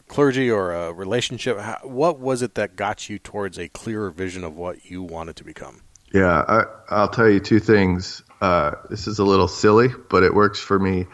clergy 0.08 0.50
or 0.50 0.72
a 0.72 0.92
relationship? 0.92 1.58
How, 1.58 1.78
what 1.82 2.20
was 2.20 2.42
it 2.42 2.54
that 2.54 2.76
got 2.76 3.08
you 3.08 3.18
towards 3.18 3.58
a 3.58 3.68
clearer 3.68 4.10
vision 4.10 4.44
of 4.44 4.56
what 4.56 4.88
you 4.88 5.02
wanted 5.02 5.36
to 5.36 5.44
become? 5.44 5.82
Yeah, 6.12 6.44
I, 6.46 6.64
I'll 6.90 7.08
tell 7.08 7.28
you 7.28 7.40
two 7.40 7.58
things. 7.58 8.22
Uh, 8.40 8.72
this 8.88 9.08
is 9.08 9.18
a 9.18 9.24
little 9.24 9.48
silly, 9.48 9.88
but 10.10 10.22
it 10.22 10.32
works 10.32 10.60
for 10.60 10.78
me. 10.78 11.06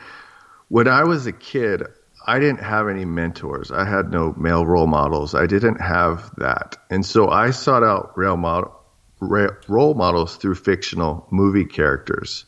When 0.68 0.88
I 0.88 1.04
was 1.04 1.26
a 1.26 1.32
kid, 1.32 1.84
I 2.26 2.38
didn't 2.38 2.60
have 2.60 2.88
any 2.88 3.04
mentors. 3.04 3.70
I 3.70 3.84
had 3.84 4.10
no 4.10 4.34
male 4.36 4.64
role 4.64 4.86
models. 4.86 5.34
I 5.34 5.46
didn't 5.46 5.80
have 5.80 6.30
that, 6.36 6.76
and 6.90 7.04
so 7.04 7.28
I 7.28 7.50
sought 7.50 7.82
out 7.82 8.16
real 8.16 8.36
model, 8.36 8.72
role 9.20 9.94
models 9.94 10.36
through 10.36 10.56
fictional 10.56 11.26
movie 11.30 11.64
characters. 11.64 12.44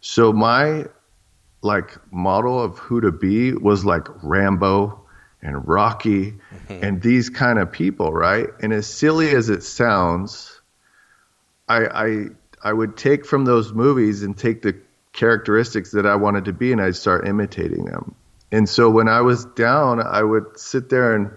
So 0.00 0.32
my 0.32 0.86
like 1.62 1.96
model 2.12 2.60
of 2.60 2.78
who 2.78 3.00
to 3.00 3.12
be 3.12 3.52
was 3.52 3.84
like 3.84 4.08
Rambo 4.22 5.00
and 5.40 5.66
Rocky 5.66 6.32
mm-hmm. 6.32 6.84
and 6.84 7.00
these 7.02 7.30
kind 7.30 7.58
of 7.58 7.72
people, 7.72 8.12
right? 8.12 8.48
And 8.60 8.72
as 8.72 8.86
silly 8.86 9.30
as 9.30 9.48
it 9.48 9.62
sounds, 9.62 10.60
I, 11.68 11.86
I 11.86 12.26
I 12.64 12.72
would 12.72 12.96
take 12.96 13.26
from 13.26 13.44
those 13.44 13.72
movies 13.72 14.22
and 14.22 14.36
take 14.36 14.62
the 14.62 14.76
characteristics 15.12 15.92
that 15.92 16.06
I 16.06 16.16
wanted 16.16 16.46
to 16.46 16.52
be, 16.52 16.72
and 16.72 16.80
I'd 16.80 16.96
start 16.96 17.26
imitating 17.26 17.84
them. 17.84 18.14
And 18.52 18.68
so 18.68 18.90
when 18.90 19.08
I 19.08 19.22
was 19.22 19.46
down, 19.46 20.00
I 20.00 20.22
would 20.22 20.58
sit 20.58 20.90
there 20.90 21.16
and 21.16 21.30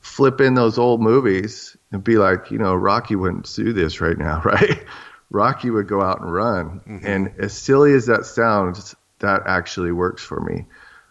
flip 0.00 0.40
in 0.40 0.54
those 0.54 0.78
old 0.78 1.00
movies 1.02 1.76
and 1.92 2.02
be 2.02 2.16
like, 2.16 2.50
you 2.50 2.58
know, 2.58 2.74
Rocky 2.74 3.14
wouldn't 3.14 3.54
do 3.54 3.72
this 3.74 4.00
right 4.00 4.16
now, 4.16 4.40
right? 4.44 4.82
Rocky 5.30 5.70
would 5.70 5.86
go 5.86 6.02
out 6.02 6.20
and 6.20 6.32
run. 6.32 6.80
And 7.04 7.34
as 7.38 7.52
silly 7.52 7.92
as 7.92 8.06
that 8.06 8.24
sounds, 8.26 8.96
that 9.20 9.42
actually 9.46 9.92
works 9.92 10.22
for 10.22 10.40
me. 10.40 10.66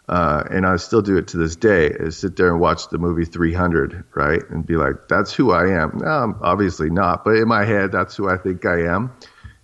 Uh, 0.09 0.43
and 0.49 0.65
I 0.65 0.75
still 0.75 1.01
do 1.01 1.17
it 1.17 1.29
to 1.29 1.37
this 1.37 1.55
day 1.55 1.87
is 1.87 2.17
sit 2.17 2.35
there 2.35 2.49
and 2.49 2.59
watch 2.59 2.89
the 2.89 2.97
movie 2.97 3.23
300, 3.23 4.03
right? 4.13 4.41
And 4.49 4.65
be 4.65 4.75
like, 4.75 5.07
that's 5.07 5.31
who 5.31 5.51
I 5.51 5.69
am. 5.81 5.99
No, 5.99 6.07
I'm 6.07 6.35
obviously 6.41 6.89
not, 6.89 7.23
but 7.23 7.35
in 7.35 7.47
my 7.47 7.63
head, 7.65 7.91
that's 7.91 8.15
who 8.15 8.29
I 8.29 8.37
think 8.37 8.65
I 8.65 8.87
am. 8.93 9.11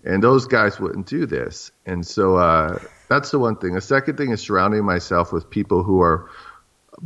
And 0.05 0.23
those 0.23 0.45
guys 0.45 0.79
wouldn't 0.79 1.07
do 1.07 1.25
this. 1.25 1.71
And 1.85 2.05
so 2.05 2.37
uh, 2.37 2.79
that's 3.07 3.31
the 3.31 3.39
one 3.39 3.57
thing. 3.57 3.73
The 3.73 3.81
second 3.81 4.17
thing 4.17 4.31
is 4.31 4.41
surrounding 4.41 4.85
myself 4.85 5.31
with 5.31 5.49
people 5.49 5.83
who 5.83 6.01
are 6.01 6.29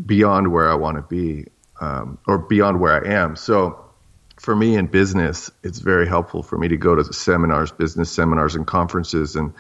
beyond 0.06 0.52
where 0.52 0.70
I 0.70 0.76
want 0.76 0.98
to 0.98 1.04
be 1.04 1.46
um, 1.80 2.18
or 2.28 2.38
beyond 2.38 2.80
where 2.80 3.06
I 3.06 3.22
am. 3.22 3.36
So 3.36 3.84
for 4.40 4.56
me 4.56 4.76
in 4.76 4.88
business, 4.88 5.52
it's 5.64 5.80
very 5.80 6.08
helpful 6.08 6.44
for 6.44 6.58
me 6.58 6.68
to 6.68 6.78
go 6.78 6.96
to 6.96 7.04
seminars, 7.14 7.72
business 7.72 8.12
seminars 8.12 8.56
and 8.56 8.66
conferences 8.66 9.36
and 9.36 9.54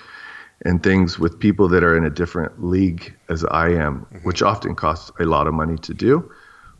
and 0.63 0.83
things 0.83 1.17
with 1.17 1.39
people 1.39 1.67
that 1.69 1.83
are 1.83 1.97
in 1.97 2.05
a 2.05 2.09
different 2.09 2.63
league 2.63 3.15
as 3.29 3.43
I 3.43 3.69
am, 3.69 4.05
which 4.21 4.43
often 4.43 4.75
costs 4.75 5.11
a 5.19 5.25
lot 5.25 5.47
of 5.47 5.55
money 5.55 5.75
to 5.77 5.93
do, 5.95 6.31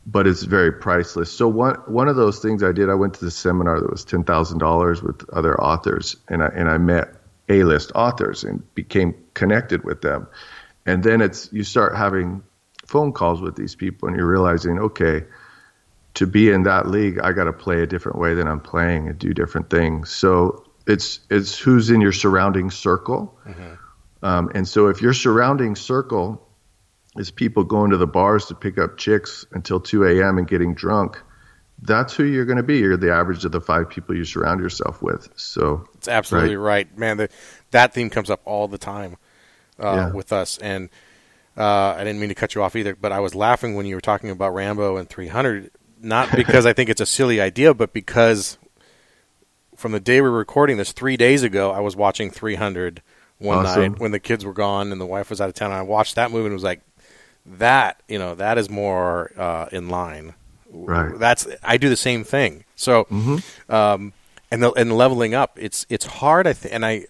but 0.06 0.28
it's 0.28 0.44
very 0.44 0.72
priceless. 0.72 1.32
So 1.32 1.48
one 1.48 1.76
one 1.88 2.08
of 2.08 2.16
those 2.16 2.40
things 2.40 2.64
I 2.64 2.72
did, 2.72 2.90
I 2.90 2.94
went 2.94 3.16
to 3.16 3.26
the 3.26 3.32
seminar 3.32 3.80
that 3.80 3.90
was 3.90 4.06
ten 4.06 4.24
thousand 4.24 4.60
dollars 4.60 5.02
with 5.02 5.28
other 5.32 5.60
authors, 5.60 6.16
and 6.28 6.44
I 6.44 6.48
and 6.48 6.70
I 6.70 6.78
met 6.78 7.21
A 7.50 7.64
list 7.64 7.92
authors 7.96 8.44
and 8.44 8.64
became 8.76 9.16
connected 9.34 9.84
with 9.84 10.02
them, 10.02 10.28
and 10.86 11.04
then 11.04 11.22
it's 11.22 11.52
you 11.52 11.64
start 11.64 11.96
having 11.96 12.44
phone 12.86 13.12
calls 13.14 13.42
with 13.42 13.56
these 13.56 13.76
people, 13.76 14.08
and 14.08 14.18
you're 14.18 14.28
realizing, 14.28 14.80
okay, 14.80 15.26
to 16.16 16.28
be 16.28 16.50
in 16.50 16.64
that 16.64 16.88
league, 16.88 17.20
I 17.20 17.32
got 17.32 17.46
to 17.46 17.54
play 17.54 17.82
a 17.82 17.88
different 17.88 18.20
way 18.20 18.34
than 18.34 18.48
I'm 18.48 18.60
playing 18.60 19.08
and 19.08 19.18
do 19.18 19.34
different 19.34 19.70
things. 19.70 20.10
So 20.10 20.66
it's 20.88 21.20
it's 21.30 21.58
who's 21.58 21.90
in 21.90 22.02
your 22.02 22.12
surrounding 22.12 22.70
circle, 22.72 23.38
um, 24.24 24.52
and 24.54 24.68
so 24.68 24.88
if 24.88 25.02
your 25.02 25.14
surrounding 25.14 25.76
circle 25.76 26.48
is 27.18 27.32
people 27.32 27.64
going 27.64 27.92
to 27.92 27.98
the 27.98 28.08
bars 28.08 28.46
to 28.46 28.56
pick 28.56 28.78
up 28.78 28.98
chicks 28.98 29.46
until 29.52 29.80
2 29.80 30.06
a.m. 30.06 30.38
and 30.38 30.48
getting 30.48 30.74
drunk, 30.74 31.22
that's 31.82 32.14
who 32.16 32.24
you're 32.24 32.46
going 32.46 32.58
to 32.58 32.64
be. 32.64 32.78
You're 32.80 32.98
the 32.98 33.12
average 33.14 33.44
of 33.46 33.52
the 33.52 33.62
five 33.62 33.90
people 33.90 34.16
you 34.16 34.24
surround 34.26 34.60
yourself 34.62 35.02
with. 35.02 35.30
So 35.36 35.88
It's 35.96 36.08
absolutely 36.08 36.56
right, 36.56 36.96
man. 36.98 37.18
The, 37.18 37.30
that 37.72 37.94
theme 37.94 38.10
comes 38.10 38.30
up 38.30 38.42
all 38.46 38.68
the 38.68 38.78
time 38.78 39.18
uh, 39.82 39.94
Yeah. 39.96 40.12
with 40.12 40.32
us, 40.32 40.58
and 40.60 40.90
uh, 41.58 41.96
I 41.98 42.04
didn't 42.04 42.20
mean 42.20 42.30
to 42.30 42.36
cut 42.36 42.56
you 42.56 42.64
off 42.64 42.76
either, 42.76 42.96
but 42.96 43.12
I 43.12 43.20
was 43.20 43.34
laughing 43.36 43.76
when 43.76 43.86
you 43.86 43.96
were 43.96 44.02
talking 44.02 44.30
about 44.30 44.54
Rambo 44.54 44.98
and 44.98 45.10
300, 45.10 45.72
not 46.02 46.32
because 46.36 46.66
I 46.66 46.74
think 46.74 46.90
it's 46.90 47.02
a 47.02 47.06
silly 47.06 47.42
idea, 47.42 47.74
but 47.74 47.94
because 47.94 48.58
from 49.76 49.92
the 49.92 50.00
day 50.00 50.22
we're 50.22 50.30
recording 50.30 50.78
this, 50.78 50.92
three 50.92 51.18
days 51.18 51.44
ago, 51.44 51.72
I 51.72 51.80
was 51.80 51.96
watching 51.96 52.30
300 52.32 53.02
one 53.40 53.66
Awesome. 53.66 53.94
night 53.94 54.00
when 54.00 54.12
the 54.12 54.20
kids 54.20 54.46
were 54.46 54.54
gone 54.54 54.92
and 54.92 55.02
the 55.02 55.06
wife 55.06 55.32
was 55.32 55.42
out 55.42 55.50
of 55.50 55.56
town. 55.56 55.72
And 55.72 55.80
I 55.80 55.82
watched 55.82 56.14
that 56.16 56.30
movie 56.30 56.46
and 56.46 56.54
was 56.54 56.64
like, 56.64 56.82
that 57.44 58.00
you 58.08 58.20
know 58.20 58.36
that 58.36 58.60
is 58.60 58.70
more 58.70 59.32
uh, 59.36 59.66
in 59.72 59.90
line. 59.90 60.36
Right. 60.72 61.18
That's 61.18 61.48
I 61.64 61.78
do 61.78 61.90
the 61.90 61.98
same 61.98 62.24
thing. 62.24 62.64
So, 62.76 63.06
um, 63.70 64.14
and 64.50 64.64
the, 64.64 64.72
and 64.72 64.96
leveling 64.98 65.34
up, 65.34 65.58
it's 65.60 65.86
it's 65.90 66.06
hard. 66.06 66.48
I 66.48 66.54
think, 66.54 66.74
and 66.74 66.86
I 66.86 67.06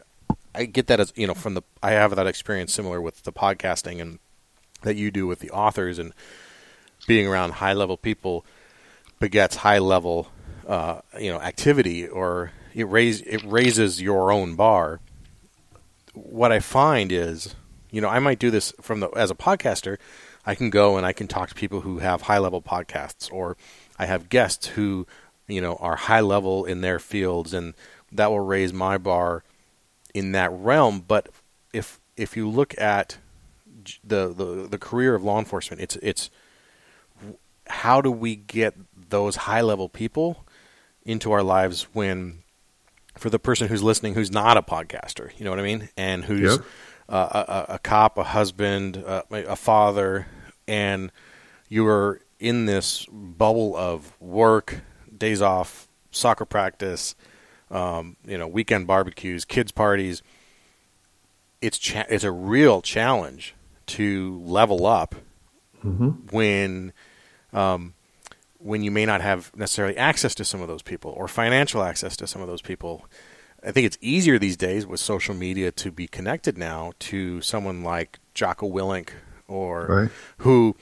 I 0.54 0.66
get 0.66 0.88
that 0.88 1.00
as 1.00 1.14
you 1.16 1.28
know 1.28 1.34
from 1.34 1.54
the 1.54 1.62
I 1.82 1.92
have 1.92 2.16
that 2.16 2.28
experience 2.28 2.74
similar 2.74 3.00
with 3.00 3.24
the 3.24 3.32
podcasting 3.32 4.02
and 4.02 4.20
that 4.82 4.96
you 4.96 5.12
do 5.12 5.28
with 5.28 5.40
the 5.40 5.52
authors 5.52 6.00
and 6.00 6.14
being 7.08 7.28
around 7.28 7.54
high 7.54 7.74
level 7.74 7.98
people 7.98 8.46
begets 9.20 9.58
high 9.58 9.80
level 9.80 10.32
uh, 10.68 11.02
you 11.20 11.32
know 11.32 11.40
activity 11.40 12.08
or 12.08 12.52
it 12.74 12.86
raise 12.86 13.22
it 13.22 13.44
raises 13.44 14.02
your 14.02 14.32
own 14.32 14.56
bar. 14.56 15.00
What 16.14 16.52
I 16.52 16.60
find 16.60 17.12
is, 17.12 17.56
you 17.90 18.02
know, 18.02 18.10
I 18.10 18.20
might 18.20 18.40
do 18.40 18.52
this 18.52 18.74
from 18.82 19.00
the 19.00 19.10
as 19.10 19.32
a 19.32 19.36
podcaster. 19.36 19.98
I 20.46 20.56
can 20.56 20.70
go 20.70 20.98
and 20.98 21.06
I 21.06 21.14
can 21.14 21.28
talk 21.28 21.50
to 21.50 21.56
people 21.56 21.82
who 21.82 22.00
have 22.00 22.24
high 22.24 22.40
level 22.40 22.62
podcasts, 22.62 23.32
or 23.32 23.58
I 23.98 24.06
have 24.06 24.30
guests 24.30 24.68
who, 24.68 25.06
you 25.48 25.62
know, 25.62 25.76
are 25.76 25.96
high 25.96 26.22
level 26.22 26.66
in 26.66 26.82
their 26.82 27.00
fields, 27.00 27.54
and 27.54 27.74
that 28.12 28.30
will 28.30 28.40
raise 28.40 28.74
my 28.74 28.98
bar 28.98 29.44
in 30.14 30.32
that 30.32 30.52
realm. 30.52 31.04
But 31.08 31.30
if 31.74 32.00
if 32.18 32.36
you 32.36 32.50
look 32.50 32.80
at 32.80 33.18
the 34.04 34.34
the, 34.34 34.68
the 34.70 34.78
career 34.78 35.16
of 35.16 35.24
law 35.24 35.40
enforcement, 35.40 35.82
it's 35.82 35.96
it's 35.98 36.30
how 37.68 38.02
do 38.02 38.12
we 38.12 38.36
get 38.36 38.76
those 39.10 39.36
high 39.36 39.62
level 39.62 39.90
people 39.90 40.46
into 41.06 41.32
our 41.32 41.44
lives 41.44 41.84
when 41.94 42.40
for 43.18 43.30
the 43.30 43.40
person 43.40 43.68
who's 43.68 43.84
listening 43.84 44.14
who's 44.14 44.32
not 44.32 44.58
a 44.58 44.62
podcaster 44.62 45.32
you 45.38 45.44
know 45.44 45.50
what 45.50 45.60
i 45.60 45.64
mean 45.64 45.90
and 45.98 46.24
who's 46.26 46.58
Yep. 46.58 46.66
Uh, 47.12 47.44
a, 47.48 47.52
a, 47.74 47.76
a 47.76 47.80
cop 47.80 48.18
a 48.18 48.24
husband 48.24 49.04
uh, 49.06 49.22
a 49.32 49.56
father 49.56 50.28
and 50.68 51.12
you're 51.70 52.22
in 52.40 52.66
this 52.66 53.06
bubble 53.12 53.76
of 53.76 54.20
work 54.22 54.82
days 55.16 55.42
off 55.42 55.88
soccer 56.12 56.46
practice 56.46 57.14
um, 57.70 58.16
you 58.26 58.38
know 58.38 58.48
weekend 58.48 58.88
barbecues 58.88 59.46
kids 59.46 59.72
parties 59.72 60.24
it's 61.62 61.78
cha- 61.78 62.06
it's 62.10 62.24
a 62.24 62.32
real 62.32 62.82
challenge 62.82 63.54
to 63.86 64.42
level 64.46 64.86
up 64.86 65.16
when 66.32 66.94
um, 67.54 67.94
when 68.60 68.84
you 68.84 68.92
may 68.92 69.06
not 69.06 69.22
have 69.22 69.52
necessarily 69.56 69.98
access 69.98 70.36
to 70.36 70.46
some 70.46 70.62
of 70.62 70.68
those 70.68 70.84
people 70.84 71.12
or 71.18 71.28
financial 71.28 71.82
access 71.82 72.16
to 72.18 72.28
some 72.28 72.42
of 72.42 72.48
those 72.48 72.62
people. 72.62 73.06
I 73.64 73.72
think 73.72 73.86
it's 73.86 73.98
easier 74.02 74.40
these 74.40 74.58
days 74.58 74.88
with 74.88 75.00
social 75.00 75.36
media 75.36 75.72
to 75.74 75.92
be 75.92 76.08
connected 76.08 76.58
now 76.58 76.94
to 77.00 77.42
someone 77.42 77.84
like 77.84 78.20
Jocko 78.34 78.68
Willink 78.72 79.10
or 79.48 79.86
Right. 79.86 80.10
who 80.40 80.76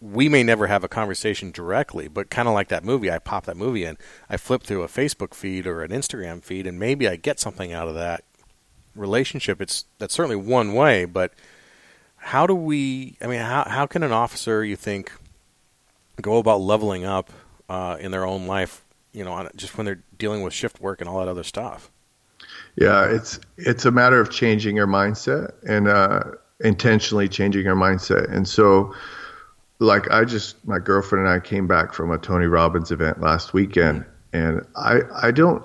we 0.00 0.28
may 0.28 0.42
never 0.42 0.66
have 0.66 0.82
a 0.82 0.88
conversation 0.88 1.50
directly, 1.52 2.08
but 2.08 2.28
kind 2.30 2.48
of 2.48 2.54
like 2.54 2.68
that 2.68 2.82
movie, 2.84 3.10
I 3.10 3.18
pop 3.18 3.44
that 3.44 3.56
movie 3.56 3.84
in, 3.84 3.96
I 4.28 4.36
flip 4.36 4.62
through 4.64 4.82
a 4.82 4.88
Facebook 4.88 5.32
feed 5.34 5.66
or 5.66 5.82
an 5.82 5.90
Instagram 5.92 6.42
feed, 6.42 6.66
and 6.66 6.78
maybe 6.78 7.06
I 7.08 7.16
get 7.16 7.38
something 7.38 7.72
out 7.72 7.86
of 7.88 7.94
that 7.94 8.24
relationship. 8.96 9.60
It's 9.60 9.84
that's 9.98 10.14
certainly 10.14 10.36
one 10.36 10.74
way, 10.74 11.04
but 11.04 11.32
how 12.16 12.46
do 12.46 12.54
we? 12.54 13.16
I 13.20 13.26
mean, 13.26 13.40
how 13.40 13.64
how 13.64 13.86
can 13.86 14.02
an 14.02 14.12
officer 14.12 14.64
you 14.64 14.76
think 14.76 15.12
go 16.20 16.38
about 16.38 16.60
leveling 16.60 17.04
up 17.04 17.30
uh, 17.68 17.96
in 18.00 18.10
their 18.10 18.24
own 18.26 18.46
life? 18.46 18.81
You 19.12 19.24
know, 19.24 19.32
on, 19.32 19.50
just 19.56 19.76
when 19.76 19.84
they're 19.84 20.02
dealing 20.18 20.42
with 20.42 20.52
shift 20.52 20.80
work 20.80 21.00
and 21.00 21.08
all 21.08 21.18
that 21.18 21.28
other 21.28 21.42
stuff. 21.42 21.90
Yeah, 22.76 23.04
it's 23.10 23.38
it's 23.56 23.84
a 23.84 23.90
matter 23.90 24.20
of 24.20 24.30
changing 24.30 24.76
your 24.76 24.86
mindset 24.86 25.52
and 25.66 25.88
uh, 25.88 26.22
intentionally 26.60 27.28
changing 27.28 27.64
your 27.64 27.76
mindset. 27.76 28.32
And 28.32 28.48
so, 28.48 28.94
like 29.78 30.10
I 30.10 30.24
just 30.24 30.66
my 30.66 30.78
girlfriend 30.78 31.26
and 31.26 31.34
I 31.34 31.40
came 31.40 31.66
back 31.66 31.92
from 31.92 32.10
a 32.10 32.18
Tony 32.18 32.46
Robbins 32.46 32.90
event 32.90 33.20
last 33.20 33.52
weekend, 33.52 34.04
and 34.32 34.66
I 34.76 35.00
I 35.14 35.30
don't 35.30 35.62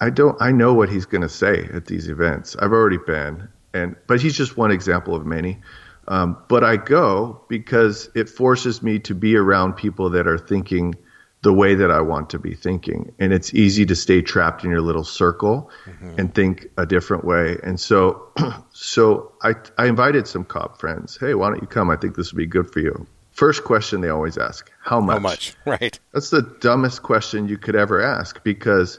I 0.00 0.10
don't 0.10 0.40
I 0.40 0.52
know 0.52 0.72
what 0.74 0.88
he's 0.88 1.06
going 1.06 1.22
to 1.22 1.28
say 1.28 1.68
at 1.72 1.86
these 1.86 2.08
events. 2.08 2.56
I've 2.56 2.72
already 2.72 2.98
been, 2.98 3.48
and 3.74 3.96
but 4.06 4.20
he's 4.20 4.36
just 4.36 4.56
one 4.56 4.70
example 4.70 5.14
of 5.14 5.26
many. 5.26 5.60
Um, 6.08 6.38
but 6.48 6.62
I 6.62 6.76
go 6.76 7.42
because 7.48 8.08
it 8.14 8.28
forces 8.28 8.82
me 8.82 9.00
to 9.00 9.14
be 9.14 9.36
around 9.36 9.74
people 9.74 10.10
that 10.10 10.28
are 10.28 10.38
thinking 10.38 10.94
the 11.42 11.52
way 11.52 11.74
that 11.74 11.90
I 11.90 12.00
want 12.00 12.30
to 12.30 12.38
be 12.38 12.54
thinking. 12.54 13.12
And 13.18 13.32
it's 13.32 13.54
easy 13.54 13.86
to 13.86 13.94
stay 13.94 14.22
trapped 14.22 14.64
in 14.64 14.70
your 14.70 14.80
little 14.80 15.04
circle 15.04 15.70
mm-hmm. 15.84 16.18
and 16.18 16.34
think 16.34 16.66
a 16.76 16.86
different 16.86 17.24
way. 17.24 17.56
And 17.62 17.78
so, 17.78 18.30
so 18.72 19.32
I, 19.42 19.54
I 19.78 19.86
invited 19.86 20.26
some 20.26 20.44
cop 20.44 20.80
friends. 20.80 21.16
Hey, 21.18 21.34
why 21.34 21.50
don't 21.50 21.60
you 21.60 21.68
come? 21.68 21.90
I 21.90 21.96
think 21.96 22.16
this 22.16 22.32
would 22.32 22.38
be 22.38 22.46
good 22.46 22.72
for 22.72 22.80
you. 22.80 23.06
First 23.30 23.64
question 23.64 24.00
they 24.00 24.08
always 24.08 24.38
ask, 24.38 24.72
how 24.80 24.98
much? 25.00 25.14
How 25.14 25.20
much? 25.20 25.54
Right. 25.66 26.00
That's 26.12 26.30
the 26.30 26.42
dumbest 26.42 27.02
question 27.02 27.48
you 27.48 27.58
could 27.58 27.76
ever 27.76 28.00
ask 28.00 28.42
because 28.42 28.98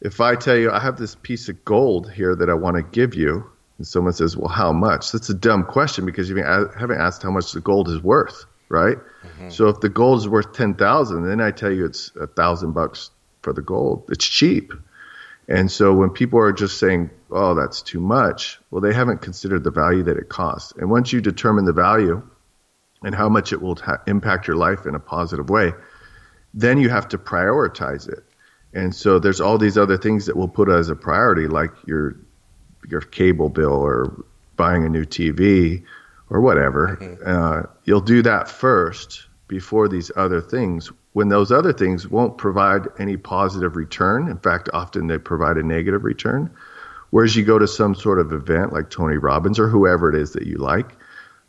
if 0.00 0.20
I 0.20 0.34
tell 0.34 0.56
you 0.56 0.70
I 0.70 0.80
have 0.80 0.96
this 0.96 1.14
piece 1.14 1.48
of 1.48 1.64
gold 1.64 2.10
here 2.10 2.34
that 2.34 2.48
I 2.48 2.54
want 2.54 2.76
to 2.76 2.82
give 2.82 3.14
you, 3.14 3.44
and 3.78 3.86
someone 3.86 4.14
says, 4.14 4.36
"Well, 4.36 4.48
how 4.48 4.72
much?" 4.72 5.12
That's 5.12 5.28
a 5.28 5.34
dumb 5.34 5.64
question 5.64 6.06
because 6.06 6.30
you 6.30 6.36
haven't 6.36 6.98
asked 6.98 7.22
how 7.22 7.30
much 7.30 7.52
the 7.52 7.60
gold 7.60 7.88
is 7.90 8.02
worth, 8.02 8.46
right? 8.68 8.96
Mm-hmm. 8.96 9.50
So 9.50 9.68
if 9.68 9.80
the 9.80 9.88
gold 9.88 10.18
is 10.18 10.28
worth 10.28 10.52
ten 10.52 10.74
thousand, 10.74 11.26
then 11.26 11.40
I 11.40 11.50
tell 11.50 11.72
you 11.72 11.84
it's 11.84 12.10
a 12.20 12.26
thousand 12.26 12.72
bucks 12.72 13.10
for 13.42 13.52
the 13.52 13.62
gold. 13.62 14.04
It's 14.10 14.26
cheap. 14.26 14.72
And 15.48 15.70
so 15.70 15.94
when 15.94 16.10
people 16.10 16.40
are 16.40 16.52
just 16.52 16.78
saying, 16.78 17.10
"Oh, 17.30 17.54
that's 17.54 17.82
too 17.82 18.00
much," 18.00 18.58
well, 18.70 18.80
they 18.80 18.92
haven't 18.92 19.22
considered 19.22 19.62
the 19.64 19.70
value 19.70 20.02
that 20.04 20.16
it 20.16 20.28
costs. 20.28 20.72
And 20.76 20.90
once 20.90 21.12
you 21.12 21.20
determine 21.20 21.64
the 21.64 21.72
value 21.72 22.22
and 23.02 23.14
how 23.14 23.28
much 23.28 23.52
it 23.52 23.62
will 23.62 23.76
ta- 23.76 24.02
impact 24.06 24.48
your 24.48 24.56
life 24.56 24.86
in 24.86 24.94
a 24.94 25.00
positive 25.00 25.48
way, 25.48 25.72
then 26.54 26.78
you 26.78 26.88
have 26.88 27.08
to 27.08 27.18
prioritize 27.18 28.08
it. 28.08 28.24
And 28.74 28.94
so 28.94 29.18
there's 29.18 29.40
all 29.40 29.58
these 29.58 29.78
other 29.78 29.96
things 29.96 30.26
that 30.26 30.36
we'll 30.36 30.48
put 30.48 30.68
as 30.68 30.88
a 30.88 30.96
priority, 30.96 31.46
like 31.46 31.70
your 31.86 32.16
your 32.88 33.00
cable 33.00 33.48
bill 33.48 33.72
or 33.72 34.24
buying 34.56 34.84
a 34.84 34.88
new 34.88 35.04
TV 35.04 35.84
or 36.30 36.40
whatever. 36.40 36.98
Uh, 37.24 37.62
you'll 37.84 38.00
do 38.00 38.22
that 38.22 38.48
first 38.48 39.26
before 39.48 39.88
these 39.88 40.10
other 40.16 40.40
things. 40.40 40.90
When 41.12 41.28
those 41.28 41.52
other 41.52 41.72
things 41.72 42.08
won't 42.08 42.36
provide 42.36 42.88
any 42.98 43.16
positive 43.16 43.76
return, 43.76 44.28
in 44.28 44.38
fact, 44.38 44.68
often 44.72 45.06
they 45.06 45.18
provide 45.18 45.56
a 45.56 45.62
negative 45.62 46.04
return. 46.04 46.50
Whereas 47.10 47.36
you 47.36 47.44
go 47.44 47.58
to 47.58 47.68
some 47.68 47.94
sort 47.94 48.18
of 48.18 48.32
event 48.32 48.72
like 48.72 48.90
Tony 48.90 49.16
Robbins 49.16 49.58
or 49.58 49.68
whoever 49.68 50.08
it 50.08 50.20
is 50.20 50.32
that 50.32 50.46
you 50.46 50.58
like, 50.58 50.96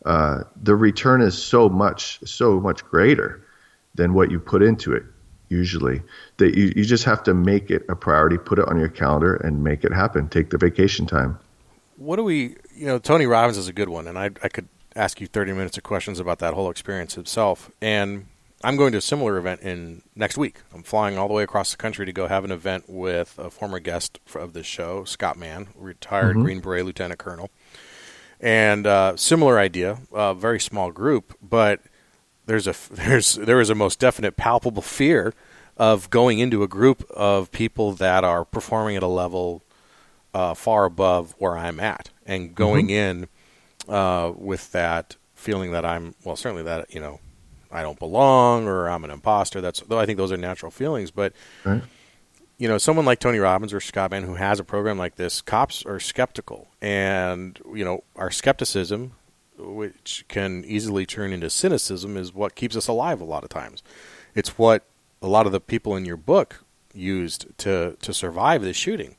uh, 0.05 0.43
the 0.61 0.75
return 0.75 1.21
is 1.21 1.41
so 1.41 1.67
much, 1.67 2.19
so 2.23 2.59
much 2.59 2.85
greater 2.85 3.43
than 3.95 4.13
what 4.13 4.31
you 4.31 4.39
put 4.39 4.61
into 4.61 4.93
it 4.93 5.03
usually 5.49 6.01
that 6.37 6.57
you, 6.57 6.73
you 6.75 6.83
just 6.83 7.05
have 7.05 7.23
to 7.23 7.33
make 7.33 7.71
it 7.71 7.85
a 7.87 7.95
priority 7.95 8.37
put 8.37 8.59
it 8.59 8.67
on 8.67 8.77
your 8.77 8.89
calendar 8.89 9.35
and 9.35 9.63
make 9.63 9.85
it 9.85 9.93
happen 9.93 10.27
take 10.27 10.49
the 10.49 10.57
vacation 10.57 11.05
time 11.05 11.39
What 11.97 12.17
do 12.17 12.23
we? 12.23 12.55
You 12.77 12.85
know, 12.85 12.99
Tony 12.99 13.25
Robbins 13.25 13.57
is 13.57 13.67
a 13.67 13.73
good 13.73 13.89
one, 13.89 14.07
and 14.07 14.19
I 14.19 14.25
I 14.43 14.49
could 14.49 14.67
ask 14.95 15.19
you 15.19 15.25
thirty 15.27 15.51
minutes 15.51 15.77
of 15.77 15.83
questions 15.83 16.19
about 16.19 16.39
that 16.39 16.53
whole 16.53 16.69
experience 16.69 17.17
itself. 17.17 17.71
And 17.81 18.27
I'm 18.63 18.77
going 18.77 18.91
to 18.91 18.99
a 18.99 19.01
similar 19.01 19.37
event 19.37 19.61
in 19.61 20.03
next 20.15 20.37
week. 20.37 20.61
I'm 20.73 20.83
flying 20.83 21.17
all 21.17 21.27
the 21.27 21.33
way 21.33 21.43
across 21.43 21.71
the 21.71 21.77
country 21.77 22.05
to 22.05 22.13
go 22.13 22.27
have 22.27 22.45
an 22.45 22.51
event 22.51 22.85
with 22.87 23.37
a 23.39 23.49
former 23.49 23.79
guest 23.79 24.19
of 24.35 24.53
this 24.53 24.67
show, 24.67 25.03
Scott 25.05 25.37
Mann, 25.37 25.69
retired 25.75 26.35
Green 26.35 26.59
Beret 26.59 26.85
Lieutenant 26.85 27.19
Colonel, 27.19 27.49
and 28.39 28.85
uh, 28.85 29.17
similar 29.17 29.57
idea, 29.57 29.99
a 30.13 30.35
very 30.35 30.59
small 30.59 30.91
group, 30.91 31.35
but 31.41 31.81
there's 32.45 32.67
a 32.67 32.75
there's 32.91 33.35
there 33.35 33.59
is 33.59 33.71
a 33.71 33.75
most 33.75 33.99
definite 33.99 34.37
palpable 34.37 34.83
fear 34.83 35.33
of 35.77 36.09
going 36.09 36.39
into 36.39 36.63
a 36.63 36.67
group 36.67 37.03
of 37.11 37.51
people 37.51 37.93
that 37.93 38.23
are 38.23 38.45
performing 38.45 38.95
at 38.95 39.03
a 39.03 39.07
level 39.07 39.63
uh, 40.37 40.53
far 40.53 40.85
above 40.85 41.35
where 41.39 41.57
I'm 41.57 41.79
at, 41.79 42.09
and 42.25 42.53
going 42.53 42.89
in 42.89 43.27
uh, 43.87 44.31
with 44.35 44.71
that 44.73 45.15
feeling 45.35 45.71
that 45.71 45.85
I'm 45.85 46.15
well, 46.23 46.35
certainly 46.35 46.63
that 46.63 46.93
you 46.93 46.99
know 46.99 47.19
I 47.71 47.81
don't 47.81 47.99
belong 47.99 48.67
or 48.67 48.87
I'm 48.87 49.03
an 49.03 49.11
imposter. 49.11 49.61
That's 49.61 49.79
though 49.81 49.99
I 49.99 50.05
think 50.05 50.17
those 50.17 50.31
are 50.31 50.37
natural 50.37 50.71
feelings, 50.71 51.11
but 51.11 51.33
right 51.63 51.81
you 52.57 52.67
know, 52.67 52.77
someone 52.77 53.05
like 53.05 53.19
Tony 53.19 53.37
Robbins 53.37 53.73
or 53.73 53.79
Scott 53.79 54.11
Mann 54.11 54.23
who 54.23 54.35
has 54.35 54.59
a 54.59 54.63
program 54.63 54.97
like 54.97 55.15
this, 55.15 55.41
cops 55.41 55.85
are 55.85 55.99
skeptical, 55.99 56.67
and 56.81 57.59
you 57.73 57.85
know, 57.85 58.03
our 58.15 58.31
skepticism, 58.31 59.13
which 59.57 60.25
can 60.27 60.65
easily 60.65 61.05
turn 61.05 61.31
into 61.31 61.49
cynicism, 61.49 62.17
is 62.17 62.33
what 62.33 62.55
keeps 62.55 62.75
us 62.75 62.87
alive 62.87 63.21
a 63.21 63.25
lot 63.25 63.43
of 63.43 63.49
times. 63.49 63.83
It's 64.33 64.57
what 64.57 64.85
a 65.21 65.27
lot 65.27 65.45
of 65.45 65.51
the 65.51 65.59
people 65.59 65.95
in 65.95 66.05
your 66.05 66.17
book 66.17 66.63
used 66.93 67.45
to 67.59 67.95
to 68.01 68.13
survive 68.13 68.63
the 68.63 68.73
shooting, 68.73 69.15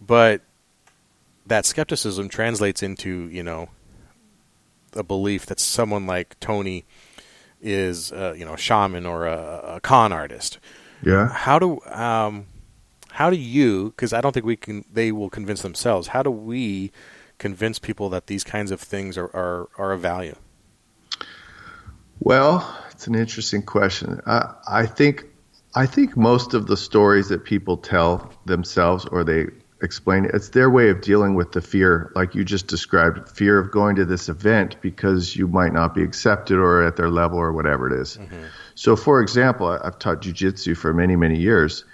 but 0.00 0.42
that 1.46 1.64
skepticism 1.64 2.28
translates 2.28 2.82
into 2.82 3.28
you 3.28 3.42
know 3.42 3.68
a 4.94 5.02
belief 5.02 5.46
that 5.46 5.60
someone 5.60 6.06
like 6.06 6.38
Tony 6.40 6.84
is 7.60 8.12
uh, 8.12 8.34
you 8.36 8.44
know 8.44 8.54
a 8.54 8.58
shaman 8.58 9.06
or 9.06 9.26
a, 9.26 9.74
a 9.76 9.80
con 9.80 10.12
artist. 10.12 10.58
Yeah. 11.02 11.28
How 11.28 11.58
do 11.58 11.80
um, 11.86 12.46
how 13.16 13.30
do 13.30 13.36
you 13.36 13.90
because 13.90 14.12
i 14.12 14.20
don't 14.20 14.32
think 14.32 14.44
we 14.44 14.56
can 14.56 14.84
they 14.92 15.10
will 15.10 15.30
convince 15.30 15.62
themselves 15.62 16.08
how 16.08 16.22
do 16.22 16.30
we 16.30 16.92
convince 17.38 17.78
people 17.78 18.10
that 18.10 18.26
these 18.26 18.44
kinds 18.44 18.70
of 18.70 18.78
things 18.78 19.16
are 19.16 19.30
are, 19.34 19.68
are 19.78 19.92
of 19.92 20.00
value? 20.00 20.36
Well 22.20 22.76
it's 22.90 23.06
an 23.06 23.14
interesting 23.14 23.62
question. 23.62 24.20
I, 24.26 24.54
I 24.68 24.86
think 24.86 25.24
i 25.74 25.86
think 25.86 26.14
most 26.16 26.52
of 26.52 26.66
the 26.66 26.76
stories 26.76 27.28
that 27.28 27.44
people 27.44 27.78
tell 27.78 28.32
themselves 28.44 29.06
or 29.06 29.24
they 29.24 29.46
explain 29.86 30.26
it, 30.26 30.32
it's 30.34 30.50
their 30.50 30.68
way 30.68 30.90
of 30.90 31.00
dealing 31.00 31.34
with 31.34 31.52
the 31.52 31.62
fear 31.62 32.12
like 32.14 32.34
you 32.34 32.44
just 32.44 32.66
described 32.66 33.30
fear 33.30 33.58
of 33.58 33.70
going 33.70 33.96
to 33.96 34.04
this 34.04 34.28
event 34.28 34.76
because 34.82 35.34
you 35.34 35.48
might 35.48 35.72
not 35.72 35.94
be 35.94 36.02
accepted 36.02 36.58
or 36.58 36.84
at 36.84 36.96
their 36.96 37.08
level 37.08 37.38
or 37.38 37.52
whatever 37.52 37.86
it 37.90 37.98
is. 37.98 38.18
Mm-hmm. 38.18 38.44
So, 38.74 38.96
for 38.96 39.22
example, 39.22 39.68
I've 39.68 39.98
taught 39.98 40.20
jujitsu 40.20 40.76
for 40.76 40.92
many, 40.92 41.16
many 41.16 41.38
years, 41.38 41.84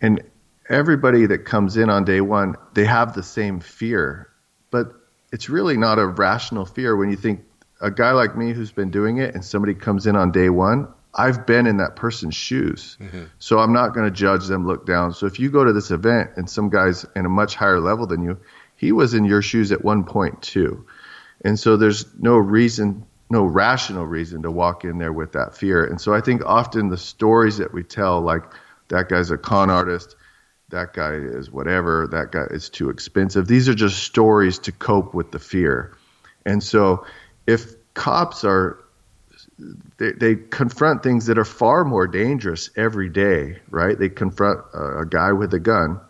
and 0.00 0.22
everybody 0.68 1.26
that 1.26 1.44
comes 1.44 1.76
in 1.76 1.90
on 1.90 2.04
day 2.04 2.20
one, 2.20 2.56
they 2.74 2.84
have 2.84 3.14
the 3.14 3.22
same 3.22 3.60
fear, 3.60 4.28
but 4.70 4.92
it's 5.32 5.48
really 5.48 5.76
not 5.76 5.98
a 5.98 6.06
rational 6.06 6.64
fear 6.64 6.96
when 6.96 7.10
you 7.10 7.16
think 7.16 7.44
a 7.80 7.90
guy 7.90 8.12
like 8.12 8.36
me 8.36 8.52
who's 8.52 8.72
been 8.72 8.90
doing 8.90 9.18
it 9.18 9.34
and 9.34 9.44
somebody 9.44 9.74
comes 9.74 10.06
in 10.06 10.16
on 10.16 10.32
day 10.32 10.50
one. 10.50 10.88
I've 11.18 11.46
been 11.46 11.66
in 11.66 11.78
that 11.78 11.96
person's 11.96 12.36
shoes, 12.36 12.96
mm-hmm. 13.00 13.24
so 13.38 13.58
I'm 13.58 13.72
not 13.72 13.92
going 13.92 14.06
to 14.06 14.10
judge 14.10 14.46
them, 14.46 14.66
look 14.66 14.86
down. 14.86 15.12
So 15.12 15.26
if 15.26 15.40
you 15.40 15.50
go 15.50 15.64
to 15.64 15.72
this 15.72 15.90
event 15.90 16.30
and 16.36 16.48
some 16.48 16.70
guy's 16.70 17.04
in 17.16 17.26
a 17.26 17.28
much 17.28 17.56
higher 17.56 17.80
level 17.80 18.06
than 18.06 18.22
you, 18.22 18.38
he 18.76 18.92
was 18.92 19.14
in 19.14 19.24
your 19.24 19.42
shoes 19.42 19.72
at 19.72 19.84
one 19.84 20.04
point 20.04 20.40
too. 20.40 20.86
And 21.44 21.58
so 21.58 21.76
there's 21.76 22.06
no 22.18 22.36
reason, 22.36 23.04
no 23.28 23.42
rational 23.44 24.06
reason 24.06 24.42
to 24.42 24.50
walk 24.50 24.84
in 24.84 24.98
there 24.98 25.12
with 25.12 25.32
that 25.32 25.56
fear. 25.56 25.84
And 25.84 26.00
so 26.00 26.14
I 26.14 26.20
think 26.20 26.42
often 26.46 26.88
the 26.88 26.96
stories 26.96 27.58
that 27.58 27.74
we 27.74 27.82
tell, 27.82 28.20
like 28.20 28.44
that 28.88 29.08
guy's 29.08 29.30
a 29.32 29.36
con 29.36 29.70
artist, 29.70 30.14
that 30.68 30.92
guy 30.92 31.14
is 31.14 31.50
whatever, 31.50 32.06
that 32.12 32.30
guy 32.30 32.44
is 32.50 32.70
too 32.70 32.90
expensive, 32.90 33.46
these 33.46 33.68
are 33.68 33.74
just 33.74 34.02
stories 34.02 34.60
to 34.60 34.72
cope 34.72 35.14
with 35.14 35.32
the 35.32 35.38
fear. 35.38 35.96
And 36.46 36.62
so 36.62 37.06
if 37.46 37.74
cops 37.94 38.44
are, 38.44 38.78
they, 39.98 40.12
they 40.12 40.36
confront 40.36 41.02
things 41.02 41.26
that 41.26 41.38
are 41.38 41.44
far 41.44 41.84
more 41.84 42.06
dangerous 42.06 42.70
every 42.76 43.08
day, 43.08 43.58
right? 43.70 43.98
They 43.98 44.08
confront 44.08 44.60
a, 44.72 45.00
a 45.00 45.06
guy 45.06 45.32
with 45.32 45.52
a 45.54 45.58
gun, 45.58 46.00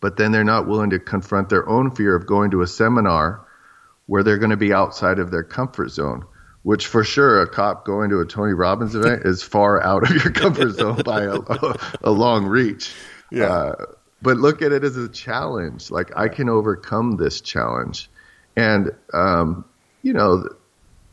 but 0.00 0.16
then 0.16 0.32
they're 0.32 0.44
not 0.44 0.66
willing 0.66 0.90
to 0.90 0.98
confront 0.98 1.48
their 1.48 1.68
own 1.68 1.90
fear 1.90 2.14
of 2.14 2.26
going 2.26 2.52
to 2.52 2.62
a 2.62 2.66
seminar 2.66 3.46
where 4.06 4.22
they're 4.22 4.38
going 4.38 4.50
to 4.50 4.56
be 4.56 4.72
outside 4.72 5.18
of 5.18 5.30
their 5.30 5.44
comfort 5.44 5.90
zone. 5.90 6.24
Which 6.62 6.86
for 6.88 7.04
sure, 7.04 7.40
a 7.40 7.48
cop 7.48 7.86
going 7.86 8.10
to 8.10 8.20
a 8.20 8.26
Tony 8.26 8.52
Robbins 8.52 8.94
event 8.94 9.22
is 9.24 9.42
far 9.42 9.82
out 9.82 10.02
of 10.02 10.10
your 10.22 10.32
comfort 10.32 10.72
zone 10.72 11.00
by 11.04 11.22
a, 11.22 11.36
a, 11.36 11.78
a 12.02 12.10
long 12.10 12.44
reach. 12.44 12.92
Yeah. 13.30 13.46
Uh, 13.46 13.86
but 14.20 14.36
look 14.36 14.60
at 14.60 14.72
it 14.72 14.84
as 14.84 14.96
a 14.96 15.08
challenge. 15.08 15.90
Like 15.90 16.14
I 16.16 16.28
can 16.28 16.50
overcome 16.50 17.16
this 17.16 17.40
challenge, 17.40 18.10
and 18.56 18.90
um, 19.14 19.64
you 20.02 20.12
know, 20.12 20.48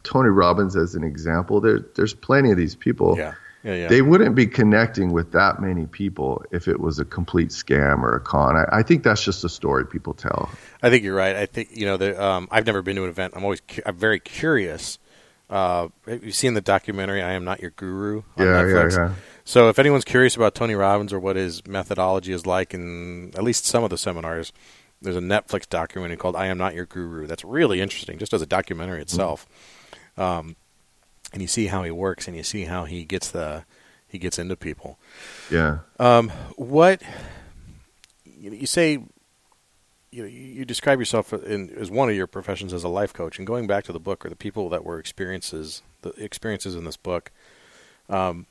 Tony 0.07 0.29
Robbins 0.29 0.75
as 0.75 0.95
an 0.95 1.03
example. 1.03 1.59
There, 1.61 1.79
there's 1.95 2.13
plenty 2.13 2.51
of 2.51 2.57
these 2.57 2.75
people. 2.75 3.15
Yeah. 3.17 3.33
Yeah, 3.63 3.73
yeah. 3.73 3.87
They 3.89 4.01
wouldn't 4.01 4.35
be 4.35 4.47
connecting 4.47 5.11
with 5.11 5.33
that 5.33 5.59
many 5.61 5.87
people 5.87 6.43
if 6.51 6.67
it 6.69 6.79
was 6.79 6.99
a 6.99 7.05
complete 7.05 7.49
scam 7.49 8.01
or 8.01 8.15
a 8.15 8.19
con. 8.21 8.55
I, 8.55 8.79
I 8.79 8.83
think 8.83 9.03
that's 9.03 9.21
just 9.23 9.43
a 9.43 9.49
story 9.49 9.85
people 9.85 10.13
tell. 10.13 10.49
I 10.81 10.89
think 10.89 11.03
you're 11.03 11.15
right. 11.15 11.35
I 11.35 11.47
think 11.47 11.75
you 11.75 11.85
know. 11.85 11.97
The, 11.97 12.23
um, 12.23 12.47
I've 12.49 12.65
never 12.65 12.81
been 12.81 12.95
to 12.95 13.03
an 13.03 13.09
event. 13.09 13.33
I'm 13.35 13.43
always 13.43 13.59
cu- 13.67 13.81
I'm 13.85 13.97
very 13.97 14.19
curious. 14.21 14.99
Uh, 15.49 15.89
have 16.05 16.23
you 16.23 16.31
seen 16.31 16.53
the 16.53 16.61
documentary 16.61 17.21
"I 17.21 17.33
Am 17.33 17.43
Not 17.43 17.59
Your 17.59 17.71
Guru" 17.71 18.21
on 18.37 18.45
Yeah, 18.45 18.61
yeah, 18.61 18.61
Netflix? 18.73 18.97
yeah. 18.97 19.13
So 19.43 19.67
if 19.69 19.79
anyone's 19.79 20.05
curious 20.05 20.35
about 20.35 20.55
Tony 20.55 20.75
Robbins 20.75 21.11
or 21.11 21.19
what 21.19 21.35
his 21.35 21.65
methodology 21.67 22.31
is 22.31 22.45
like 22.45 22.73
in 22.73 23.33
at 23.35 23.43
least 23.43 23.65
some 23.65 23.83
of 23.83 23.89
the 23.89 23.97
seminars, 23.97 24.53
there's 25.01 25.15
a 25.17 25.21
Netflix 25.21 25.67
documentary 25.67 26.17
called 26.17 26.35
"I 26.37 26.45
Am 26.47 26.57
Not 26.57 26.73
Your 26.75 26.85
Guru." 26.85 27.27
That's 27.27 27.43
really 27.43 27.81
interesting, 27.81 28.17
just 28.17 28.33
as 28.33 28.41
a 28.41 28.45
documentary 28.45 29.01
itself. 29.01 29.45
Um, 30.17 30.55
and 31.33 31.41
you 31.41 31.47
see 31.47 31.67
how 31.67 31.83
he 31.83 31.91
works, 31.91 32.27
and 32.27 32.35
you 32.35 32.43
see 32.43 32.63
how 32.63 32.85
he 32.85 33.03
gets 33.03 33.29
the 33.31 33.65
he 34.07 34.17
gets 34.17 34.39
into 34.39 34.55
people. 34.55 34.97
Yeah. 35.51 35.79
Um, 35.99 36.29
what 36.55 37.01
you, 38.25 38.65
say? 38.65 39.03
You, 40.11 40.23
know, 40.23 40.29
you 40.29 40.41
you 40.41 40.65
describe 40.65 40.99
yourself 40.99 41.33
in, 41.33 41.69
as 41.77 41.91
one 41.91 42.09
of 42.09 42.15
your 42.15 42.27
professions 42.27 42.73
as 42.73 42.83
a 42.83 42.89
life 42.89 43.13
coach, 43.13 43.37
and 43.37 43.45
going 43.45 43.67
back 43.67 43.83
to 43.85 43.93
the 43.93 43.99
book 43.99 44.25
or 44.25 44.29
the 44.29 44.35
people 44.35 44.69
that 44.69 44.83
were 44.83 44.99
experiences, 44.99 45.81
the 46.01 46.09
experiences 46.11 46.75
in 46.75 46.85
this 46.85 46.97
book. 46.97 47.31
Um, 48.09 48.45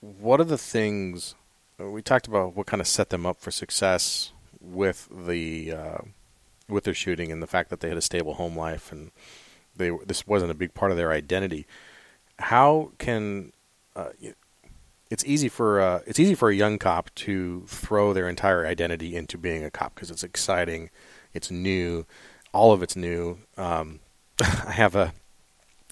what 0.00 0.40
are 0.40 0.44
the 0.44 0.58
things 0.58 1.34
uh, 1.80 1.88
we 1.88 2.02
talked 2.02 2.26
about? 2.26 2.54
What 2.54 2.66
kind 2.66 2.80
of 2.80 2.88
set 2.88 3.10
them 3.10 3.24
up 3.24 3.40
for 3.40 3.50
success 3.50 4.32
with 4.60 5.08
the 5.10 5.72
uh, 5.72 5.98
with 6.68 6.84
their 6.84 6.94
shooting 6.94 7.32
and 7.32 7.42
the 7.42 7.46
fact 7.46 7.70
that 7.70 7.80
they 7.80 7.88
had 7.88 7.96
a 7.96 8.02
stable 8.02 8.34
home 8.34 8.56
life 8.56 8.92
and 8.92 9.10
they 9.76 9.90
this 10.06 10.26
wasn't 10.26 10.50
a 10.50 10.54
big 10.54 10.74
part 10.74 10.90
of 10.90 10.96
their 10.96 11.12
identity. 11.12 11.66
How 12.38 12.92
can 12.98 13.52
uh, 13.94 14.10
it's 15.10 15.24
easy 15.26 15.48
for 15.48 15.80
uh, 15.80 16.00
it's 16.06 16.18
easy 16.18 16.34
for 16.34 16.50
a 16.50 16.54
young 16.54 16.78
cop 16.78 17.14
to 17.16 17.64
throw 17.66 18.12
their 18.12 18.28
entire 18.28 18.66
identity 18.66 19.14
into 19.14 19.36
being 19.36 19.64
a 19.64 19.70
cop 19.70 19.94
because 19.94 20.10
it's 20.10 20.24
exciting, 20.24 20.90
it's 21.34 21.50
new, 21.50 22.06
all 22.52 22.72
of 22.72 22.82
it's 22.82 22.96
new. 22.96 23.38
Um, 23.56 24.00
I 24.40 24.72
have 24.72 24.96
a 24.96 25.12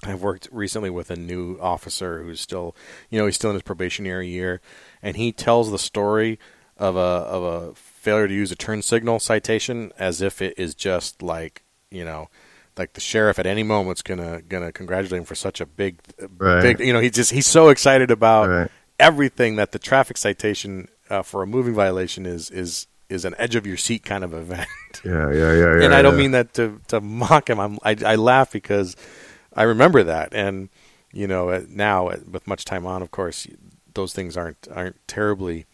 I've 0.03 0.23
worked 0.23 0.49
recently 0.51 0.89
with 0.89 1.11
a 1.11 1.17
new 1.17 1.59
officer 1.61 2.23
who's 2.23 2.41
still 2.41 2.75
you 3.11 3.19
know 3.19 3.27
he's 3.27 3.35
still 3.35 3.51
in 3.51 3.55
his 3.57 3.63
probationary 3.63 4.29
year, 4.29 4.61
and 5.03 5.17
he 5.17 5.33
tells 5.33 5.71
the 5.71 5.79
story 5.79 6.39
of 6.79 6.97
a 6.97 6.99
of 6.99 7.43
a 7.43 7.75
failure 7.75 8.27
to 8.27 8.35
use 8.35 8.51
a 8.51 8.57
turn 8.57 8.81
signal 8.81 9.21
citation 9.21 9.93
as 9.99 10.23
if 10.23 10.41
it 10.41 10.55
is 10.57 10.75
just 10.75 11.23
like 11.23 11.63
you 11.91 12.05
know 12.05 12.31
like 12.81 12.95
the 12.95 13.01
sheriff 13.01 13.39
at 13.39 13.47
any 13.47 13.63
moment's 13.63 14.01
gonna 14.03 14.41
gonna 14.49 14.73
congratulate 14.73 15.19
him 15.21 15.25
for 15.27 15.35
such 15.35 15.61
a 15.61 15.67
big 15.67 15.99
Right. 16.39 16.63
big 16.63 16.81
you 16.81 16.93
know 16.95 17.01
he 17.01 17.11
just 17.11 17.31
he's 17.31 17.47
so 17.47 17.69
excited 17.69 18.11
about 18.11 18.49
Right. 18.49 18.71
everything 18.99 19.57
that 19.57 19.73
the 19.73 19.79
traffic 19.79 20.17
citation 20.17 20.89
uh, 21.11 21.23
for 21.23 21.43
a 21.43 21.47
moving 21.47 21.75
violation 21.75 22.25
is 22.25 22.51
is 22.51 22.87
is 23.11 23.25
an 23.25 23.35
edge 23.39 23.55
of 23.57 23.67
your 23.67 23.77
seat 23.77 24.03
kind 24.05 24.25
of 24.25 24.33
event. 24.33 24.67
Yeah. 25.05 25.31
Yeah. 25.33 25.53
Yeah. 25.55 25.79
yeah 25.79 25.85
and 25.85 25.95
I 25.95 26.03
don't 26.03 26.15
yeah. 26.15 26.23
mean 26.23 26.31
that 26.33 26.55
to 26.55 26.81
to 26.89 27.01
mock 27.01 27.49
him. 27.51 27.59
I'm 27.61 27.79
I, 27.85 27.97
I 28.05 28.15
laugh 28.17 28.51
because 28.53 28.97
I 29.55 29.65
remember 29.65 30.03
that, 30.05 30.33
and 30.35 30.69
you 31.13 31.27
know 31.27 31.65
now 31.69 32.09
with 32.35 32.47
much 32.47 32.65
time 32.65 32.87
on, 32.87 33.03
of 33.03 33.11
course, 33.11 33.47
those 33.95 34.13
things 34.15 34.37
aren't 34.37 34.67
aren't 34.75 34.97
terribly 35.07 35.67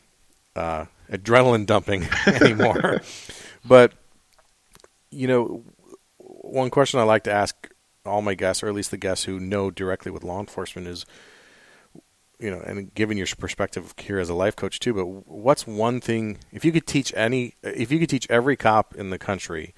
uh, 0.54 0.84
adrenaline 1.10 1.66
dumping 1.66 2.08
anymore. 2.26 3.00
but 3.64 3.92
you 5.10 5.26
know, 5.28 5.62
one 6.46 6.70
question 6.70 7.00
I 7.00 7.04
like 7.04 7.24
to 7.24 7.32
ask 7.32 7.70
all 8.04 8.22
my 8.22 8.34
guests, 8.34 8.62
or 8.62 8.68
at 8.68 8.74
least 8.74 8.90
the 8.90 8.96
guests 8.96 9.24
who 9.24 9.40
know 9.40 9.70
directly 9.70 10.10
with 10.12 10.24
law 10.24 10.40
enforcement, 10.40 10.86
is 10.86 11.06
you 12.38 12.50
know, 12.50 12.60
and 12.60 12.92
given 12.94 13.16
your 13.16 13.26
perspective 13.38 13.94
here 13.98 14.18
as 14.18 14.28
a 14.28 14.34
life 14.34 14.56
coach 14.56 14.78
too, 14.78 14.92
but 14.92 15.06
what's 15.06 15.66
one 15.66 16.00
thing 16.00 16.38
if 16.52 16.64
you 16.64 16.72
could 16.72 16.86
teach 16.86 17.12
any, 17.16 17.54
if 17.62 17.90
you 17.90 17.98
could 17.98 18.10
teach 18.10 18.26
every 18.30 18.56
cop 18.56 18.94
in 18.94 19.10
the 19.10 19.18
country 19.18 19.74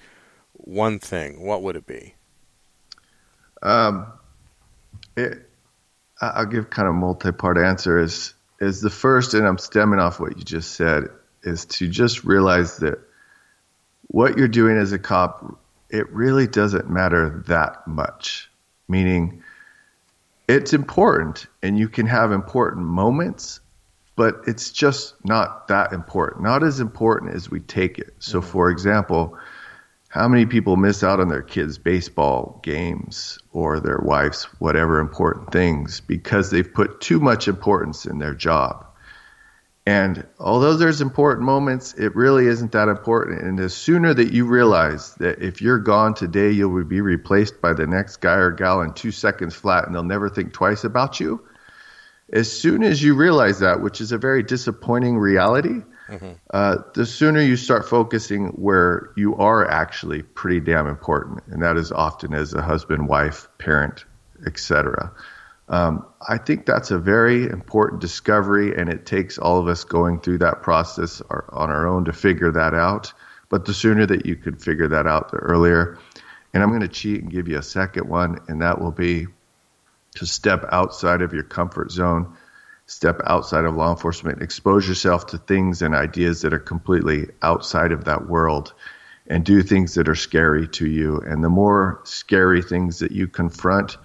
one 0.53 0.99
thing, 0.99 1.45
what 1.45 1.63
would 1.63 1.75
it 1.75 1.87
be? 1.87 2.15
Um, 3.61 4.07
it, 5.15 5.49
I'll 6.21 6.45
give 6.45 6.69
kind 6.69 6.87
of 6.87 6.95
multi-part 6.95 7.57
answer. 7.57 7.99
Is 7.99 8.33
is 8.59 8.81
the 8.81 8.89
first, 8.89 9.33
and 9.33 9.47
I'm 9.47 9.57
stemming 9.57 9.99
off 9.99 10.19
what 10.19 10.37
you 10.37 10.43
just 10.43 10.73
said, 10.73 11.05
is 11.43 11.65
to 11.65 11.87
just 11.87 12.25
realize 12.25 12.77
that 12.77 12.99
what 14.07 14.37
you're 14.37 14.49
doing 14.49 14.77
as 14.77 14.91
a 14.91 14.99
cop, 14.99 15.57
it 15.89 16.09
really 16.11 16.47
doesn't 16.47 16.89
matter 16.89 17.43
that 17.47 17.87
much. 17.87 18.49
Meaning, 18.87 19.43
it's 20.47 20.73
important, 20.73 21.45
and 21.61 21.77
you 21.77 21.87
can 21.89 22.07
have 22.07 22.31
important 22.31 22.85
moments, 22.85 23.59
but 24.15 24.41
it's 24.47 24.71
just 24.71 25.13
not 25.23 25.67
that 25.67 25.93
important. 25.93 26.43
Not 26.43 26.63
as 26.63 26.79
important 26.79 27.35
as 27.35 27.51
we 27.51 27.59
take 27.59 27.99
it. 27.99 28.13
So, 28.19 28.39
mm-hmm. 28.39 28.49
for 28.49 28.71
example, 28.71 29.37
how 30.09 30.27
many 30.27 30.47
people 30.47 30.75
miss 30.75 31.03
out 31.03 31.19
on 31.19 31.27
their 31.27 31.43
kids' 31.43 31.77
baseball 31.77 32.59
games 32.63 33.37
or 33.51 33.79
their 33.79 33.99
wife's 34.03 34.45
whatever 34.59 34.99
important 34.99 35.51
things 35.51 36.01
because 36.01 36.49
they've 36.49 36.73
put 36.73 36.99
too 36.99 37.19
much 37.19 37.47
importance 37.47 38.07
in 38.07 38.17
their 38.17 38.33
job? 38.33 38.88
And 39.89 40.27
although 40.37 40.75
there's 40.75 41.01
important 41.01 41.47
moments, 41.47 41.95
it 41.95 42.15
really 42.15 42.45
isn't 42.45 42.73
that 42.73 42.89
important. 42.89 43.41
And 43.41 43.57
the 43.57 43.71
sooner 43.71 44.13
that 44.13 44.31
you 44.31 44.45
realize 44.45 45.15
that 45.15 45.41
if 45.41 45.63
you're 45.63 45.79
gone 45.79 46.13
today, 46.13 46.51
you 46.51 46.69
will 46.69 46.83
be 46.83 47.01
replaced 47.01 47.59
by 47.59 47.73
the 47.73 47.87
next 47.87 48.17
guy 48.17 48.35
or 48.35 48.51
gal 48.51 48.81
in 48.81 48.93
two 48.93 49.09
seconds 49.09 49.55
flat 49.55 49.87
and 49.87 49.95
they'll 49.95 50.03
never 50.03 50.29
think 50.29 50.53
twice 50.53 50.83
about 50.83 51.19
you. 51.19 51.41
As 52.31 52.51
soon 52.51 52.83
as 52.83 53.01
you 53.01 53.15
realize 53.15 53.61
that, 53.61 53.81
which 53.81 53.99
is 53.99 54.11
a 54.11 54.19
very 54.19 54.43
disappointing 54.43 55.17
reality, 55.17 55.81
uh, 56.53 56.77
the 56.93 57.07
sooner 57.07 57.41
you 57.41 57.57
start 57.57 57.89
focusing 57.89 58.49
where 58.49 59.09
you 59.15 59.37
are 59.37 59.67
actually 59.67 60.21
pretty 60.21 60.59
damn 60.59 60.85
important, 60.85 61.41
and 61.47 61.63
that 61.63 61.77
is 61.77 61.91
often 61.91 62.35
as 62.35 62.53
a 62.53 62.61
husband, 62.61 63.07
wife, 63.07 63.47
parent, 63.57 64.05
etc. 64.45 65.11
Um, 65.69 66.05
I 66.27 66.37
think 66.37 66.65
that's 66.65 66.91
a 66.91 66.97
very 66.97 67.45
important 67.45 68.01
discovery, 68.01 68.75
and 68.75 68.89
it 68.89 69.05
takes 69.05 69.37
all 69.37 69.59
of 69.59 69.67
us 69.67 69.83
going 69.83 70.19
through 70.19 70.39
that 70.39 70.61
process 70.63 71.21
on 71.29 71.69
our 71.69 71.87
own 71.87 72.05
to 72.05 72.13
figure 72.13 72.51
that 72.51 72.73
out. 72.73 73.13
But 73.49 73.65
the 73.65 73.73
sooner 73.73 74.05
that 74.05 74.25
you 74.25 74.35
could 74.35 74.61
figure 74.61 74.87
that 74.87 75.07
out, 75.07 75.31
the 75.31 75.37
earlier. 75.37 75.97
And 76.53 76.63
I'm 76.63 76.69
going 76.69 76.81
to 76.81 76.87
cheat 76.87 77.21
and 77.21 77.31
give 77.31 77.47
you 77.47 77.57
a 77.57 77.63
second 77.63 78.09
one, 78.09 78.39
and 78.47 78.61
that 78.61 78.81
will 78.81 78.91
be 78.91 79.27
to 80.15 80.25
step 80.25 80.65
outside 80.71 81.21
of 81.21 81.33
your 81.33 81.43
comfort 81.43 81.91
zone 81.91 82.35
step 82.89 83.21
outside 83.27 83.65
of 83.65 83.75
law 83.75 83.91
enforcement, 83.91 84.41
expose 84.41 84.87
yourself 84.87 85.27
to 85.27 85.37
things 85.37 85.83
and 85.83 85.93
ideas 85.93 86.41
that 86.41 86.53
are 86.53 86.59
completely 86.59 87.27
outside 87.43 87.91
of 87.91 88.05
that 88.05 88.27
world, 88.27 88.73
and 89.27 89.45
do 89.45 89.61
things 89.61 89.93
that 89.93 90.09
are 90.09 90.15
scary 90.15 90.67
to 90.67 90.87
you. 90.87 91.21
And 91.27 91.43
the 91.43 91.49
more 91.49 92.01
scary 92.03 92.63
things 92.63 92.97
that 92.99 93.11
you 93.11 93.27
confront, 93.27 93.97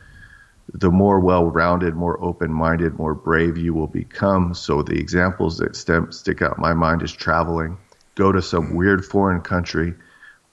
the 0.75 0.91
more 0.91 1.20
well 1.20 1.47
rounded, 1.47 1.95
more 1.95 2.22
open 2.22 2.53
minded, 2.53 2.99
more 2.99 3.14
brave 3.14 3.57
you 3.57 3.72
will 3.72 3.87
become. 3.87 4.55
So, 4.55 4.83
the 4.83 4.99
examples 4.99 5.59
that 5.59 5.77
stem, 5.77 6.11
stick 6.11 6.43
out 6.43 6.57
in 6.57 6.62
my 6.62 6.75
mind 6.75 7.03
is 7.03 7.12
traveling, 7.12 7.79
go 8.16 8.33
to 8.33 8.43
some 8.43 8.75
weird 8.75 9.05
foreign 9.05 9.41
country 9.41 9.95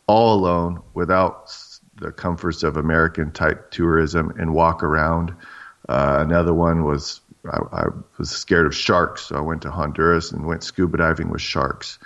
all 0.05 0.35
alone 0.35 0.81
without 0.93 1.55
the 1.95 2.11
comforts 2.11 2.63
of 2.63 2.77
American 2.77 3.31
type 3.31 3.71
tourism 3.71 4.31
and 4.37 4.53
walk 4.53 4.83
around. 4.83 5.33
Uh, 5.89 6.17
another 6.19 6.53
one 6.53 6.83
was 6.83 7.21
I, 7.45 7.57
I 7.71 7.83
was 8.19 8.29
scared 8.29 8.67
of 8.67 8.75
sharks, 8.75 9.23
so 9.23 9.37
I 9.37 9.41
went 9.41 9.63
to 9.63 9.71
Honduras 9.71 10.31
and 10.31 10.45
went 10.45 10.63
scuba 10.63 10.97
diving 10.97 11.29
with 11.29 11.41
sharks. 11.41 11.97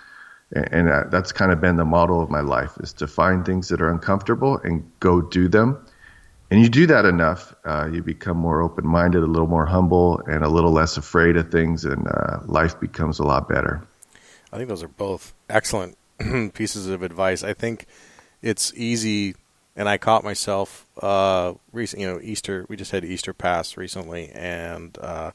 And, 0.54 0.72
and 0.72 0.90
uh, 0.90 1.04
that's 1.10 1.34
kind 1.34 1.52
of 1.52 1.60
been 1.60 1.76
the 1.76 1.86
model 1.86 2.22
of 2.22 2.30
my 2.30 2.42
life: 2.42 2.78
is 2.80 2.94
to 2.94 3.08
find 3.08 3.46
things 3.46 3.68
that 3.70 3.82
are 3.82 3.90
uncomfortable 3.90 4.58
and 4.64 4.90
go 5.02 5.22
do 5.22 5.50
them. 5.50 5.86
And 6.56 6.64
you 6.64 6.70
do 6.70 6.88
that 6.88 7.04
enough, 7.04 7.54
uh, 7.66 7.90
you 7.92 8.02
become 8.02 8.38
more 8.38 8.62
open-minded, 8.62 9.22
a 9.22 9.26
little 9.26 9.46
more 9.46 9.66
humble, 9.66 10.22
and 10.26 10.42
a 10.42 10.48
little 10.48 10.72
less 10.72 10.96
afraid 10.96 11.36
of 11.36 11.52
things, 11.52 11.84
and 11.84 12.08
uh, 12.08 12.38
life 12.46 12.80
becomes 12.80 13.20
a 13.20 13.24
lot 13.24 13.50
better. 13.50 13.86
I 14.54 14.56
think 14.56 14.70
those 14.70 14.82
are 14.82 14.88
both 14.88 15.34
excellent 15.50 15.98
pieces 16.54 16.88
of 16.88 17.04
advice. 17.04 17.44
I 17.44 17.52
think 17.52 17.88
it's 18.42 18.72
easy, 18.74 19.36
and 19.76 19.90
I 19.90 19.98
caught 19.98 20.24
myself 20.24 20.88
uh, 21.02 21.56
recent. 21.74 22.02
You 22.02 22.14
know, 22.14 22.22
Easter. 22.22 22.66
We 22.70 22.78
just 22.78 22.92
had 22.92 23.04
Easter 23.04 23.34
pass 23.34 23.76
recently, 23.76 24.30
and 24.30 24.98
uh, 25.00 25.32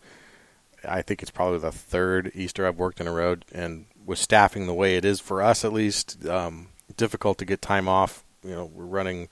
I 0.89 1.03
think 1.03 1.21
it's 1.21 1.31
probably 1.31 1.59
the 1.59 1.71
third 1.71 2.33
Easter 2.35 2.67
I've 2.67 2.79
worked 2.79 2.99
in 2.99 3.07
a 3.07 3.13
row. 3.13 3.37
And 3.53 3.85
with 4.07 4.19
staffing 4.19 4.67
the 4.67 4.73
way 4.73 4.97
it 4.97 5.05
is 5.05 5.21
for 5.21 5.43
us, 5.43 5.67
at 5.67 5.75
least, 5.75 6.27
um, 6.27 6.69
difficult 6.97 7.37
to 7.37 7.45
get 7.45 7.61
time 7.61 7.89
off. 7.91 8.25
You 8.43 8.53
know, 8.53 8.65
we're 8.65 8.87
running 8.87 9.29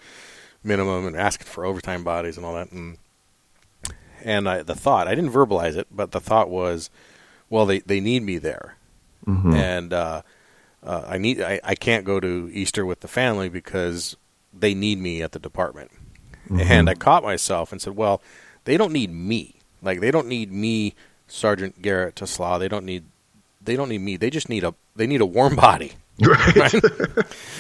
minimum 0.69 1.07
and 1.07 1.17
asking 1.17 1.47
for 1.49 1.65
overtime 1.65 2.05
bodies 2.05 2.37
and 2.37 2.47
all 2.47 2.55
that. 2.55 2.71
And 2.71 2.99
and 4.23 4.49
I, 4.49 4.63
the 4.63 4.75
thought, 4.75 5.09
I 5.09 5.15
didn't 5.15 5.33
verbalize 5.33 5.77
it, 5.77 5.87
but 5.91 6.11
the 6.13 6.21
thought 6.21 6.49
was, 6.51 6.91
well, 7.51 7.67
they 7.67 7.81
they 7.81 8.01
need 8.01 8.23
me 8.23 8.39
there, 8.39 8.77
and 9.55 9.93
uh, 9.93 10.23
uh, 10.83 11.05
I 11.09 11.19
need 11.19 11.41
I, 11.41 11.61
I 11.65 11.75
can't 11.75 12.05
go 12.05 12.21
to 12.21 12.51
Easter 12.53 12.85
with 12.87 13.01
the 13.01 13.09
family 13.09 13.49
because 13.49 14.17
they 14.53 14.75
need 14.75 14.99
me 14.99 15.23
at 15.23 15.33
the 15.33 15.39
department. 15.39 15.91
And 16.61 16.89
I 16.89 16.95
caught 16.95 17.23
myself 17.23 17.73
and 17.73 17.83
said, 17.83 17.95
well, 17.95 18.23
they 18.65 18.77
don't 18.79 18.93
need 18.93 19.13
me. 19.13 19.57
Like 19.83 20.01
they 20.01 20.11
don't 20.11 20.27
need 20.29 20.51
me, 20.51 20.95
Sergeant 21.27 21.83
Garrett 21.83 22.17
Tesla. 22.17 22.59
They 22.59 22.69
don't 22.69 22.87
need 22.87 23.05
they 23.63 23.77
don't 23.77 23.91
need 23.91 24.01
me. 24.01 24.17
They 24.17 24.31
just 24.31 24.49
need 24.49 24.65
a 24.65 24.75
they 24.97 25.07
need 25.07 25.21
a 25.21 25.27
warm 25.27 25.57
body. 25.57 25.93
Right. 26.21 26.75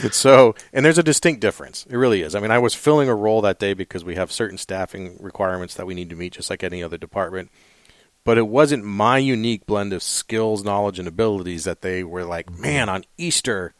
It's 0.02 0.16
so, 0.16 0.54
and 0.72 0.84
there's 0.84 0.98
a 0.98 1.02
distinct 1.02 1.40
difference. 1.40 1.86
It 1.88 1.96
really 1.96 2.22
is. 2.22 2.34
I 2.34 2.40
mean, 2.40 2.50
I 2.50 2.58
was 2.58 2.74
filling 2.74 3.08
a 3.08 3.14
role 3.14 3.40
that 3.42 3.58
day 3.58 3.72
because 3.74 4.04
we 4.04 4.16
have 4.16 4.32
certain 4.32 4.58
staffing 4.58 5.16
requirements 5.20 5.74
that 5.74 5.86
we 5.86 5.94
need 5.94 6.10
to 6.10 6.16
meet, 6.16 6.32
just 6.32 6.50
like 6.50 6.64
any 6.64 6.82
other 6.82 6.98
department. 6.98 7.50
But 8.24 8.36
it 8.36 8.48
wasn't 8.48 8.84
my 8.84 9.18
unique 9.18 9.64
blend 9.64 9.92
of 9.92 10.02
skills, 10.02 10.64
knowledge, 10.64 10.98
and 10.98 11.06
abilities 11.08 11.64
that 11.64 11.82
they 11.82 12.02
were 12.04 12.24
like, 12.24 12.50
man, 12.50 12.88
on 12.88 13.04
Easter, 13.16 13.74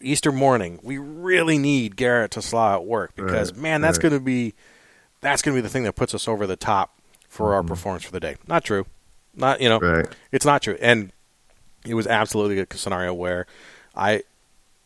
Easter 0.00 0.30
morning, 0.30 0.78
we 0.82 0.98
really 0.98 1.58
need 1.58 1.96
Garrett 1.96 2.32
Tesla 2.32 2.74
at 2.74 2.84
work 2.84 3.16
because, 3.16 3.52
Right, 3.52 3.62
man, 3.62 3.80
that's 3.80 3.98
right. 3.98 4.02
going 4.02 4.14
to 4.14 4.20
be 4.20 4.54
that's 5.22 5.40
going 5.42 5.54
to 5.56 5.58
be 5.58 5.62
the 5.62 5.70
thing 5.72 5.84
that 5.84 5.94
puts 5.94 6.14
us 6.14 6.28
over 6.28 6.46
the 6.46 6.54
top 6.56 6.98
for 7.28 7.54
our 7.54 7.62
performance 7.62 8.04
for 8.04 8.12
the 8.12 8.20
day. 8.20 8.36
Not 8.46 8.62
true. 8.62 8.84
Not 9.34 9.60
you 9.60 9.68
know, 9.68 9.80
Mm-hmm. 9.80 9.96
Right. 10.00 10.16
it's 10.30 10.44
not 10.44 10.62
true. 10.62 10.76
And 10.80 11.10
it 11.86 11.94
was 11.94 12.06
absolutely 12.06 12.58
a 12.60 12.66
scenario 12.76 13.14
where 13.14 13.46
I 13.96 14.22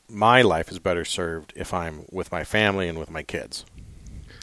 my 0.09 0.43
life 0.43 0.71
is 0.71 0.79
better 0.79 1.05
served 1.05 1.53
if 1.57 1.73
I'm 1.73 2.05
with 2.11 2.33
my 2.33 2.45
family 2.45 2.89
and 2.89 2.99
with 2.99 3.11
my 3.11 3.23
kids. 3.23 3.65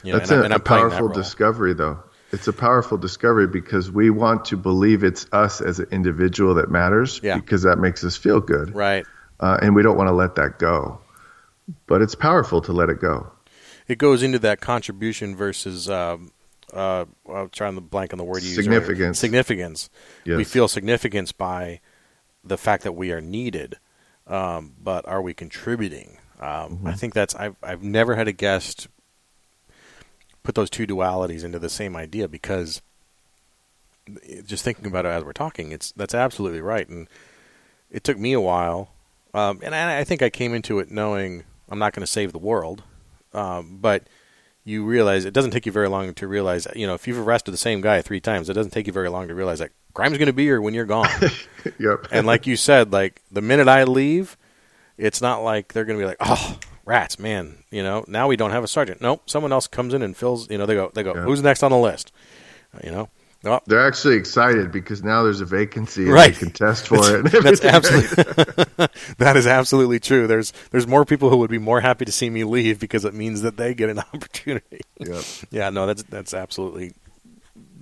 You 0.04 0.12
know, 0.12 0.18
That's 0.18 0.30
and, 0.30 0.40
a, 0.40 0.44
and 0.44 0.52
a 0.54 0.58
that 0.58 0.64
powerful 0.64 1.06
role. 1.08 1.14
discovery, 1.14 1.74
though. 1.74 1.98
It's 2.32 2.46
a 2.46 2.52
powerful 2.52 2.98
discovery 2.98 3.46
because 3.46 3.90
we 3.90 4.10
want 4.10 4.44
to 4.46 4.56
believe 4.56 5.02
it's 5.02 5.26
us 5.32 5.60
as 5.60 5.78
an 5.78 5.86
individual 5.90 6.54
that 6.54 6.70
matters 6.70 7.20
Yeah. 7.22 7.36
because 7.36 7.62
that 7.62 7.78
makes 7.78 8.04
us 8.04 8.16
feel 8.16 8.40
good. 8.40 8.74
Right. 8.74 9.04
Uh, 9.40 9.58
and 9.60 9.74
we 9.74 9.82
don't 9.82 9.96
want 9.96 10.08
to 10.08 10.12
let 10.14 10.34
that 10.36 10.58
go. 10.58 11.00
But 11.86 12.00
it's 12.02 12.14
powerful 12.14 12.60
to 12.62 12.72
let 12.72 12.90
it 12.90 13.00
go. 13.00 13.30
It 13.88 13.98
goes 13.98 14.22
into 14.22 14.38
that 14.40 14.60
contribution 14.60 15.34
versus 15.36 15.88
um, 15.88 16.30
uh, 16.72 17.06
I'm 17.28 17.48
trying 17.50 17.74
to 17.74 17.80
blank 17.80 18.12
on 18.12 18.18
the 18.18 18.24
word 18.24 18.42
you. 18.42 18.50
Significance. 18.54 19.18
Significance. 19.18 19.90
We 20.26 20.44
feel 20.44 20.68
significance 20.68 21.32
by 21.32 21.80
the 22.44 22.58
fact 22.58 22.84
that 22.84 22.92
we 22.92 23.10
are 23.12 23.20
needed, 23.20 23.78
um, 24.28 24.74
but 24.82 25.06
are 25.08 25.22
we 25.22 25.34
contributing? 25.34 26.18
Um, 26.40 26.46
Mm-hmm. 26.78 26.86
I 26.86 26.92
think 26.92 27.14
that's 27.14 27.34
I've 27.34 27.56
I've 27.62 27.82
never 27.82 28.14
had 28.14 28.28
a 28.28 28.32
guest 28.32 28.86
put 30.44 30.54
those 30.54 30.70
two 30.70 30.86
dualities 30.86 31.44
into 31.44 31.58
the 31.58 31.68
same 31.68 31.96
idea 31.96 32.28
because 32.28 32.80
just 34.46 34.64
thinking 34.64 34.86
about 34.86 35.04
it 35.04 35.08
as 35.10 35.24
we're 35.24 35.32
talking, 35.32 35.72
it's 35.72 35.92
that's 35.92 36.14
absolutely 36.14 36.60
right, 36.60 36.88
and 36.88 37.08
it 37.90 38.04
took 38.04 38.18
me 38.18 38.32
a 38.32 38.40
while, 38.40 38.90
um, 39.34 39.60
and 39.62 39.74
I, 39.74 39.98
I 39.98 40.04
think 40.04 40.22
I 40.22 40.30
came 40.30 40.54
into 40.54 40.78
it 40.78 40.90
knowing 40.90 41.44
I'm 41.68 41.78
not 41.78 41.92
going 41.92 42.02
to 42.02 42.06
save 42.06 42.32
the 42.32 42.38
world, 42.38 42.82
um, 43.34 43.78
but 43.80 44.04
you 44.68 44.84
realize 44.84 45.24
it 45.24 45.32
doesn't 45.32 45.50
take 45.50 45.66
you 45.66 45.72
very 45.72 45.88
long 45.88 46.12
to 46.14 46.28
realize, 46.28 46.66
you 46.76 46.86
know, 46.86 46.94
if 46.94 47.08
you've 47.08 47.18
arrested 47.26 47.50
the 47.52 47.56
same 47.56 47.80
guy 47.80 48.02
three 48.02 48.20
times, 48.20 48.50
it 48.50 48.54
doesn't 48.54 48.72
take 48.72 48.86
you 48.86 48.92
very 48.92 49.08
long 49.08 49.28
to 49.28 49.34
realize 49.34 49.58
that 49.60 49.70
crime's 49.94 50.18
going 50.18 50.26
to 50.26 50.32
be 50.32 50.44
here 50.44 50.60
when 50.60 50.74
you're 50.74 50.84
gone. 50.84 51.08
Yep. 51.78 52.06
and 52.12 52.26
like 52.26 52.46
you 52.46 52.56
said, 52.56 52.92
like 52.92 53.22
the 53.30 53.42
minute 53.42 53.68
I 53.68 53.84
leave, 53.84 54.36
it's 54.96 55.20
not 55.20 55.42
like 55.42 55.72
they're 55.72 55.84
going 55.84 55.98
to 55.98 56.02
be 56.02 56.06
like, 56.06 56.16
oh, 56.20 56.58
rats, 56.84 57.18
man, 57.18 57.64
you 57.70 57.82
know, 57.82 58.04
now 58.08 58.26
we 58.28 58.36
don't 58.36 58.52
have 58.52 58.64
a 58.64 58.68
sergeant. 58.68 59.00
Nope, 59.00 59.28
someone 59.28 59.52
else 59.52 59.66
comes 59.66 59.92
in 59.94 60.02
and 60.02 60.16
fills. 60.16 60.50
You 60.50 60.56
know, 60.58 60.66
they 60.66 60.74
go, 60.74 60.90
they 60.94 61.02
go, 61.02 61.14
who's 61.14 61.42
next 61.42 61.62
on 61.62 61.70
the 61.70 61.76
list? 61.78 62.12
Uh, 62.74 62.78
You 62.84 62.90
know, 62.92 63.08
oh, 63.44 63.60
They're 63.66 63.86
actually 63.86 64.16
excited 64.16 64.72
because 64.72 65.02
now 65.02 65.22
there's 65.22 65.40
a 65.40 65.44
vacancy 65.44 66.04
and 66.04 66.12
Right. 66.12 66.32
they 66.34 66.38
can 66.38 66.50
test 66.50 66.88
for 66.88 66.96
it. 67.16 67.20
and 67.20 67.26
That's 67.44 67.64
absolutely 67.64 68.64
that 69.18 69.36
is 69.36 69.46
absolutely 69.46 70.00
true. 70.00 70.26
There's 70.26 70.52
there's 70.70 70.86
more 70.86 71.04
people 71.04 71.30
who 71.30 71.36
would 71.38 71.50
be 71.50 71.58
more 71.58 71.80
happy 71.80 72.04
to 72.04 72.12
see 72.12 72.30
me 72.30 72.44
leave 72.44 72.78
because 72.80 73.04
it 73.04 73.14
means 73.14 73.42
that 73.42 73.56
they 73.56 73.74
get 73.74 73.90
an 73.90 73.98
opportunity. 74.14 74.80
Yep. 74.98 75.24
Yeah, 75.50 75.70
no, 75.70 75.86
that's 75.86 76.02
that's 76.04 76.34
absolutely 76.34 76.92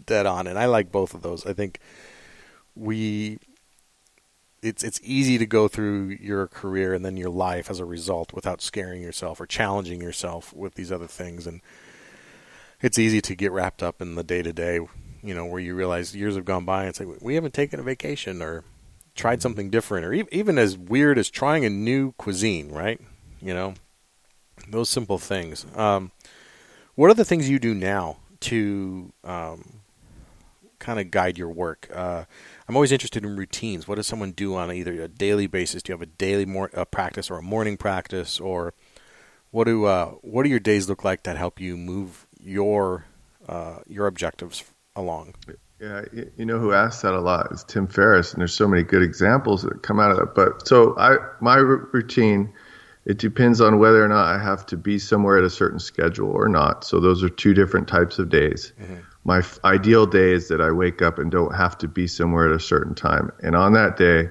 dead 0.04 0.26
on, 0.26 0.46
and 0.46 0.58
I 0.58 0.66
like 0.66 0.92
both 0.92 1.14
of 1.14 1.22
those. 1.22 1.44
I 1.46 1.52
think 1.52 1.80
we 2.74 3.38
it's 4.62 4.82
it's 4.84 5.00
easy 5.02 5.38
to 5.38 5.46
go 5.46 5.68
through 5.68 6.16
your 6.20 6.46
career 6.46 6.92
and 6.94 7.04
then 7.04 7.16
your 7.16 7.30
life 7.30 7.70
as 7.70 7.78
a 7.80 7.84
result 7.84 8.32
without 8.32 8.60
scaring 8.60 9.00
yourself 9.02 9.40
or 9.40 9.46
challenging 9.46 10.00
yourself 10.00 10.52
with 10.52 10.74
these 10.74 10.90
other 10.92 11.06
things, 11.06 11.46
and 11.46 11.60
it's 12.80 12.98
easy 12.98 13.20
to 13.22 13.34
get 13.34 13.52
wrapped 13.52 13.82
up 13.82 14.00
in 14.02 14.14
the 14.14 14.24
day 14.24 14.42
to 14.42 14.52
day. 14.52 14.80
You 15.26 15.34
know, 15.34 15.44
where 15.44 15.60
you 15.60 15.74
realize 15.74 16.14
years 16.14 16.36
have 16.36 16.44
gone 16.44 16.64
by 16.64 16.84
and 16.84 17.00
like 17.00 17.20
we 17.20 17.34
haven't 17.34 17.52
taken 17.52 17.80
a 17.80 17.82
vacation 17.82 18.40
or 18.40 18.62
tried 19.16 19.42
something 19.42 19.70
different, 19.70 20.06
or 20.06 20.12
even 20.12 20.58
as 20.58 20.76
weird 20.76 21.18
as 21.18 21.28
trying 21.28 21.64
a 21.64 21.70
new 21.70 22.12
cuisine, 22.12 22.70
right? 22.70 23.00
You 23.40 23.54
know, 23.54 23.74
those 24.68 24.88
simple 24.88 25.18
things. 25.18 25.66
Um, 25.74 26.12
what 26.94 27.10
are 27.10 27.14
the 27.14 27.24
things 27.24 27.50
you 27.50 27.58
do 27.58 27.74
now 27.74 28.18
to 28.40 29.12
um, 29.24 29.80
kind 30.78 31.00
of 31.00 31.10
guide 31.10 31.38
your 31.38 31.48
work? 31.48 31.88
Uh, 31.92 32.24
I'm 32.68 32.76
always 32.76 32.92
interested 32.92 33.24
in 33.24 33.36
routines. 33.36 33.88
What 33.88 33.96
does 33.96 34.06
someone 34.06 34.32
do 34.32 34.54
on 34.54 34.70
either 34.70 35.02
a 35.02 35.08
daily 35.08 35.46
basis? 35.46 35.82
Do 35.82 35.92
you 35.92 35.94
have 35.94 36.02
a 36.02 36.06
daily 36.06 36.46
mor- 36.46 36.70
uh, 36.74 36.84
practice 36.84 37.30
or 37.30 37.38
a 37.38 37.42
morning 37.42 37.76
practice, 37.76 38.38
or 38.38 38.74
what 39.50 39.64
do 39.64 39.86
uh, 39.86 40.10
what 40.20 40.44
do 40.44 40.50
your 40.50 40.60
days 40.60 40.88
look 40.88 41.04
like 41.04 41.24
that 41.24 41.36
help 41.36 41.58
you 41.58 41.76
move 41.76 42.26
your 42.40 43.06
uh, 43.48 43.78
your 43.88 44.06
objectives 44.06 44.62
along? 44.96 45.34
Yeah, 45.80 46.04
you 46.36 46.46
know 46.46 46.58
who 46.58 46.72
asks 46.72 47.02
that 47.02 47.12
a 47.12 47.20
lot 47.20 47.52
is 47.52 47.62
Tim 47.62 47.86
Ferriss, 47.86 48.32
and 48.32 48.40
there's 48.40 48.54
so 48.54 48.66
many 48.66 48.82
good 48.82 49.02
examples 49.02 49.62
that 49.62 49.82
come 49.82 50.00
out 50.00 50.10
of 50.10 50.16
that. 50.16 50.34
But 50.34 50.66
so 50.66 50.96
I, 50.98 51.16
my 51.40 51.56
routine, 51.56 52.54
it 53.04 53.18
depends 53.18 53.60
on 53.60 53.78
whether 53.78 54.02
or 54.02 54.08
not 54.08 54.24
I 54.24 54.42
have 54.42 54.64
to 54.66 54.78
be 54.78 54.98
somewhere 54.98 55.36
at 55.36 55.44
a 55.44 55.50
certain 55.50 55.78
schedule 55.78 56.30
or 56.30 56.48
not. 56.48 56.84
So 56.84 56.98
those 56.98 57.22
are 57.22 57.28
two 57.28 57.52
different 57.52 57.88
types 57.88 58.18
of 58.18 58.30
days. 58.30 58.72
My 59.24 59.38
f- 59.38 59.58
ideal 59.64 60.06
day 60.06 60.32
is 60.32 60.48
that 60.48 60.62
I 60.62 60.70
wake 60.70 61.02
up 61.02 61.18
and 61.18 61.30
don't 61.30 61.54
have 61.54 61.76
to 61.78 61.88
be 61.88 62.06
somewhere 62.06 62.48
at 62.48 62.56
a 62.56 62.60
certain 62.60 62.94
time. 62.94 63.30
And 63.42 63.54
on 63.54 63.74
that 63.74 63.98
day, 63.98 64.30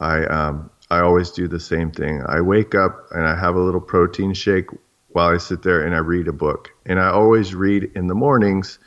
I 0.00 0.24
um, 0.24 0.70
I 0.90 1.00
always 1.00 1.32
do 1.32 1.48
the 1.48 1.60
same 1.60 1.90
thing. 1.90 2.22
I 2.26 2.40
wake 2.40 2.74
up 2.74 3.08
and 3.10 3.26
I 3.26 3.38
have 3.38 3.56
a 3.56 3.60
little 3.60 3.80
protein 3.80 4.32
shake 4.32 4.68
while 5.08 5.28
I 5.28 5.36
sit 5.36 5.62
there 5.62 5.84
and 5.84 5.94
I 5.94 5.98
read 5.98 6.28
a 6.28 6.32
book. 6.32 6.70
And 6.86 6.98
I 6.98 7.10
always 7.10 7.54
read 7.54 7.90
in 7.94 8.06
the 8.06 8.14
mornings 8.14 8.78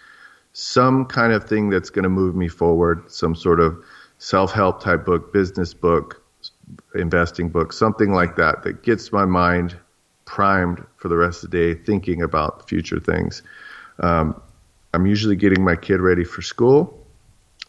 some 0.54 1.06
kind 1.06 1.34
of 1.34 1.46
thing 1.46 1.70
that's 1.70 1.90
going 1.90 2.04
to 2.04 2.10
move 2.10 2.36
me 2.36 2.48
forward, 2.48 3.12
some 3.12 3.36
sort 3.36 3.60
of 3.60 3.84
self-help 4.18 4.82
type 4.84 5.06
book, 5.06 5.34
business 5.34 5.74
book, 5.74 6.24
investing 6.96 7.50
book, 7.50 7.74
something 7.74 8.12
like 8.12 8.36
that 8.36 8.64
that 8.64 8.84
gets 8.84 9.12
my 9.12 9.26
mind 9.26 9.76
primed 10.26 10.86
for 10.98 11.08
the 11.08 11.18
rest 11.18 11.44
of 11.44 11.52
the 11.52 11.58
day 11.58 11.84
thinking 11.84 12.22
about 12.22 12.70
future 12.70 13.00
things. 13.00 13.44
Um, 14.00 14.40
I'm 14.94 15.06
usually 15.06 15.36
getting 15.36 15.64
my 15.64 15.76
kid 15.76 16.00
ready 16.00 16.24
for 16.24 16.42
school. 16.42 17.06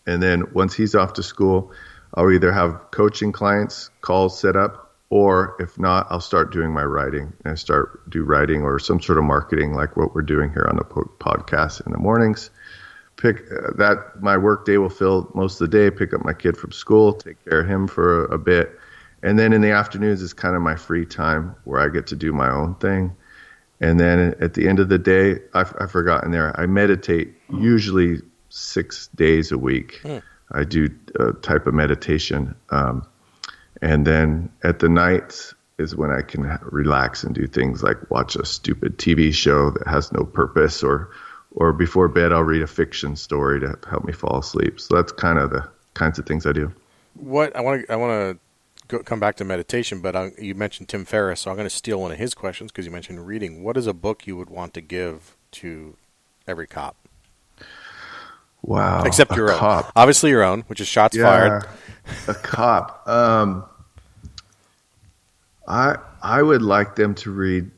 And 0.07 0.23
then 0.23 0.53
once 0.53 0.75
he's 0.75 0.95
off 0.95 1.15
to 1.15 1.23
school, 1.23 1.73
I'll 2.15 2.31
either 2.31 2.53
have 2.53 2.91
coaching 2.91 3.33
clients 3.33 3.91
calls 4.01 4.39
set 4.39 4.57
up, 4.57 4.95
or 5.11 5.57
if 5.61 5.79
not, 5.79 6.07
I'll 6.11 6.21
start 6.21 6.53
doing 6.53 6.73
my 6.73 6.85
writing. 6.85 7.33
And 7.45 7.53
I 7.53 7.55
start 7.55 8.09
do 8.11 8.25
writing 8.25 8.63
or 8.63 8.79
some 8.79 9.01
sort 9.01 9.19
of 9.19 9.25
marketing 9.25 9.75
like 9.75 9.97
what 9.97 10.15
we're 10.15 10.23
doing 10.23 10.51
here 10.51 10.67
on 10.69 10.77
the 10.77 10.85
podcast 10.85 11.85
in 11.87 11.93
the 11.93 11.99
mornings. 11.99 12.51
Pick 13.23 13.45
uh, 13.53 13.71
that 13.77 14.21
my 14.21 14.37
work 14.37 14.67
day 14.67 14.79
will 14.79 14.91
fill 14.91 15.31
most 15.33 15.61
of 15.61 15.71
the 15.71 15.79
day. 15.79 15.97
Pick 15.97 16.13
up 16.13 16.25
my 16.25 16.33
kid 16.33 16.57
from 16.57 16.73
school, 16.73 17.13
take 17.13 17.43
care 17.45 17.61
of 17.61 17.69
him 17.69 17.87
for 17.87 18.25
a, 18.25 18.35
a 18.35 18.39
bit, 18.39 18.77
and 19.23 19.39
then 19.39 19.53
in 19.53 19.61
the 19.61 19.71
afternoons 19.71 20.21
is 20.21 20.33
kind 20.33 20.57
of 20.57 20.63
my 20.63 20.75
free 20.75 21.07
time 21.07 21.55
where 21.63 21.81
I 21.81 21.89
get 21.89 22.09
to 22.09 22.17
do 22.17 22.33
my 22.33 22.51
own 22.51 22.75
thing. 22.75 23.15
And 23.81 23.99
then 23.99 24.35
at 24.41 24.55
the 24.55 24.69
end 24.69 24.81
of 24.81 24.89
the 24.89 24.99
day, 24.99 25.39
I've, 25.55 25.73
I've 25.81 25.93
forgotten 25.93 26.33
there. 26.33 26.59
I 26.59 26.67
meditate 26.67 27.35
usually 27.49 28.21
six 28.49 29.09
days 29.15 29.53
a 29.53 29.59
week. 29.59 30.01
I 30.51 30.65
do 30.65 30.89
a 31.19 31.33
type 31.33 31.69
of 31.69 31.75
meditation. 31.75 32.57
Um, 32.71 33.07
and 33.81 34.05
then 34.05 34.51
at 34.65 34.81
the 34.81 34.89
night 34.89 35.53
is 35.79 35.95
when 35.97 36.11
I 36.11 36.23
can 36.23 36.59
relax 36.63 37.23
and 37.25 37.35
do 37.35 37.47
things 37.47 37.83
like 37.83 38.11
watch 38.11 38.37
a 38.37 38.45
stupid 38.45 38.99
TV 38.99 39.33
show 39.33 39.71
that 39.71 39.87
has 39.87 40.13
no 40.13 40.25
purpose 40.25 40.83
or, 40.83 41.11
or 41.55 41.73
before 41.73 42.09
bed, 42.09 42.33
I'll 42.33 42.43
read 42.43 42.63
a 42.63 42.67
fiction 42.67 43.17
story 43.17 43.61
to 43.61 43.79
help 43.89 44.05
me 44.05 44.13
fall 44.13 44.39
asleep. 44.39 44.81
So 44.81 44.97
that's 44.97 45.13
kind 45.13 45.39
of 45.39 45.51
the 45.51 45.69
kinds 45.95 46.19
of 46.19 46.27
things 46.27 46.47
I 46.47 46.53
do. 46.53 46.73
What 47.15 47.55
I 47.55 47.61
want 47.61 47.87
to 47.87 47.93
I 47.93 47.97
want 47.97 48.39
to 48.89 48.99
come 49.05 49.21
back 49.21 49.37
to 49.37 49.45
meditation, 49.45 50.01
but 50.01 50.15
I, 50.17 50.33
you 50.39 50.55
mentioned 50.55 50.89
Tim 50.89 51.05
Ferriss, 51.05 51.41
so 51.41 51.51
I'm 51.51 51.57
going 51.57 51.69
to 51.69 51.75
steal 51.75 52.01
one 52.01 52.13
of 52.13 52.19
his 52.19 52.35
questions 52.35 52.71
because 52.71 52.85
you 52.85 52.91
mentioned 52.93 53.27
reading. 53.27 53.63
What 53.65 53.77
is 53.77 53.87
a 53.87 53.93
book 53.95 54.27
you 54.27 54.37
would 54.37 54.51
want 54.51 54.75
to 54.75 54.81
give 54.83 55.37
to 55.53 55.97
every 56.47 56.67
cop, 56.67 56.97
Wow. 58.63 59.05
except 59.05 59.35
your 59.37 59.51
own? 59.53 59.59
cop. 59.59 59.93
Obviously, 59.97 60.31
your 60.31 60.43
own, 60.43 60.63
which 60.67 60.81
is 60.81 60.89
shots 60.89 61.17
fired. 61.17 61.65
a 62.29 62.35
cop. 62.35 63.07
Um, 63.09 63.65
I 65.69 65.97
I 66.23 66.43
would 66.43 66.63
like 66.63 66.97
them 66.97 67.15
to 67.17 67.31
read 67.31 67.71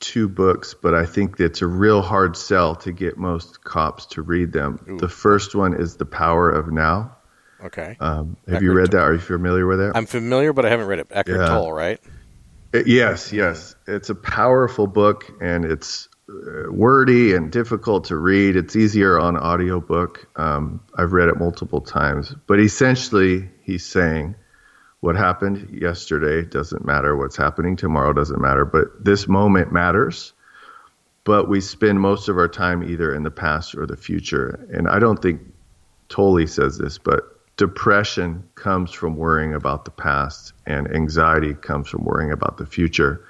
two 0.00 0.28
books, 0.28 0.74
but 0.74 0.94
I 0.94 1.06
think 1.06 1.40
it's 1.40 1.62
a 1.62 1.66
real 1.66 2.02
hard 2.02 2.36
sell 2.36 2.74
to 2.76 2.92
get 2.92 3.16
most 3.16 3.64
cops 3.64 4.06
to 4.06 4.22
read 4.22 4.52
them. 4.52 4.98
The 5.00 5.08
first 5.08 5.54
one 5.54 5.74
is 5.74 5.96
The 5.96 6.06
Power 6.06 6.50
of 6.50 6.70
Now, 6.72 7.16
Okay. 7.64 7.96
Um, 8.00 8.36
have 8.46 8.56
Eckhart 8.56 8.62
you 8.62 8.72
read 8.72 8.90
that? 8.92 9.00
Are 9.00 9.12
you 9.14 9.18
familiar 9.18 9.66
with 9.66 9.80
it? 9.80 9.92
I'm 9.94 10.06
familiar, 10.06 10.52
but 10.52 10.66
I 10.66 10.70
haven't 10.70 10.86
read 10.86 10.98
it. 11.00 11.06
Eckhart 11.10 11.38
Yeah. 11.40 11.46
Tolle, 11.46 11.72
right? 11.72 12.00
It- 12.72 12.86
yes, 12.86 13.32
yes. 13.32 13.74
It's 13.86 14.10
a 14.10 14.14
powerful 14.14 14.86
book 14.86 15.24
and 15.40 15.64
it's 15.64 16.08
uh, 16.28 16.70
wordy 16.70 17.34
and 17.34 17.50
difficult 17.50 18.04
to 18.06 18.16
read. 18.16 18.56
It's 18.56 18.76
easier 18.76 19.18
on 19.18 19.36
audiobook. 19.38 20.26
Um, 20.36 20.80
I've 20.96 21.12
read 21.12 21.28
it 21.28 21.38
multiple 21.38 21.80
times. 21.80 22.34
But 22.46 22.60
essentially, 22.60 23.48
he's 23.62 23.86
saying 23.86 24.34
what 25.00 25.16
happened 25.16 25.78
yesterday 25.80 26.42
doesn't 26.42 26.84
matter. 26.84 27.16
What's 27.16 27.36
happening 27.36 27.76
tomorrow 27.76 28.12
doesn't 28.12 28.40
matter. 28.40 28.64
But 28.64 29.04
this 29.04 29.28
moment 29.28 29.72
matters. 29.72 30.32
But 31.24 31.48
we 31.48 31.60
spend 31.60 32.00
most 32.00 32.28
of 32.28 32.38
our 32.38 32.48
time 32.48 32.82
either 32.82 33.12
in 33.12 33.24
the 33.24 33.30
past 33.30 33.74
or 33.74 33.86
the 33.86 33.96
future. 33.96 34.66
And 34.72 34.88
I 34.88 34.98
don't 34.98 35.20
think 35.20 35.40
Tolle 36.08 36.46
says 36.46 36.78
this, 36.78 36.98
but 36.98 37.24
depression 37.56 38.48
comes 38.54 38.92
from 38.92 39.16
worrying 39.16 39.54
about 39.54 39.84
the 39.84 39.90
past, 39.90 40.52
and 40.66 40.88
anxiety 40.94 41.54
comes 41.54 41.88
from 41.88 42.04
worrying 42.04 42.30
about 42.30 42.58
the 42.58 42.66
future. 42.66 43.24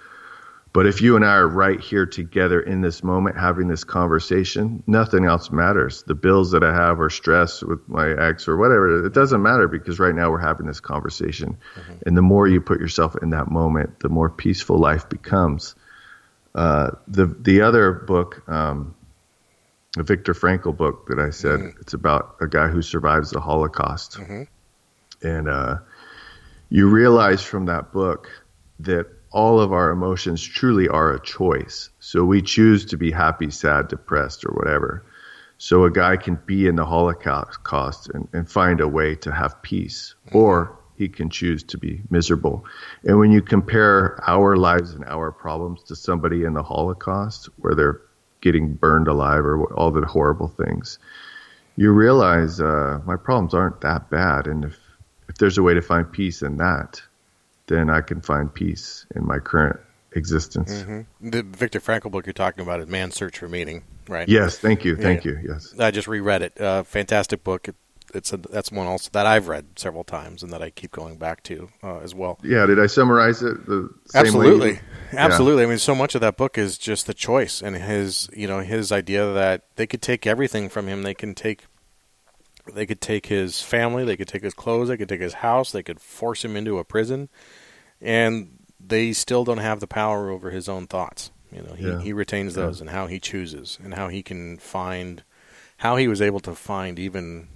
But 0.77 0.85
if 0.85 1.01
you 1.01 1.17
and 1.17 1.25
I 1.25 1.37
are 1.37 1.49
right 1.49 1.81
here 1.81 2.05
together 2.05 2.61
in 2.61 2.83
this 2.83 3.03
moment 3.03 3.39
having 3.39 3.67
this 3.67 3.83
conversation, 3.83 4.83
nothing 4.87 5.25
else 5.25 5.51
matters. 5.51 6.03
The 6.03 6.15
bills 6.15 6.51
that 6.51 6.63
I 6.63 6.75
have 6.75 7.01
or 7.01 7.09
stress 7.09 7.63
with 7.63 7.89
my 7.89 8.11
ex 8.11 8.47
or 8.47 8.59
whatever, 8.59 9.07
it 9.07 9.15
doesn't 9.15 9.41
matter 9.41 9.69
because 9.69 9.99
right 9.99 10.15
now 10.15 10.31
we're 10.31 10.39
having 10.39 10.67
this 10.67 10.81
conversation. 10.81 11.57
And 12.05 12.15
the 12.15 12.21
more 12.21 12.47
you 12.47 12.61
put 12.61 12.79
yourself 12.79 13.17
in 13.23 13.31
that 13.31 13.51
moment, 13.51 14.01
the 14.01 14.11
more 14.11 14.29
peaceful 14.29 14.77
life 14.77 15.09
becomes. 15.09 15.75
Uh, 16.55 16.91
the 17.09 17.25
the 17.25 17.63
other 17.63 17.93
book, 17.93 18.47
um, 18.47 18.95
the 19.95 20.03
Viktor 20.03 20.35
Frankl 20.35 20.77
book 20.77 21.07
that 21.09 21.19
I 21.19 21.31
said, 21.31 21.73
it's 21.81 21.95
about 21.95 22.37
a 22.43 22.47
guy 22.47 22.69
who 22.69 22.83
survives 22.83 23.31
the 23.31 23.41
Holocaust, 23.41 24.19
and 25.23 25.49
uh, 25.49 25.77
you 26.69 26.91
realize 26.91 27.41
from 27.43 27.65
that 27.65 27.93
book 27.93 28.29
that 28.81 29.07
all 29.37 29.61
of 29.61 29.71
our 29.71 29.91
emotions 29.91 30.43
truly 30.43 30.89
are 30.89 31.13
a 31.13 31.21
choice. 31.21 31.91
So 32.01 32.25
we 32.25 32.41
choose 32.41 32.87
to 32.87 32.97
be 32.97 33.11
happy, 33.11 33.51
sad, 33.51 33.89
depressed, 33.89 34.47
or 34.47 34.53
whatever. 34.53 35.05
So 35.59 35.85
a 35.85 35.91
guy 35.91 36.17
can 36.17 36.39
be 36.47 36.67
in 36.67 36.77
the 36.77 36.87
Holocaust 36.87 38.09
and, 38.15 38.29
and 38.33 38.51
find 38.51 38.81
a 38.81 38.89
way 38.89 39.15
to 39.17 39.31
have 39.31 39.61
peace, 39.61 40.15
or 40.33 40.79
he 40.97 41.09
can 41.09 41.29
choose 41.29 41.63
to 41.65 41.77
be 41.77 42.01
miserable. 42.09 42.65
And 43.05 43.19
when 43.19 43.31
you 43.31 43.43
compare 43.43 44.19
our 44.27 44.57
lives 44.57 44.95
and 44.95 45.05
our 45.05 45.31
problems 45.33 45.83
to 45.85 45.97
somebody 45.97 46.45
in 46.45 46.55
the 46.55 46.63
Holocaust, 46.63 47.51
where 47.59 47.75
they're 47.75 48.01
getting 48.41 48.73
burned 48.73 49.07
alive 49.07 49.45
or 49.45 49.71
all 49.75 49.91
the 49.91 50.07
horrible 50.07 50.49
things, 50.49 50.99
you 51.77 51.93
realize 51.93 52.59
uh, 52.59 53.01
my 53.05 53.17
problems 53.17 53.53
aren't 53.53 53.83
that 53.83 54.09
bad. 54.09 54.47
And 54.47 54.65
if, 54.65 54.79
if 55.29 55.37
there's 55.37 55.59
a 55.59 55.63
way 55.63 55.75
to 55.75 55.83
find 55.83 56.11
peace 56.11 56.41
in 56.41 56.57
that, 56.57 57.03
then 57.67 57.91
I 57.91 58.01
can 58.01 58.21
find 58.21 58.53
peace 58.53 59.07
in 59.15 59.27
my 59.27 59.39
current 59.39 59.81
existence. 60.13 60.85
The 61.21 61.43
Viktor 61.43 61.81
Frankl 61.81 62.11
book 62.11 62.27
you're 62.27 62.33
talking 62.33 62.63
about 62.63 62.81
is 62.81 62.87
Man's 62.87 63.15
Search 63.17 63.39
for 63.39 63.49
Meaning, 63.49 63.85
right? 64.09 64.29
Yes, 64.29 64.59
thank 64.59 64.85
you, 64.85 64.97
thank 64.97 65.25
Yeah. 65.25 65.33
you. 65.33 65.49
Yes. 65.51 65.75
I 65.79 65.91
just 65.91 66.09
reread 66.09 66.43
it. 66.43 66.61
Uh, 66.61 66.83
fantastic 66.85 67.45
book. 67.45 67.69
It, 67.69 67.77
it's 68.15 68.33
a, 68.33 68.37
that's 68.37 68.71
one 68.73 68.87
also 68.87 69.11
that 69.13 69.27
I've 69.27 69.49
read 69.49 69.67
several 69.77 70.05
times 70.05 70.43
and 70.43 70.53
that 70.53 70.63
I 70.63 70.71
keep 70.71 70.93
going 70.93 71.17
back 71.19 71.43
to 71.45 71.69
uh, 71.83 71.99
as 71.99 72.15
well. 72.15 72.39
Yeah, 72.43 72.65
did 72.65 72.79
I 72.81 72.87
summarize 72.87 73.43
it 73.43 73.67
the 73.67 73.91
same 74.07 74.23
way? 74.23 74.29
Absolutely, 74.29 74.81
absolutely. 75.13 75.65
I 75.65 75.67
mean, 75.67 75.79
so 75.79 75.95
much 75.95 76.15
of 76.15 76.21
that 76.23 76.37
book 76.37 76.57
is 76.57 76.79
just 76.79 77.07
the 77.09 77.15
choice 77.15 77.61
and 77.61 77.77
his, 77.77 78.31
you 78.33 78.47
know, 78.47 78.61
his 78.61 78.93
idea 78.93 79.33
that 79.33 79.65
they 79.75 79.87
could 79.87 80.01
take 80.03 80.27
everything 80.27 80.69
from 80.69 80.87
him. 80.87 81.03
They 81.03 81.15
can 81.15 81.35
take, 81.35 81.65
they 82.75 82.87
could 82.87 83.01
take 83.01 83.27
his 83.27 83.61
family, 83.63 84.05
they 84.05 84.17
could 84.17 84.29
take 84.29 84.43
his 84.43 84.55
clothes, 84.55 84.89
they 84.89 84.97
could 84.97 85.09
take 85.09 85.21
his 85.21 85.35
house, 85.35 85.73
they 85.73 85.83
could 85.83 86.01
force 86.01 86.45
him 86.45 86.57
into 86.57 86.79
a 86.79 86.85
prison, 86.85 87.29
and 88.01 88.59
they 88.79 89.13
still 89.13 89.45
don't 89.45 89.59
have 89.59 89.81
the 89.81 89.87
power 89.87 90.31
over 90.31 90.51
his 90.51 90.69
own 90.69 90.87
thoughts. 90.87 91.31
You 91.53 91.63
know, 91.63 91.75
he, 91.75 91.87
Yeah. 91.89 92.01
he 92.01 92.13
retains 92.13 92.55
those 92.55 92.81
and 92.81 92.91
how 92.91 93.07
he 93.07 93.19
chooses 93.21 93.79
and 93.83 93.95
how 93.95 94.09
he 94.09 94.23
can 94.23 94.59
find, 94.59 95.23
how 95.79 95.97
he 95.97 96.09
was 96.09 96.21
able 96.21 96.41
to 96.41 96.55
find 96.55 96.99
even 96.99 97.49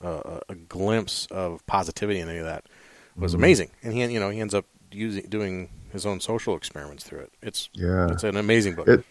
a, 0.00 0.08
a- 0.08 0.40
a 0.50 0.54
glimpse 0.54 1.26
of 1.30 1.66
positivity 1.66 2.20
in 2.20 2.28
any 2.28 2.38
of 2.38 2.44
that 2.44 2.64
was 3.16 3.32
Mm-hmm. 3.32 3.40
amazing. 3.42 3.70
And 3.82 3.92
he, 3.92 4.04
you 4.04 4.20
know, 4.20 4.30
he 4.30 4.40
ends 4.40 4.54
up 4.54 4.66
using 4.92 5.28
doing 5.28 5.70
his 5.92 6.06
own 6.06 6.20
social 6.20 6.56
experiments 6.56 7.04
through 7.04 7.20
it. 7.20 7.32
It's 7.42 7.68
Yeah. 7.72 8.08
it's 8.10 8.24
an 8.24 8.36
amazing 8.36 8.74
book. 8.76 8.88
It, 8.88 9.04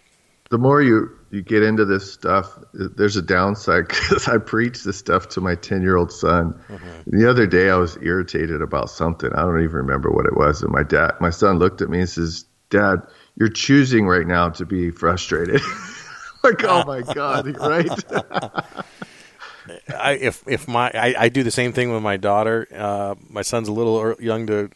the 0.52 0.58
more 0.58 0.82
you, 0.82 1.10
you 1.32 1.42
get 1.42 1.64
into 1.64 1.86
this 1.86 2.12
stuff, 2.12 2.58
there's 2.74 3.16
a 3.16 3.22
downside 3.22 3.88
because 3.90 4.28
I 4.28 4.38
preach 4.38 4.84
this 4.84 4.98
stuff 4.98 5.30
to 5.30 5.42
my 5.42 5.56
10 5.56 5.82
year 5.82 5.96
old 5.96 6.12
son. 6.12 6.60
Mm-hmm. 6.68 7.18
The 7.18 7.30
other 7.30 7.48
day 7.48 7.70
I 7.70 7.76
was 7.78 7.98
irritated 8.02 8.62
about 8.62 8.90
something. 8.90 9.32
I 9.34 9.42
don't 9.42 9.64
even 9.64 9.76
remember 9.76 10.12
what 10.12 10.26
it 10.26 10.36
was. 10.36 10.62
And 10.62 10.72
my 10.72 10.84
dad, 10.84 11.14
my 11.20 11.30
son 11.30 11.60
looked 11.60 11.82
at 11.82 11.90
me 11.90 12.00
and 12.00 12.10
says, 12.10 12.46
Dad, 12.70 13.02
you're 13.36 13.50
choosing 13.50 14.08
right 14.08 14.26
now 14.26 14.50
to 14.50 14.66
be 14.66 14.92
frustrated. 14.92 15.62
like, 16.44 16.64
oh 16.64 16.84
my 16.86 17.02
God, 17.02 17.58
right? 17.60 17.90
I, 19.98 20.12
if 20.14 20.44
if 20.48 20.68
my 20.68 20.92
I, 20.94 21.16
I 21.18 21.30
do 21.30 21.44
the 21.44 21.52
same 21.52 21.74
thing 21.74 21.92
with 21.92 22.02
my 22.02 22.18
daughter. 22.18 22.68
Uh, 22.74 23.16
my 23.30 23.42
son's 23.42 23.68
a 23.68 23.72
little 23.72 24.16
young 24.20 24.48
to 24.48 24.70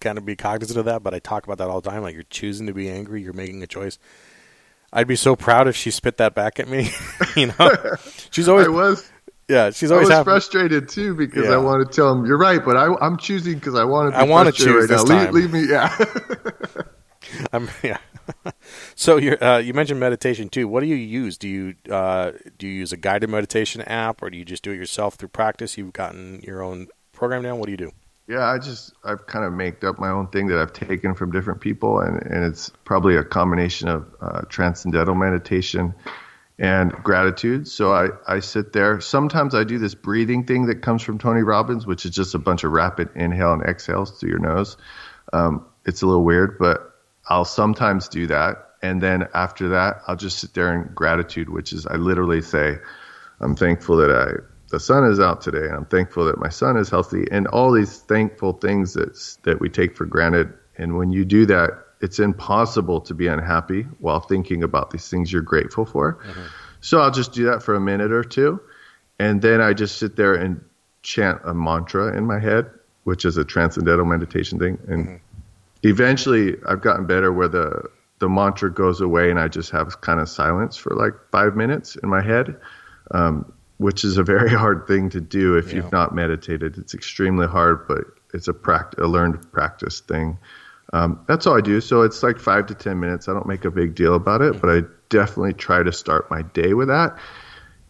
kind 0.00 0.18
of 0.18 0.24
be 0.24 0.34
cognizant 0.34 0.78
of 0.78 0.86
that, 0.86 1.02
but 1.02 1.14
I 1.14 1.18
talk 1.18 1.44
about 1.44 1.58
that 1.58 1.68
all 1.68 1.80
the 1.80 1.90
time. 1.90 2.02
Like 2.02 2.14
you're 2.14 2.22
choosing 2.24 2.66
to 2.66 2.72
be 2.72 2.90
angry, 2.90 3.22
you're 3.22 3.32
making 3.32 3.62
a 3.62 3.66
choice. 3.66 3.98
I'd 4.92 5.06
be 5.06 5.16
so 5.16 5.36
proud 5.36 5.68
if 5.68 5.76
she 5.76 5.90
spit 5.90 6.16
that 6.18 6.34
back 6.34 6.58
at 6.58 6.68
me. 6.68 6.90
you 7.36 7.46
know, 7.58 7.70
she's 8.30 8.48
always 8.48 8.66
I 8.66 8.70
was. 8.70 9.10
yeah, 9.48 9.70
she's 9.70 9.90
always 9.92 10.08
I 10.08 10.10
was 10.10 10.16
happy. 10.18 10.24
frustrated 10.24 10.88
too 10.88 11.14
because 11.14 11.44
Yeah. 11.46 11.52
I 11.52 11.56
want 11.58 11.86
to 11.88 11.94
tell 11.94 12.12
him 12.12 12.26
you're 12.26 12.38
right, 12.38 12.64
but 12.64 12.76
I, 12.76 12.92
I'm 13.00 13.16
choosing 13.16 13.54
because 13.54 13.74
I 13.76 13.84
want 13.84 14.12
to. 14.14 14.18
I 14.18 14.24
wanna 14.24 14.50
frustrated 14.52 14.88
choose 14.88 14.90
right 14.90 14.98
this 14.98 15.08
now. 15.08 15.24
time. 15.26 15.34
Leave, 15.34 15.52
leave 15.52 15.64
me, 15.64 15.70
yeah. 15.70 16.82
I'm, 17.52 17.68
yeah. 17.84 17.98
so 18.96 19.16
you 19.16 19.36
uh, 19.40 19.58
you 19.58 19.74
mentioned 19.74 20.00
meditation 20.00 20.48
too. 20.48 20.66
What 20.66 20.80
do 20.80 20.86
you 20.86 20.96
use? 20.96 21.36
Do 21.38 21.48
you 21.48 21.74
uh, 21.90 22.32
do 22.58 22.66
you 22.66 22.72
use 22.74 22.92
a 22.92 22.96
guided 22.96 23.30
meditation 23.30 23.82
app, 23.82 24.22
or 24.22 24.30
do 24.30 24.36
you 24.38 24.44
just 24.44 24.62
do 24.64 24.72
it 24.72 24.76
yourself 24.76 25.14
through 25.14 25.28
practice? 25.28 25.76
You've 25.78 25.92
gotten 25.92 26.40
your 26.42 26.62
own 26.62 26.88
program 27.12 27.42
down. 27.42 27.58
What 27.58 27.66
do 27.66 27.72
you 27.72 27.76
do? 27.78 27.92
Yeah, 28.30 28.46
I 28.46 28.58
just 28.58 28.92
I've 29.02 29.26
kind 29.26 29.44
of 29.44 29.52
made 29.52 29.82
up 29.82 29.98
my 29.98 30.08
own 30.08 30.28
thing 30.28 30.46
that 30.46 30.58
I've 30.58 30.72
taken 30.72 31.14
from 31.14 31.32
different 31.32 31.60
people, 31.60 31.98
and, 31.98 32.22
and 32.22 32.44
it's 32.44 32.70
probably 32.84 33.16
a 33.16 33.24
combination 33.24 33.88
of 33.88 34.06
uh, 34.20 34.42
transcendental 34.42 35.16
meditation 35.16 35.92
and 36.56 36.92
gratitude. 36.92 37.66
So 37.66 37.92
I, 37.92 38.10
I 38.28 38.38
sit 38.38 38.72
there. 38.72 39.00
Sometimes 39.00 39.52
I 39.52 39.64
do 39.64 39.78
this 39.78 39.96
breathing 39.96 40.44
thing 40.44 40.66
that 40.66 40.80
comes 40.80 41.02
from 41.02 41.18
Tony 41.18 41.42
Robbins, 41.42 41.88
which 41.88 42.06
is 42.06 42.12
just 42.12 42.36
a 42.36 42.38
bunch 42.38 42.62
of 42.62 42.70
rapid 42.70 43.08
inhale 43.16 43.52
and 43.52 43.64
exhales 43.64 44.20
through 44.20 44.30
your 44.30 44.38
nose. 44.38 44.76
Um, 45.32 45.66
it's 45.84 46.02
a 46.02 46.06
little 46.06 46.22
weird, 46.22 46.56
but 46.56 46.94
I'll 47.28 47.44
sometimes 47.44 48.06
do 48.06 48.28
that. 48.28 48.58
And 48.80 49.02
then 49.02 49.26
after 49.34 49.70
that, 49.70 50.02
I'll 50.06 50.14
just 50.14 50.38
sit 50.38 50.54
there 50.54 50.72
in 50.72 50.94
gratitude, 50.94 51.48
which 51.48 51.72
is 51.72 51.84
I 51.84 51.96
literally 51.96 52.42
say, 52.42 52.78
I'm 53.40 53.56
thankful 53.56 53.96
that 53.96 54.12
I 54.12 54.49
the 54.70 54.80
sun 54.80 55.04
is 55.04 55.20
out 55.20 55.40
today, 55.40 55.66
and 55.66 55.74
I'm 55.74 55.84
thankful 55.84 56.24
that 56.26 56.38
my 56.38 56.48
son 56.48 56.76
is 56.76 56.88
healthy, 56.88 57.26
and 57.30 57.46
all 57.48 57.72
these 57.72 57.98
thankful 57.98 58.54
things 58.54 58.94
that 58.94 59.36
that 59.42 59.60
we 59.60 59.68
take 59.68 59.96
for 59.96 60.06
granted. 60.06 60.52
And 60.78 60.96
when 60.96 61.10
you 61.12 61.24
do 61.24 61.44
that, 61.46 61.70
it's 62.00 62.18
impossible 62.18 63.00
to 63.02 63.14
be 63.14 63.26
unhappy 63.26 63.82
while 63.98 64.20
thinking 64.20 64.62
about 64.62 64.90
these 64.90 65.08
things 65.08 65.32
you're 65.32 65.42
grateful 65.42 65.84
for. 65.84 66.18
So 66.80 67.00
I'll 67.00 67.10
just 67.10 67.32
do 67.32 67.44
that 67.46 67.62
for 67.62 67.74
a 67.74 67.80
minute 67.80 68.12
or 68.12 68.24
two, 68.24 68.60
and 69.18 69.42
then 69.42 69.60
I 69.60 69.74
just 69.74 69.98
sit 69.98 70.16
there 70.16 70.34
and 70.34 70.64
chant 71.02 71.40
a 71.44 71.52
mantra 71.52 72.16
in 72.16 72.24
my 72.24 72.38
head, 72.38 72.70
which 73.04 73.24
is 73.24 73.36
a 73.36 73.44
transcendental 73.44 74.06
meditation 74.06 74.58
thing. 74.58 74.78
And 74.88 75.20
eventually, 75.82 76.56
I've 76.66 76.80
gotten 76.80 77.06
better 77.06 77.32
where 77.32 77.48
the 77.48 77.90
the 78.20 78.28
mantra 78.28 78.72
goes 78.72 79.00
away, 79.00 79.30
and 79.30 79.40
I 79.40 79.48
just 79.48 79.70
have 79.72 80.00
kind 80.00 80.20
of 80.20 80.28
silence 80.28 80.76
for 80.76 80.94
like 80.94 81.14
five 81.32 81.56
minutes 81.56 81.96
in 81.96 82.08
my 82.08 82.22
head 82.22 82.56
um, 83.10 83.52
which 83.80 84.04
is 84.04 84.18
a 84.18 84.22
very 84.22 84.50
hard 84.64 84.86
thing 84.86 85.08
to 85.10 85.20
do 85.22 85.56
if 85.56 85.68
Yeah. 85.70 85.76
you've 85.76 85.92
not 85.92 86.14
meditated. 86.14 86.76
It's 86.76 86.92
extremely 86.94 87.46
hard, 87.46 87.88
but 87.88 88.04
it's 88.34 88.46
a 88.46 88.52
pract- 88.52 88.98
a 88.98 89.06
learned 89.06 89.50
practice 89.52 90.00
thing. 90.00 90.36
Um, 90.92 91.20
that's 91.26 91.46
all 91.46 91.56
I 91.56 91.62
do. 91.62 91.80
So 91.80 92.02
it's 92.02 92.22
like 92.22 92.38
five 92.38 92.66
to 92.66 92.74
ten 92.74 93.00
minutes. 93.00 93.26
I 93.28 93.32
don't 93.32 93.46
make 93.46 93.64
a 93.64 93.70
big 93.70 93.94
deal 93.94 94.14
about 94.14 94.42
it, 94.42 94.60
but 94.60 94.68
I 94.70 94.82
definitely 95.08 95.54
try 95.54 95.82
to 95.82 95.92
start 95.92 96.30
my 96.30 96.42
day 96.42 96.74
with 96.74 96.88
that. 96.88 97.16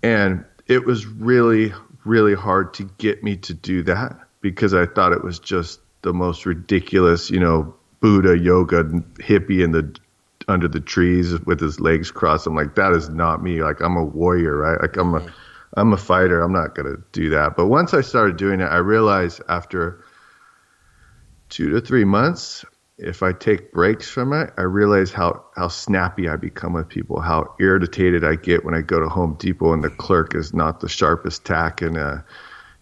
And 0.02 0.44
it 0.68 0.84
was 0.86 1.06
really, 1.06 1.72
really 2.04 2.34
hard 2.34 2.72
to 2.74 2.84
get 2.98 3.24
me 3.24 3.36
to 3.38 3.54
do 3.54 3.82
that 3.84 4.16
because 4.42 4.72
I 4.74 4.86
thought 4.86 5.12
it 5.12 5.24
was 5.24 5.38
just 5.40 5.80
the 6.02 6.12
most 6.12 6.46
ridiculous, 6.46 7.30
you 7.30 7.40
know, 7.40 7.74
Buddha 8.00 8.38
yoga 8.38 8.84
hippie 9.18 9.62
in 9.64 9.72
the 9.72 9.94
under 10.48 10.68
the 10.68 10.80
trees 10.80 11.38
with 11.46 11.60
his 11.60 11.80
legs 11.80 12.10
crossed. 12.10 12.46
I'm 12.46 12.54
like, 12.54 12.74
that 12.76 12.92
is 12.92 13.08
not 13.08 13.42
me. 13.42 13.62
Like 13.62 13.80
I'm 13.80 13.96
a 13.96 14.04
warrior, 14.04 14.56
right? 14.56 14.80
Like 14.80 14.96
I'm 14.96 15.14
a 15.14 15.26
I'm 15.74 15.92
a 15.92 15.96
fighter. 15.96 16.42
I'm 16.42 16.52
not 16.52 16.74
gonna 16.74 16.96
do 17.12 17.30
that. 17.30 17.56
But 17.56 17.66
once 17.66 17.94
I 17.94 18.00
started 18.00 18.36
doing 18.36 18.60
it, 18.60 18.66
I 18.66 18.78
realized 18.78 19.40
after 19.48 20.04
two 21.48 21.70
to 21.70 21.80
three 21.80 22.04
months, 22.04 22.64
if 22.98 23.22
I 23.22 23.32
take 23.32 23.72
breaks 23.72 24.08
from 24.08 24.32
it, 24.32 24.52
I 24.58 24.62
realize 24.62 25.10
how, 25.10 25.44
how 25.56 25.68
snappy 25.68 26.28
I 26.28 26.36
become 26.36 26.74
with 26.74 26.88
people, 26.88 27.20
how 27.20 27.54
irritated 27.58 28.24
I 28.24 28.34
get 28.34 28.64
when 28.64 28.74
I 28.74 28.82
go 28.82 29.00
to 29.00 29.08
Home 29.08 29.36
Depot 29.38 29.72
and 29.72 29.82
the 29.82 29.90
clerk 29.90 30.34
is 30.34 30.52
not 30.52 30.80
the 30.80 30.88
sharpest 30.88 31.44
tack 31.44 31.82
and 31.82 31.96
uh 31.96 32.18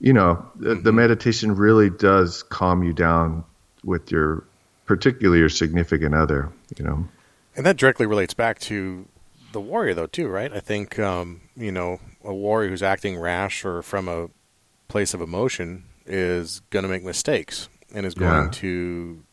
you 0.00 0.12
know, 0.12 0.46
the, 0.54 0.76
the 0.76 0.92
meditation 0.92 1.56
really 1.56 1.90
does 1.90 2.42
calm 2.44 2.82
you 2.82 2.92
down 2.92 3.44
with 3.84 4.10
your, 4.10 4.44
particularly 4.86 5.40
your 5.40 5.48
significant 5.48 6.14
other. 6.14 6.52
You 6.76 6.84
know, 6.84 7.08
And 7.56 7.66
that 7.66 7.76
directly 7.76 8.06
relates 8.06 8.34
back 8.34 8.58
to 8.60 9.06
the 9.52 9.60
warrior, 9.60 9.94
though, 9.94 10.06
too, 10.06 10.28
right? 10.28 10.52
I 10.52 10.60
think, 10.60 10.98
um, 10.98 11.40
you 11.56 11.72
know, 11.72 12.00
a 12.28 12.34
warrior 12.34 12.68
who's 12.68 12.82
acting 12.82 13.18
rash 13.18 13.64
or 13.64 13.82
from 13.82 14.06
a 14.08 14.28
place 14.88 15.14
of 15.14 15.20
emotion 15.20 15.84
is 16.06 16.60
going 16.70 16.82
to 16.84 16.88
make 16.88 17.02
mistakes 17.04 17.68
and 17.94 18.04
is 18.06 18.14
going 18.14 18.44
Yeah. 18.46 18.50
to 18.52 19.24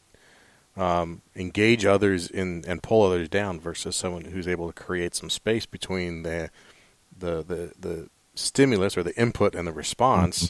um, 0.77 1.21
engage 1.35 1.85
others 1.85 2.29
in 2.29 2.63
and 2.67 2.83
pull 2.83 3.03
others 3.03 3.29
down 3.29 3.59
versus 3.59 3.95
someone 3.95 4.25
who's 4.25 4.47
able 4.47 4.67
to 4.67 4.73
create 4.73 5.15
some 5.15 5.29
space 5.29 5.65
between 5.65 6.23
the 6.23 6.49
the 7.17 7.43
the, 7.43 7.71
the 7.79 8.09
stimulus 8.35 8.97
or 8.97 9.03
the 9.03 9.15
input 9.19 9.55
and 9.55 9.67
the 9.67 9.73
response. 9.73 10.45
Uh, 10.45 10.49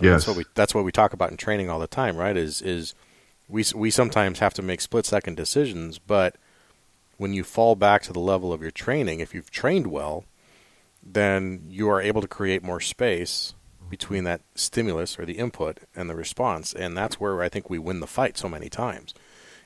Yes. 0.00 0.12
That's 0.24 0.26
what 0.28 0.36
we 0.36 0.44
that's 0.54 0.74
what 0.76 0.84
we 0.84 0.92
talk 0.92 1.12
about 1.12 1.32
in 1.32 1.36
training 1.36 1.68
all 1.68 1.80
the 1.80 1.88
time, 1.88 2.16
right? 2.16 2.36
Is 2.36 2.62
is 2.62 2.94
we 3.48 3.64
we 3.74 3.90
sometimes 3.90 4.38
have 4.38 4.54
to 4.54 4.62
make 4.62 4.80
split 4.80 5.04
second 5.04 5.36
decisions, 5.36 5.98
but 5.98 6.36
when 7.16 7.32
you 7.34 7.42
fall 7.42 7.74
back 7.74 8.02
to 8.02 8.12
the 8.12 8.20
level 8.20 8.52
of 8.52 8.62
your 8.62 8.70
training, 8.70 9.18
if 9.18 9.34
you've 9.34 9.50
trained 9.50 9.88
well, 9.88 10.24
then 11.02 11.64
you 11.68 11.88
are 11.88 12.00
able 12.00 12.20
to 12.20 12.28
create 12.28 12.62
more 12.62 12.80
space 12.80 13.54
between 13.88 14.24
that 14.24 14.42
stimulus 14.54 15.18
or 15.18 15.24
the 15.24 15.38
input 15.38 15.80
and 15.96 16.10
the 16.10 16.14
response, 16.14 16.74
and 16.74 16.96
that's 16.96 17.18
where 17.18 17.42
I 17.42 17.48
think 17.48 17.70
we 17.70 17.78
win 17.78 18.00
the 18.00 18.06
fight 18.06 18.36
so 18.36 18.48
many 18.48 18.68
times, 18.68 19.14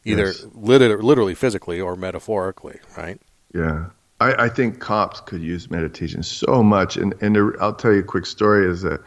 either 0.05 0.27
Yes. 0.27 0.47
lit- 0.55 1.03
literally, 1.03 1.35
physically, 1.35 1.81
or 1.81 1.97
metaphorically, 1.97 2.79
right? 2.97 3.21
Yeah. 3.53 3.87
I, 4.21 4.45
I 4.45 4.49
think 4.49 4.79
cops 4.79 5.21
could 5.21 5.43
use 5.43 5.69
meditation 5.71 6.23
so 6.23 6.63
much. 6.63 6.97
And, 6.97 7.15
and 7.21 7.37
I'll 7.61 7.75
tell 7.75 7.93
you 7.93 8.01
a 8.01 8.05
quick 8.05 8.27
story 8.27 8.71
is 8.71 8.83
that 8.83 9.01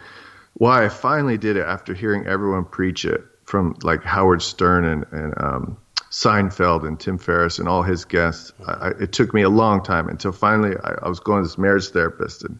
why 0.55 0.83
I 0.83 0.89
finally 0.89 1.37
did 1.37 1.55
it 1.55 1.65
after 1.65 1.93
hearing 1.93 2.25
everyone 2.27 2.65
preach 2.65 3.05
it 3.05 3.21
from 3.45 3.77
like 3.83 4.03
Howard 4.03 4.41
Stern 4.41 4.83
and, 4.83 5.05
and 5.11 5.33
um, 5.37 5.77
Seinfeld 6.15 6.87
and 6.87 6.97
Tim 6.97 7.17
Ferriss 7.17 7.59
and 7.59 7.67
all 7.67 7.83
his 7.83 8.05
guests. 8.05 8.53
I, 8.65 8.91
it 9.01 9.11
took 9.11 9.33
me 9.33 9.41
a 9.41 9.49
long 9.49 9.83
time 9.83 10.07
until 10.07 10.31
finally 10.31 10.77
I, 10.81 10.93
I 11.03 11.09
was 11.09 11.19
going 11.19 11.43
to 11.43 11.47
this 11.47 11.57
marriage 11.57 11.89
therapist 11.89 12.45
and, 12.45 12.57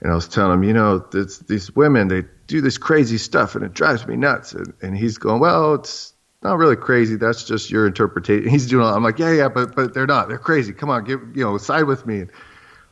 and 0.00 0.12
I 0.12 0.14
was 0.14 0.28
telling 0.28 0.52
him, 0.52 0.62
you 0.62 0.72
know, 0.72 0.98
this, 0.98 1.38
these 1.38 1.74
women, 1.74 2.06
they 2.06 2.22
do 2.46 2.60
this 2.60 2.78
crazy 2.78 3.18
stuff 3.18 3.56
and 3.56 3.64
it 3.64 3.74
drives 3.74 4.06
me 4.06 4.14
nuts. 4.14 4.52
And, 4.52 4.72
and 4.82 4.96
he's 4.96 5.18
going, 5.18 5.40
well, 5.40 5.74
it's 5.74 6.14
not 6.44 6.58
really 6.58 6.76
crazy. 6.76 7.16
That's 7.16 7.42
just 7.42 7.72
your 7.72 7.88
interpretation. 7.88 8.48
He's 8.48 8.68
doing 8.68 8.86
all, 8.86 8.94
I'm 8.94 9.02
like, 9.02 9.18
yeah, 9.18 9.32
yeah, 9.32 9.48
but, 9.48 9.74
but 9.74 9.92
they're 9.92 10.06
not. 10.06 10.28
They're 10.28 10.38
crazy. 10.38 10.72
Come 10.72 10.90
on, 10.90 11.02
give, 11.02 11.20
you 11.34 11.42
know, 11.42 11.58
side 11.58 11.86
with 11.86 12.06
me. 12.06 12.20
And 12.20 12.30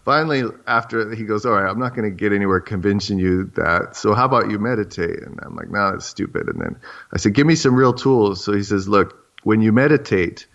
finally, 0.05 0.43
after 0.67 1.15
he 1.15 1.23
goes, 1.23 1.47
all 1.47 1.53
right, 1.53 1.71
I'm 1.71 1.79
not 1.79 1.95
going 1.95 2.11
to 2.11 2.17
get 2.17 2.33
anywhere 2.33 2.59
convincing 2.59 3.21
you 3.21 3.45
that. 3.55 3.95
So 3.95 4.13
how 4.13 4.25
about 4.25 4.51
you 4.51 4.59
meditate? 4.59 5.23
And 5.23 5.39
I'm 5.41 5.55
like, 5.55 5.71
no, 5.71 5.93
that's 5.93 6.07
stupid. 6.07 6.49
And 6.49 6.61
then 6.61 6.81
I 7.13 7.19
said, 7.19 7.35
give 7.35 7.47
me 7.47 7.55
some 7.55 7.77
real 7.77 7.93
tools. 7.93 8.43
So 8.43 8.53
he 8.53 8.65
says, 8.65 8.89
look, 8.89 9.27
when 9.43 9.61
you 9.61 9.73
meditate, 9.73 10.47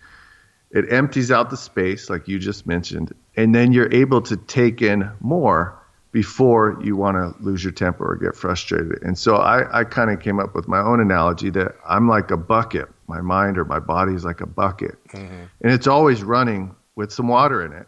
it 0.70 0.92
empties 0.92 1.30
out 1.30 1.50
the 1.50 1.56
space, 1.56 2.10
like 2.10 2.28
you 2.28 2.38
just 2.38 2.66
mentioned, 2.66 3.14
and 3.36 3.54
then 3.54 3.72
you're 3.72 3.92
able 3.92 4.20
to 4.22 4.36
take 4.36 4.82
in 4.82 5.10
more 5.20 5.78
before 6.10 6.78
you 6.82 6.94
want 6.94 7.16
to 7.16 7.42
lose 7.42 7.62
your 7.64 7.72
temper 7.72 8.12
or 8.12 8.16
get 8.16 8.36
frustrated. 8.36 9.02
And 9.02 9.18
so 9.18 9.36
I, 9.36 9.80
I 9.80 9.84
kind 9.84 10.10
of 10.10 10.20
came 10.20 10.38
up 10.38 10.54
with 10.54 10.68
my 10.68 10.78
own 10.78 11.00
analogy 11.00 11.50
that 11.50 11.74
I'm 11.88 12.08
like 12.08 12.30
a 12.30 12.36
bucket. 12.36 12.88
My 13.08 13.20
mind 13.20 13.58
or 13.58 13.64
my 13.64 13.80
body 13.80 14.14
is 14.14 14.24
like 14.24 14.40
a 14.40 14.46
bucket, 14.46 14.96
mm-hmm. 15.08 15.44
and 15.60 15.72
it's 15.72 15.86
always 15.86 16.22
running 16.22 16.74
with 16.96 17.12
some 17.12 17.28
water 17.28 17.64
in 17.64 17.72
it. 17.72 17.86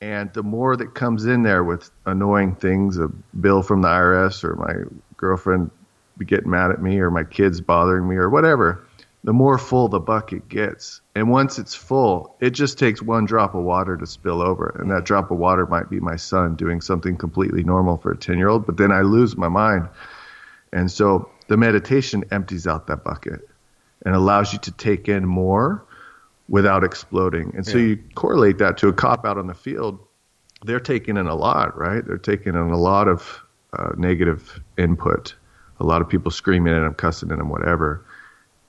And 0.00 0.32
the 0.32 0.42
more 0.42 0.76
that 0.76 0.94
comes 0.94 1.26
in 1.26 1.42
there 1.42 1.62
with 1.62 1.90
annoying 2.06 2.54
things, 2.54 2.96
a 2.96 3.08
bill 3.38 3.62
from 3.62 3.82
the 3.82 3.88
IRS 3.88 4.42
or 4.44 4.54
my 4.56 4.74
girlfriend 5.18 5.70
getting 6.24 6.50
mad 6.50 6.70
at 6.70 6.82
me 6.82 6.98
or 7.00 7.10
my 7.10 7.24
kids 7.24 7.60
bothering 7.60 8.08
me 8.08 8.16
or 8.16 8.30
whatever, 8.30 8.82
the 9.22 9.32
more 9.32 9.58
full 9.58 9.88
the 9.88 10.00
bucket 10.00 10.48
gets. 10.48 11.00
And 11.14 11.30
once 11.30 11.58
it's 11.58 11.74
full, 11.74 12.36
it 12.40 12.50
just 12.50 12.78
takes 12.78 13.02
one 13.02 13.26
drop 13.26 13.54
of 13.54 13.62
water 13.62 13.96
to 13.96 14.06
spill 14.06 14.40
over. 14.40 14.74
And 14.78 14.90
that 14.90 15.04
drop 15.04 15.30
of 15.30 15.38
water 15.38 15.66
might 15.66 15.90
be 15.90 16.00
my 16.00 16.16
son 16.16 16.56
doing 16.56 16.80
something 16.80 17.16
completely 17.16 17.62
normal 17.62 17.98
for 17.98 18.12
a 18.12 18.16
10 18.16 18.38
year 18.38 18.48
old, 18.48 18.64
but 18.66 18.76
then 18.78 18.90
I 18.92 19.02
lose 19.02 19.36
my 19.36 19.48
mind. 19.48 19.88
And 20.72 20.90
so 20.90 21.28
the 21.48 21.56
meditation 21.56 22.24
empties 22.30 22.66
out 22.66 22.86
that 22.86 23.04
bucket 23.04 23.46
and 24.06 24.14
allows 24.14 24.52
you 24.52 24.58
to 24.60 24.72
take 24.72 25.08
in 25.08 25.26
more 25.26 25.84
without 26.48 26.82
exploding. 26.82 27.52
And 27.54 27.66
so 27.66 27.76
Yeah. 27.76 27.84
you 27.88 27.98
correlate 28.14 28.58
that 28.58 28.78
to 28.78 28.88
a 28.88 28.92
cop 28.92 29.26
out 29.26 29.36
on 29.36 29.46
the 29.46 29.54
field. 29.54 29.98
They're 30.64 30.80
taking 30.80 31.16
in 31.16 31.26
a 31.26 31.34
lot, 31.34 31.76
right? 31.78 32.04
They're 32.04 32.18
taking 32.18 32.54
in 32.54 32.60
a 32.70 32.76
lot 32.78 33.08
of 33.08 33.40
uh, 33.72 33.92
negative 33.96 34.60
input, 34.78 35.34
a 35.78 35.84
lot 35.84 36.02
of 36.02 36.08
people 36.08 36.30
screaming 36.30 36.74
at 36.74 36.80
them, 36.80 36.94
cussing 36.94 37.30
at 37.30 37.38
them, 37.38 37.48
whatever. 37.50 38.04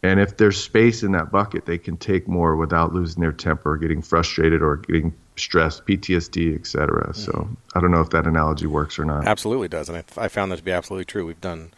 And 0.04 0.20
if 0.20 0.38
there's 0.38 0.62
space 0.62 1.04
in 1.04 1.12
that 1.12 1.32
bucket, 1.32 1.66
they 1.66 1.78
can 1.78 1.96
take 1.96 2.28
more 2.28 2.56
without 2.56 2.92
losing 2.94 3.22
their 3.22 3.32
temper, 3.32 3.74
or 3.74 3.78
getting 3.78 4.02
frustrated, 4.02 4.62
or 4.64 4.78
getting 4.78 5.14
stressed, 5.36 5.86
PTSD, 5.86 6.56
et 6.56 6.66
cetera. 6.66 7.14
So 7.14 7.50
I 7.76 7.80
don't 7.82 7.92
know 7.92 8.02
if 8.02 8.10
that 8.10 8.26
analogy 8.26 8.66
works 8.66 8.98
or 8.98 9.06
not. 9.06 9.28
Absolutely 9.28 9.68
does, 9.68 9.90
and 9.90 10.00
I, 10.00 10.04
I 10.26 10.28
found 10.28 10.52
that 10.52 10.58
to 10.58 10.64
be 10.64 10.72
absolutely 10.72 11.06
true. 11.06 11.26
We've 11.26 11.40
done 11.40 11.72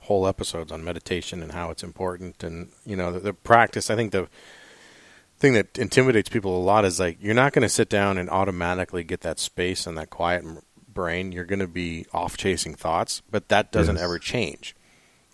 whole 0.00 0.26
episodes 0.26 0.70
on 0.72 0.84
meditation 0.84 1.42
and 1.42 1.52
how 1.52 1.70
it's 1.70 1.82
important, 1.82 2.42
and 2.44 2.68
you 2.84 2.96
know 2.96 3.12
the, 3.12 3.20
the 3.20 3.32
practice. 3.32 3.88
I 3.90 3.96
think 3.96 4.12
the 4.12 4.28
thing 5.38 5.54
that 5.54 5.78
intimidates 5.78 6.28
people 6.28 6.56
a 6.56 6.60
lot 6.62 6.84
is 6.84 7.00
like 7.00 7.16
you're 7.20 7.34
not 7.34 7.54
going 7.54 7.62
to 7.62 7.68
sit 7.68 7.88
down 7.88 8.18
and 8.18 8.28
automatically 8.28 9.04
get 9.04 9.22
that 9.22 9.38
space 9.38 9.86
and 9.86 9.96
that 9.96 10.10
quiet 10.10 10.44
brain. 10.92 11.32
You're 11.32 11.44
going 11.46 11.60
to 11.60 11.66
be 11.66 12.04
off 12.12 12.36
chasing 12.36 12.74
thoughts, 12.74 13.22
but 13.30 13.48
that 13.48 13.72
doesn't 13.72 13.96
Yes. 13.96 14.04
ever 14.04 14.18
change. 14.18 14.76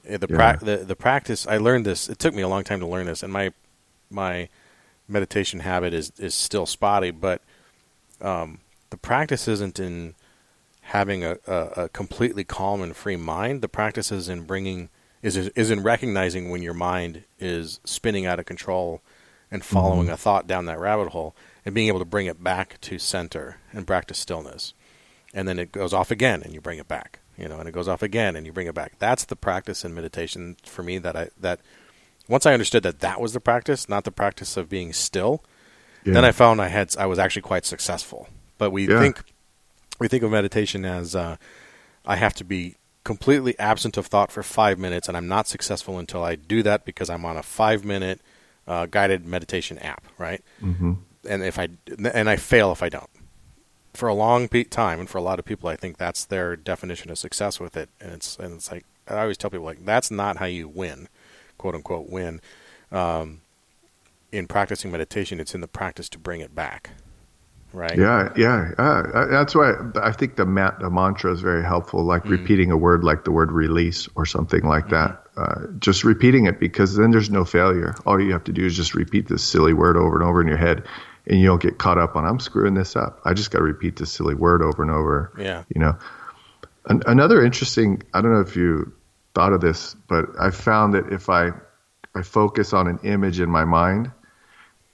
The, 0.08 0.26
Yeah. 0.30 0.52
pra- 0.56 0.58
the 0.64 0.76
the 0.84 0.96
practice. 0.96 1.46
I 1.46 1.56
learned 1.58 1.84
this. 1.86 2.08
It 2.08 2.18
took 2.18 2.34
me 2.34 2.42
a 2.42 2.48
long 2.48 2.64
time 2.64 2.80
to 2.80 2.86
learn 2.86 3.06
this, 3.06 3.22
and 3.22 3.32
my 3.32 3.52
my 4.10 4.48
meditation 5.08 5.60
habit 5.60 5.92
is 5.94 6.12
is 6.18 6.34
still 6.34 6.66
spotty, 6.66 7.10
but 7.10 7.42
um, 8.20 8.60
the 8.90 8.96
practice 8.96 9.46
isn't 9.48 9.78
in 9.78 10.14
having 10.82 11.24
a, 11.24 11.36
a, 11.46 11.56
a 11.84 11.88
completely 11.88 12.44
calm 12.44 12.80
and 12.82 12.96
free 12.96 13.16
mind. 13.16 13.60
The 13.62 13.68
practice 13.68 14.12
is 14.12 14.28
in 14.28 14.42
bringing 14.42 14.88
is 15.22 15.36
is 15.36 15.70
in 15.70 15.82
recognizing 15.82 16.50
when 16.50 16.62
your 16.62 16.74
mind 16.74 17.24
is 17.40 17.80
spinning 17.84 18.26
out 18.26 18.38
of 18.38 18.46
control 18.46 19.02
and 19.50 19.64
following 19.64 20.08
a 20.08 20.16
thought 20.16 20.46
down 20.46 20.66
that 20.66 20.78
rabbit 20.78 21.08
hole 21.08 21.34
and 21.64 21.74
being 21.74 21.88
able 21.88 21.98
to 22.00 22.04
bring 22.04 22.26
it 22.26 22.42
back 22.42 22.80
to 22.80 22.98
center 22.98 23.58
and 23.72 23.86
practice 23.86 24.18
stillness. 24.18 24.74
And 25.34 25.46
then 25.46 25.58
it 25.58 25.70
goes 25.72 25.92
off 25.92 26.10
again 26.10 26.42
and 26.42 26.52
you 26.54 26.60
bring 26.60 26.78
it 26.78 26.88
back. 26.88 27.20
You 27.36 27.48
know, 27.48 27.58
and 27.58 27.68
it 27.68 27.72
goes 27.72 27.88
off 27.88 28.02
again 28.02 28.34
and 28.36 28.46
you 28.46 28.52
bring 28.52 28.66
it 28.66 28.74
back. 28.74 28.94
That's 28.98 29.24
the 29.24 29.36
practice 29.36 29.84
in 29.84 29.94
meditation 29.94 30.56
for 30.64 30.82
me 30.82 30.98
that 30.98 31.14
I 31.16 31.28
that 31.38 31.60
once 32.28 32.46
I 32.46 32.52
understood 32.52 32.82
that 32.82 33.00
that 33.00 33.20
was 33.20 33.32
the 33.34 33.40
practice, 33.40 33.88
not 33.88 34.04
the 34.04 34.10
practice 34.10 34.56
of 34.56 34.68
being 34.68 34.92
still, 34.92 35.44
Yeah. 36.04 36.14
then 36.14 36.24
I 36.24 36.32
found 36.32 36.60
I 36.60 36.68
had 36.68 36.96
I 36.96 37.06
was 37.06 37.18
actually 37.18 37.42
quite 37.42 37.64
successful. 37.66 38.28
But 38.58 38.70
we 38.70 38.88
Yeah. 38.88 38.98
think 38.98 39.22
we 39.98 40.08
think 40.08 40.22
of 40.22 40.30
meditation 40.30 40.84
as 40.84 41.14
uh, 41.14 41.36
I 42.04 42.16
have 42.16 42.34
to 42.34 42.44
be 42.44 42.76
completely 43.04 43.56
absent 43.58 43.96
of 43.96 44.06
thought 44.06 44.32
for 44.32 44.42
five 44.42 44.78
minutes, 44.78 45.06
and 45.08 45.16
I'm 45.16 45.28
not 45.28 45.46
successful 45.46 45.98
until 45.98 46.24
I 46.24 46.34
do 46.34 46.62
that 46.64 46.84
because 46.84 47.08
I'm 47.08 47.24
on 47.24 47.36
a 47.36 47.42
five 47.42 47.84
minute 47.84 48.20
uh, 48.66 48.86
guided 48.86 49.24
meditation 49.26 49.78
app, 49.78 50.04
right? 50.18 50.42
hmm 50.60 50.94
And 51.28 51.42
if 51.42 51.58
I 51.58 51.68
and 52.12 52.28
I 52.28 52.36
fail 52.36 52.72
if 52.72 52.82
I 52.82 52.88
don't. 52.88 53.10
For 53.96 54.08
a 54.08 54.14
long 54.14 54.48
time, 54.48 55.00
and 55.00 55.08
for 55.08 55.18
a 55.18 55.22
lot 55.22 55.38
of 55.38 55.44
people, 55.44 55.68
I 55.68 55.76
think 55.76 55.96
that's 55.96 56.24
their 56.24 56.54
definition 56.54 57.10
of 57.10 57.18
success 57.18 57.58
with 57.58 57.76
it. 57.76 57.88
And 58.00 58.12
it's 58.12 58.36
and 58.38 58.54
it's 58.54 58.70
like 58.70 58.84
I 59.08 59.22
always 59.22 59.36
tell 59.38 59.50
people 59.50 59.66
like 59.66 59.84
that's 59.84 60.10
not 60.10 60.36
how 60.36 60.46
you 60.46 60.68
win, 60.68 61.08
quote 61.58 61.74
unquote 61.74 62.08
win. 62.10 62.40
Um, 62.92 63.40
in 64.32 64.46
practicing 64.46 64.90
meditation, 64.92 65.40
it's 65.40 65.54
in 65.54 65.60
the 65.60 65.68
practice 65.68 66.08
to 66.10 66.18
bring 66.18 66.40
it 66.40 66.54
back, 66.54 66.90
right? 67.72 67.96
Yeah, 67.96 68.32
yeah. 68.36 68.72
Uh, 68.76 69.26
that's 69.26 69.54
why 69.54 69.72
I 70.02 70.12
think 70.12 70.36
the, 70.36 70.44
ma- 70.44 70.76
the 70.78 70.90
mantra 70.90 71.32
is 71.32 71.40
very 71.40 71.64
helpful, 71.64 72.04
like 72.04 72.24
Mm. 72.24 72.30
repeating 72.30 72.70
a 72.70 72.76
word 72.76 73.02
like 73.04 73.24
the 73.24 73.30
word 73.30 73.50
release 73.52 74.08
or 74.14 74.26
something 74.26 74.62
like 74.64 74.88
that. 74.90 75.24
Mm-hmm. 75.36 75.40
Uh, 75.42 75.78
just 75.78 76.04
repeating 76.04 76.46
it 76.46 76.58
because 76.60 76.96
then 76.96 77.10
there's 77.12 77.30
no 77.30 77.44
failure. 77.44 77.94
All 78.06 78.20
you 78.20 78.32
have 78.32 78.44
to 78.44 78.52
do 78.52 78.64
is 78.66 78.76
just 78.76 78.94
repeat 78.94 79.28
this 79.28 79.44
silly 79.44 79.72
word 79.72 79.96
over 79.96 80.16
and 80.16 80.24
over 80.28 80.40
in 80.40 80.48
your 80.48 80.56
head, 80.56 80.84
and 81.26 81.40
you 81.40 81.46
don't 81.46 81.62
get 81.62 81.78
caught 81.78 81.98
up 81.98 82.16
on, 82.16 82.24
I'm 82.24 82.40
screwing 82.40 82.74
this 82.74 82.96
up. 82.96 83.20
I 83.24 83.34
just 83.34 83.50
got 83.50 83.58
to 83.58 83.64
repeat 83.64 83.96
this 83.96 84.12
silly 84.12 84.34
word 84.34 84.62
over 84.62 84.82
and 84.82 84.90
over. 84.90 85.32
Yeah. 85.38 85.64
You 85.74 85.80
know, 85.80 85.98
An- 86.86 87.02
another 87.06 87.44
interesting, 87.44 88.02
I 88.14 88.20
don't 88.20 88.32
know 88.32 88.40
if 88.40 88.56
you 88.56 88.92
thought 89.34 89.52
of 89.52 89.60
this, 89.60 89.94
but 90.08 90.26
I 90.40 90.50
found 90.50 90.94
that 90.94 91.12
if 91.12 91.28
I, 91.28 91.50
I 92.14 92.22
focus 92.22 92.72
on 92.72 92.86
an 92.86 93.00
image 93.02 93.40
in 93.40 93.50
my 93.50 93.64
mind, 93.64 94.10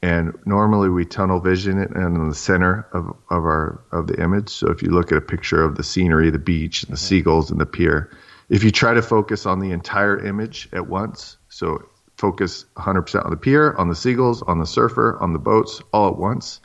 and 0.03 0.37
normally 0.45 0.89
we 0.89 1.05
tunnel 1.05 1.39
vision 1.39 1.79
it 1.79 1.91
and 1.91 2.17
in 2.17 2.29
the 2.29 2.35
center 2.35 2.89
of, 2.93 3.07
of 3.31 3.45
our 3.45 3.85
of 3.93 4.09
the 4.09 4.21
image. 4.21 4.49
So 4.49 4.69
if 4.71 4.83
you 4.83 4.91
look 4.91 5.13
at 5.13 5.19
a 5.19 5.21
picture 5.21 5.63
of 5.63 5.77
the 5.77 5.85
scenery, 5.85 6.31
the 6.31 6.41
beach, 6.41 6.83
and 6.83 6.91
the 6.91 6.97
mm-hmm. 6.97 7.07
seagulls 7.07 7.53
and 7.53 7.61
the 7.61 7.67
pier, 7.67 8.11
if 8.49 8.65
you 8.65 8.73
try 8.73 8.95
to 8.95 9.03
focus 9.03 9.47
on 9.47 9.61
the 9.61 9.71
entire 9.71 10.19
image 10.19 10.69
at 10.73 10.89
once, 10.89 11.37
so 11.49 11.89
focus 12.23 12.67
100% 12.77 13.25
on 13.25 13.31
the 13.33 13.37
pier, 13.37 13.75
on 13.79 13.89
the 13.89 13.97
seagulls, 13.97 14.43
on 14.43 14.61
the 14.61 14.65
surfer, 14.65 15.19
on 15.21 15.33
the 15.33 15.41
boats, 15.41 15.83
all 15.93 16.09
at 16.09 16.17
once, 16.17 16.61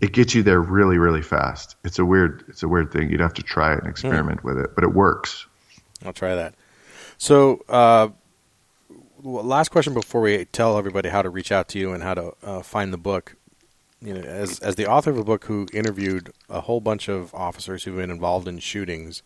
it 0.00 0.12
gets 0.12 0.34
you 0.34 0.42
there 0.42 0.58
really, 0.58 0.96
really 0.96 1.20
fast. 1.20 1.76
It's 1.84 1.98
a 1.98 2.04
weird, 2.04 2.44
it's 2.48 2.62
a 2.62 2.68
weird 2.68 2.90
thing. 2.90 3.10
You'd 3.10 3.20
have 3.20 3.34
to 3.34 3.42
try 3.42 3.74
it 3.74 3.80
and 3.80 3.88
experiment 3.88 4.42
with 4.42 4.56
it, 4.56 4.74
but 4.74 4.84
it 4.84 4.94
works. 4.94 5.44
I'll 6.02 6.14
try 6.14 6.34
that. 6.34 6.54
So, 7.18 7.62
uh, 7.68 8.08
last 9.22 9.68
question 9.68 9.92
before 9.92 10.22
we 10.22 10.46
tell 10.46 10.78
everybody 10.78 11.10
how 11.10 11.20
to 11.20 11.28
reach 11.28 11.52
out 11.52 11.68
to 11.68 11.78
you 11.78 11.92
and 11.92 12.02
how 12.02 12.14
to 12.14 12.34
uh, 12.42 12.62
find 12.62 12.90
the 12.90 12.98
book. 12.98 13.36
You 14.00 14.14
know, 14.14 14.20
as 14.20 14.60
as 14.60 14.76
the 14.76 14.86
author 14.86 15.10
of 15.10 15.18
a 15.18 15.24
book 15.24 15.44
who 15.44 15.66
interviewed 15.72 16.32
a 16.48 16.60
whole 16.60 16.80
bunch 16.80 17.08
of 17.08 17.34
officers 17.34 17.84
who've 17.84 17.96
been 17.96 18.10
involved 18.10 18.46
in 18.46 18.58
shootings, 18.58 19.22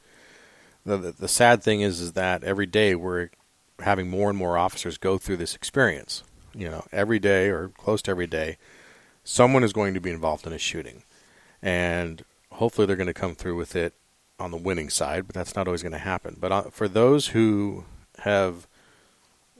the 0.87 0.97
the, 0.97 1.12
the 1.12 1.29
sad 1.29 1.62
thing 1.62 1.81
is 1.81 2.01
is 2.01 2.12
that 2.12 2.45
every 2.45 2.66
day 2.66 2.95
we're 2.95 3.31
having 3.83 4.09
more 4.09 4.28
and 4.28 4.39
more 4.39 4.57
officers 4.59 4.99
go 4.99 5.18
through 5.18 5.37
this 5.37 5.55
experience. 5.55 6.22
You 6.55 6.68
know, 6.68 6.85
every 6.93 7.18
day 7.18 7.49
or 7.49 7.68
close 7.68 8.03
to 8.03 8.11
every 8.11 8.26
day, 8.26 8.57
someone 9.22 9.62
is 9.62 9.72
going 9.72 9.95
to 9.95 10.01
be 10.01 10.11
involved 10.11 10.47
in 10.47 10.53
a 10.53 10.59
shooting, 10.59 11.05
and 11.62 12.24
hopefully 12.53 12.87
they're 12.87 12.97
going 12.97 13.07
to 13.07 13.14
come 13.14 13.35
through 13.35 13.57
with 13.57 13.76
it 13.76 13.95
on 14.39 14.51
the 14.51 14.57
winning 14.57 14.91
side. 14.91 15.26
But 15.26 15.35
that's 15.35 15.55
not 15.55 15.68
always 15.68 15.83
going 15.83 15.93
to 15.93 15.99
happen. 15.99 16.37
But 16.41 16.53
uh, 16.53 16.62
for 16.70 16.89
those 16.89 17.28
who 17.28 17.85
have, 18.20 18.66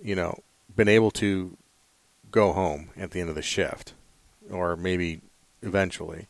you 0.02 0.16
know, 0.16 0.40
been 0.74 0.88
able 0.88 1.10
to 1.12 1.56
go 2.30 2.52
home 2.52 2.90
at 2.96 3.12
the 3.12 3.20
end 3.20 3.28
of 3.28 3.36
the 3.36 3.42
shift, 3.42 3.94
or 4.50 4.76
maybe 4.76 5.20
eventually, 5.62 6.26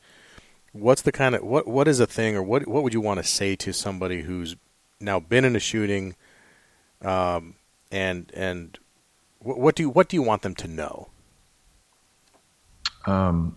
what's 0.72 1.02
the 1.02 1.12
kind 1.12 1.34
of 1.34 1.42
what 1.42 1.66
what 1.66 1.88
is 1.88 2.00
a 2.00 2.06
thing, 2.06 2.36
or 2.36 2.42
what 2.42 2.68
what 2.68 2.82
would 2.82 2.94
you 2.94 3.00
want 3.00 3.18
to 3.18 3.24
say 3.24 3.56
to 3.56 3.72
somebody 3.72 4.22
who's 4.22 4.56
now 5.00 5.18
been 5.18 5.44
in 5.44 5.56
a 5.56 5.60
shooting, 5.60 6.14
um, 7.02 7.54
and 7.90 8.30
and 8.34 8.78
what, 9.40 9.74
do 9.74 9.84
you 9.84 9.90
what 9.90 10.08
do 10.08 10.16
you 10.16 10.22
want 10.22 10.42
them 10.42 10.54
to 10.56 10.68
know? 10.68 11.08
Um, 13.06 13.56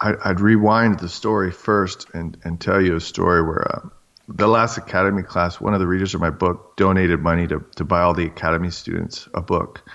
I, 0.00 0.14
I'd 0.24 0.40
rewind 0.40 0.98
the 0.98 1.08
story 1.08 1.50
first 1.50 2.06
and, 2.12 2.36
and 2.44 2.60
tell 2.60 2.80
you 2.82 2.96
a 2.96 3.00
story 3.00 3.42
where 3.42 3.66
uh, 3.76 3.88
the 4.28 4.46
last 4.46 4.76
academy 4.76 5.22
class, 5.22 5.60
one 5.60 5.74
of 5.74 5.80
the 5.80 5.86
readers 5.86 6.14
of 6.14 6.20
my 6.20 6.30
book 6.30 6.76
donated 6.76 7.20
money 7.20 7.46
to, 7.46 7.64
to 7.76 7.84
buy 7.84 8.02
all 8.02 8.14
the 8.14 8.26
academy 8.26 8.70
students 8.70 9.28
a 9.34 9.40
book. 9.40 9.88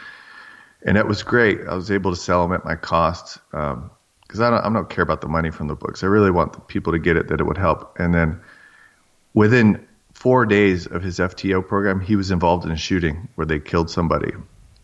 And 0.85 0.97
it 0.97 1.07
was 1.07 1.23
great. 1.23 1.59
I 1.69 1.75
was 1.75 1.91
able 1.91 2.11
to 2.11 2.17
sell 2.17 2.41
them 2.41 2.53
at 2.53 2.63
my 2.63 2.75
cost 2.75 3.39
because 3.51 3.73
um, 3.73 3.91
I 4.41 4.49
don't, 4.49 4.65
I 4.65 4.73
don't 4.73 4.89
care 4.89 5.03
about 5.03 5.21
the 5.21 5.27
money 5.27 5.51
from 5.51 5.67
the 5.67 5.75
books. 5.75 6.03
I 6.03 6.07
really 6.07 6.31
want 6.31 6.53
the 6.53 6.61
people 6.61 6.93
to 6.93 6.99
get 6.99 7.17
it 7.17 7.27
that 7.27 7.41
it 7.41 7.43
would 7.43 7.57
help. 7.57 7.99
And 7.99 8.13
then 8.13 8.39
within 9.33 9.85
four 10.19 10.45
days 10.45 10.85
of 10.85 11.01
his 11.01 11.17
FTO 11.17 11.65
program, 11.65 12.01
he 12.01 12.17
was 12.17 12.29
involved 12.29 12.65
in 12.65 12.71
a 12.71 12.75
shooting 12.75 13.29
where 13.35 13.45
they 13.45 13.57
killed 13.57 13.89
somebody. 13.89 14.33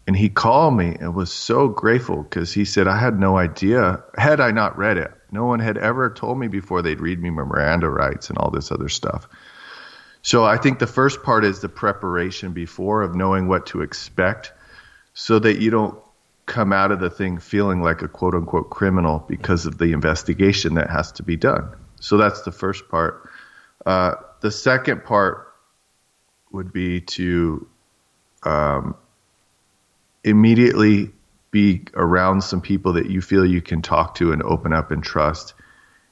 And 0.07 0.15
he 0.15 0.29
called 0.29 0.77
me 0.77 0.95
and 0.97 1.13
was 1.13 1.29
so 1.29 1.67
grateful 1.67 2.23
because 2.23 2.53
he 2.53 2.63
said, 2.63 2.88
I 2.88 2.97
had 2.97 3.19
no 3.19 3.38
idea, 3.38 4.01
had 4.17 4.39
I 4.39 4.51
not 4.51 4.77
read 4.77 4.95
it. 4.95 5.11
No 5.31 5.43
one 5.43 5.59
had 5.59 5.77
ever 5.77 6.09
told 6.09 6.39
me 6.39 6.47
before 6.47 6.81
they'd 6.81 7.01
read 7.01 7.21
me 7.21 7.31
Miranda 7.31 7.89
rights 7.89 8.29
and 8.29 8.38
all 8.38 8.49
this 8.49 8.71
other 8.71 8.88
stuff. 8.88 9.27
So 10.21 10.45
I 10.45 10.55
think 10.55 10.79
the 10.79 10.88
first 10.88 11.21
part 11.21 11.43
is 11.43 11.59
the 11.59 11.67
preparation 11.67 12.53
before 12.53 13.01
of 13.01 13.13
knowing 13.13 13.49
what 13.49 13.65
to 13.67 13.81
expect 13.81 14.53
so 15.15 15.38
that 15.39 15.59
you 15.59 15.69
don't 15.69 15.99
come 16.45 16.71
out 16.71 16.93
of 16.93 17.01
the 17.01 17.09
thing 17.09 17.39
feeling 17.39 17.81
like 17.81 18.01
a 18.01 18.07
quote 18.07 18.36
unquote 18.36 18.69
criminal 18.69 19.25
because 19.27 19.65
of 19.65 19.79
the 19.79 19.91
investigation 19.91 20.75
that 20.75 20.89
has 20.89 21.11
to 21.11 21.23
be 21.23 21.36
done. 21.36 21.75
So 21.99 22.15
that's 22.15 22.43
the 22.43 22.53
first 22.53 22.88
part. 22.88 23.29
Uh, 23.86 24.15
the 24.45 24.51
second 24.51 25.03
part 25.03 25.51
would 26.51 26.71
be 26.71 27.01
to 27.01 27.67
um, 28.43 28.95
immediately 30.23 31.11
be 31.49 31.81
around 31.95 32.43
some 32.43 32.61
people 32.61 32.93
that 32.93 33.09
you 33.09 33.21
feel 33.21 33.43
you 33.43 33.59
can 33.59 33.81
talk 33.81 34.13
to 34.13 34.33
and 34.33 34.43
open 34.43 34.71
up 34.71 34.91
and 34.91 35.03
trust 35.03 35.55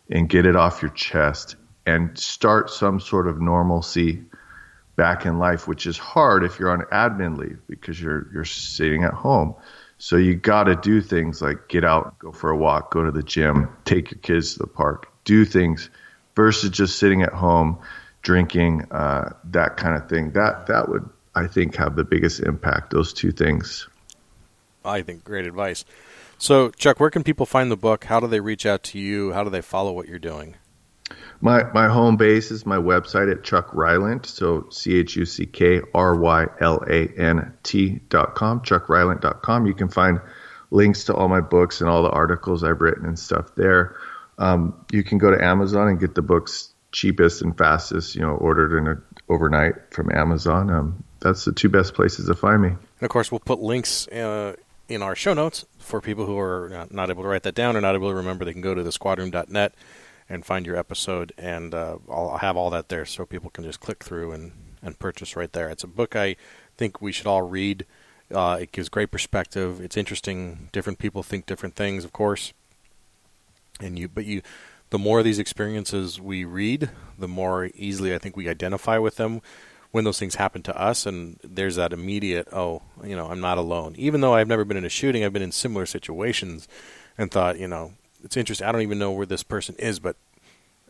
and 0.10 0.28
get 0.28 0.48
it 0.48 0.56
off 0.56 0.82
your 0.82 0.90
chest 0.90 1.58
and 1.86 2.18
start 2.18 2.72
some 2.72 3.00
sort 3.00 3.28
of 3.28 3.40
normalcy 3.40 4.24
back 4.96 5.28
in 5.28 5.38
life, 5.38 5.68
which 5.68 5.86
is 5.86 6.00
hard 6.00 6.44
if 6.44 6.58
you're 6.58 6.72
on 6.72 6.82
admin 6.92 7.38
leave 7.38 7.60
because 7.70 8.02
you're 8.02 8.28
you're 8.34 8.46
sitting 8.46 9.04
at 9.04 9.14
home. 9.14 9.54
So 10.00 10.16
you 10.16 10.34
got 10.34 10.64
to 10.64 10.76
do 10.76 11.02
things 11.02 11.40
like 11.40 11.68
get 11.68 11.84
out, 11.84 12.18
go 12.18 12.32
for 12.32 12.50
a 12.50 12.58
walk, 12.58 12.92
go 12.92 13.04
to 13.04 13.12
the 13.12 13.22
gym, 13.22 13.70
take 13.86 14.10
your 14.10 14.20
kids 14.22 14.54
to 14.54 14.60
the 14.60 14.68
park, 14.68 15.14
do 15.24 15.46
things 15.46 15.92
versus 16.36 16.72
just 16.72 16.98
sitting 16.98 17.22
at 17.22 17.32
home 17.32 17.78
drinking, 18.24 18.88
uh, 18.92 19.34
that 19.46 19.78
kind 19.78 19.96
of 19.96 20.10
thing. 20.10 20.32
That 20.32 20.68
that 20.68 20.90
would 20.90 21.08
I 21.36 21.48
think 21.48 21.76
have 21.76 21.96
the 21.96 22.04
biggest 22.04 22.40
impact. 22.40 22.92
Those 22.92 23.14
two 23.14 23.32
things. 23.32 23.88
I 24.84 25.02
think 25.02 25.24
great 25.24 25.46
advice. 25.46 25.86
So, 26.38 26.72
Chuck, 26.72 27.00
where 27.00 27.10
can 27.10 27.24
people 27.24 27.46
find 27.46 27.72
the 27.72 27.78
book? 27.78 28.04
How 28.04 28.20
do 28.20 28.28
they 28.28 28.42
reach 28.42 28.66
out 28.66 28.84
to 28.84 29.00
you? 29.00 29.32
How 29.32 29.44
do 29.44 29.50
they 29.50 29.62
follow 29.62 29.94
what 29.94 30.08
you're 30.08 30.20
doing? 30.20 30.56
My 31.42 31.64
my 31.74 31.88
home 31.88 32.18
base 32.18 32.52
is 32.52 32.66
my 32.66 32.78
website 32.78 33.32
at 33.32 33.44
Chuck 33.44 33.72
Rylant, 33.72 34.26
so 34.26 34.68
C 34.70 34.98
H 34.98 35.16
U 35.16 35.26
C 35.26 35.46
K 35.46 35.82
R 35.94 36.16
Y 36.16 36.46
L 36.60 36.84
A 36.90 37.08
N 37.18 37.54
T 37.64 38.00
dot 38.10 38.36
com, 38.36 38.62
dot 38.62 39.42
com. 39.42 39.66
You 39.66 39.74
can 39.74 39.90
find 39.90 40.20
links 40.72 41.04
to 41.06 41.14
all 41.14 41.28
my 41.28 41.42
books 41.42 41.82
and 41.82 41.90
all 41.90 42.04
the 42.04 42.10
articles 42.10 42.64
I've 42.64 42.82
written 42.82 43.06
and 43.06 43.20
stuff 43.20 43.54
there. 43.56 43.96
Um, 44.38 44.86
you 44.92 45.04
can 45.04 45.20
go 45.20 45.30
to 45.32 45.44
Amazon 45.44 45.88
and 45.90 46.00
get 46.00 46.16
the 46.16 46.22
books 46.22 46.73
cheapest 46.94 47.42
and 47.42 47.58
fastest, 47.58 48.16
you 48.16 48.22
know, 48.22 48.36
ordered 48.36 48.78
in 48.78 48.88
a, 48.88 49.02
overnight 49.28 49.74
from 49.92 50.10
Amazon. 50.12 50.70
Um, 50.70 51.04
that's 51.20 51.44
the 51.44 51.52
two 51.52 51.68
best 51.68 51.94
places 51.94 52.28
to 52.28 52.36
find 52.36 52.62
me. 52.62 52.70
And 52.70 52.78
of 53.02 53.10
course, 53.10 53.32
we'll 53.32 53.40
put 53.40 53.60
links 53.60 54.08
uh, 54.08 54.56
in 54.88 55.02
our 55.02 55.16
show 55.16 55.34
notes 55.34 55.66
for 55.80 56.00
people 56.00 56.26
who 56.26 56.38
are 56.40 56.88
not 56.92 57.10
able 57.10 57.24
to 57.24 57.30
write 57.30 57.44
that 57.44 57.56
down 57.56 57.76
or 57.76 57.82
not 57.82 57.96
able 57.96 58.10
to 58.10 58.16
remember. 58.16 58.46
They 58.46 58.54
can 58.54 58.62
go 58.62 58.74
to 58.76 58.84
the 58.84 58.90
thesquadroom.net 58.90 59.74
and 60.30 60.46
find 60.46 60.66
your 60.66 60.78
episode, 60.78 61.34
and 61.38 61.74
uh, 61.74 61.98
I'll 62.10 62.38
have 62.38 62.56
all 62.56 62.70
that 62.70 62.90
there 62.90 63.06
so 63.06 63.26
people 63.26 63.50
can 63.50 63.64
just 63.64 63.80
click 63.80 64.04
through 64.04 64.32
and, 64.32 64.54
and 64.82 64.98
purchase 64.98 65.36
right 65.36 65.52
there. 65.52 65.70
It's 65.70 65.84
a 65.84 65.88
book 65.88 66.16
I 66.16 66.38
think 66.78 67.02
we 67.02 67.12
should 67.12 67.28
all 67.28 67.42
read. 67.42 67.86
Uh, 68.34 68.60
it 68.62 68.72
gives 68.72 68.90
great 68.90 69.12
perspective. 69.12 69.82
It's 69.82 69.98
interesting. 69.98 70.70
Different 70.72 70.98
people 70.98 71.24
think 71.24 71.46
different 71.46 71.76
things, 71.76 72.06
of 72.06 72.14
course. 72.14 72.54
And 73.80 74.00
you, 74.00 74.08
but 74.08 74.26
you, 74.26 74.42
the 74.94 75.00
more 75.00 75.18
of 75.18 75.26
these 75.26 75.40
experiences 75.40 76.22
we 76.22 76.46
read, 76.46 76.92
the 77.18 77.28
more 77.28 77.72
easily 77.74 78.14
I 78.14 78.20
think 78.20 78.38
we 78.38 78.48
identify 78.48 79.00
with 79.00 79.16
them 79.16 79.42
when 79.90 80.04
those 80.04 80.20
things 80.20 80.36
happen 80.36 80.62
to 80.62 80.80
us 80.80 81.08
and 81.08 81.40
there's 81.44 81.78
that 81.78 81.94
immediate 81.94 82.48
oh 82.52 82.84
you 83.04 83.16
know 83.16 83.26
i'm 83.26 83.40
not 83.40 83.58
alone. 83.58 83.96
Even 83.98 84.22
though 84.22 84.36
i've 84.36 84.48
never 84.48 84.64
been 84.64 84.78
in 84.78 84.86
a 84.86 84.90
shooting 84.90 85.26
i've 85.26 85.34
been 85.34 85.42
in 85.42 85.52
similar 85.52 85.88
situations 85.88 86.68
and 87.18 87.32
thought 87.32 87.58
you 87.58 87.68
know 87.68 87.94
it's 88.24 88.38
interesting 88.38 88.68
i 88.68 88.72
don't 88.72 88.84
even 88.84 89.00
know 89.00 89.12
where 89.12 89.26
this 89.26 89.42
person 89.42 89.74
is 89.80 90.00
but 90.00 90.16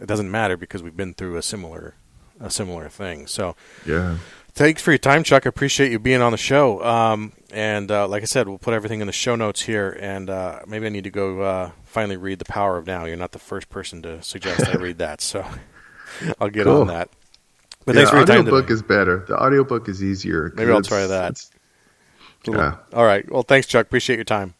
it 0.01 0.05
doesn't 0.05 0.29
matter 0.29 0.57
because 0.57 0.83
we've 0.83 0.97
been 0.97 1.13
through 1.13 1.37
a 1.37 1.41
similar 1.41 1.95
a 2.39 2.49
similar 2.49 2.89
thing. 2.89 3.27
So 3.27 3.55
yeah. 3.85 4.17
thanks 4.53 4.81
for 4.81 4.91
your 4.91 4.97
time 4.97 5.23
chuck. 5.23 5.45
I 5.45 5.49
appreciate 5.49 5.91
you 5.91 5.99
being 5.99 6.21
on 6.21 6.31
the 6.31 6.37
show. 6.37 6.83
Um, 6.83 7.33
and 7.53 7.91
uh, 7.91 8.07
like 8.07 8.21
i 8.21 8.25
said 8.25 8.47
we'll 8.47 8.57
put 8.57 8.73
everything 8.73 8.99
in 8.99 9.07
the 9.07 9.13
show 9.13 9.35
notes 9.35 9.61
here 9.61 9.97
and 10.01 10.29
uh, 10.29 10.59
maybe 10.67 10.85
i 10.85 10.89
need 10.89 11.03
to 11.03 11.11
go 11.11 11.41
uh, 11.41 11.71
finally 11.83 12.17
read 12.17 12.39
the 12.39 12.45
power 12.45 12.77
of 12.77 12.85
now 12.87 13.05
you're 13.05 13.15
not 13.15 13.31
the 13.31 13.39
first 13.39 13.69
person 13.69 14.01
to 14.01 14.21
suggest 14.21 14.67
i 14.67 14.73
read 14.73 14.97
that 14.97 15.21
so 15.21 15.45
i'll 16.39 16.49
get 16.49 16.65
cool. 16.65 16.81
on 16.81 16.87
that 16.87 17.09
but 17.85 17.95
yeah, 17.95 18.05
thanks 18.05 18.11
for 18.11 18.17
your 18.17 18.25
time. 18.25 18.45
book 18.45 18.69
is 18.69 18.81
better. 18.81 19.25
The 19.27 19.37
audiobook 19.37 19.89
is 19.89 20.03
easier. 20.03 20.53
Maybe 20.55 20.71
I'll 20.71 20.81
try 20.81 21.05
that. 21.05 21.43
Yeah. 22.47 22.77
All 22.93 23.05
right. 23.05 23.29
Well, 23.29 23.43
thanks, 23.43 23.67
Chuck. 23.67 23.85
Appreciate 23.85 24.15
your 24.15 24.25
time. 24.25 24.53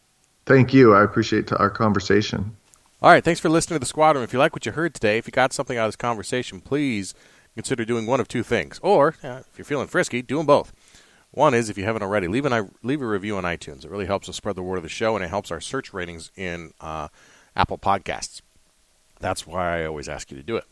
Thank 0.46 0.74
you. 0.74 0.94
I 0.94 1.02
appreciate 1.02 1.52
our 1.52 1.70
conversation. 1.70 2.56
All 3.02 3.10
right. 3.10 3.24
Thanks 3.24 3.40
for 3.40 3.48
listening 3.48 3.76
to 3.76 3.80
the 3.80 3.86
Squad 3.86 4.14
Room. 4.14 4.24
If 4.24 4.32
you 4.32 4.38
like 4.38 4.54
what 4.54 4.66
you 4.66 4.72
heard 4.72 4.94
today, 4.94 5.18
if 5.18 5.26
you 5.26 5.32
got 5.32 5.52
something 5.52 5.78
out 5.78 5.86
of 5.86 5.88
this 5.88 5.96
conversation, 5.96 6.60
please 6.60 7.14
consider 7.54 7.84
doing 7.84 8.06
one 8.06 8.20
of 8.20 8.28
two 8.28 8.42
things. 8.42 8.78
Or, 8.82 9.14
uh, 9.22 9.42
if 9.50 9.58
you're 9.58 9.64
feeling 9.64 9.86
frisky, 9.86 10.22
do 10.22 10.38
them 10.38 10.46
both. 10.46 10.72
One 11.34 11.52
is, 11.52 11.68
if 11.68 11.76
you 11.76 11.82
haven't 11.82 12.04
already, 12.04 12.28
leave, 12.28 12.46
an, 12.46 12.70
leave 12.84 13.02
a 13.02 13.06
review 13.06 13.36
on 13.36 13.42
iTunes. 13.42 13.84
It 13.84 13.90
really 13.90 14.06
helps 14.06 14.28
us 14.28 14.36
spread 14.36 14.54
the 14.54 14.62
word 14.62 14.76
of 14.76 14.84
the 14.84 14.88
show, 14.88 15.16
and 15.16 15.24
it 15.24 15.28
helps 15.28 15.50
our 15.50 15.60
search 15.60 15.92
ratings 15.92 16.30
in 16.36 16.72
uh, 16.80 17.08
Apple 17.56 17.76
Podcasts. 17.76 18.40
That's 19.18 19.44
why 19.44 19.80
I 19.80 19.84
always 19.84 20.08
ask 20.08 20.30
you 20.30 20.36
to 20.36 20.44
do 20.44 20.56
it. 20.56 20.64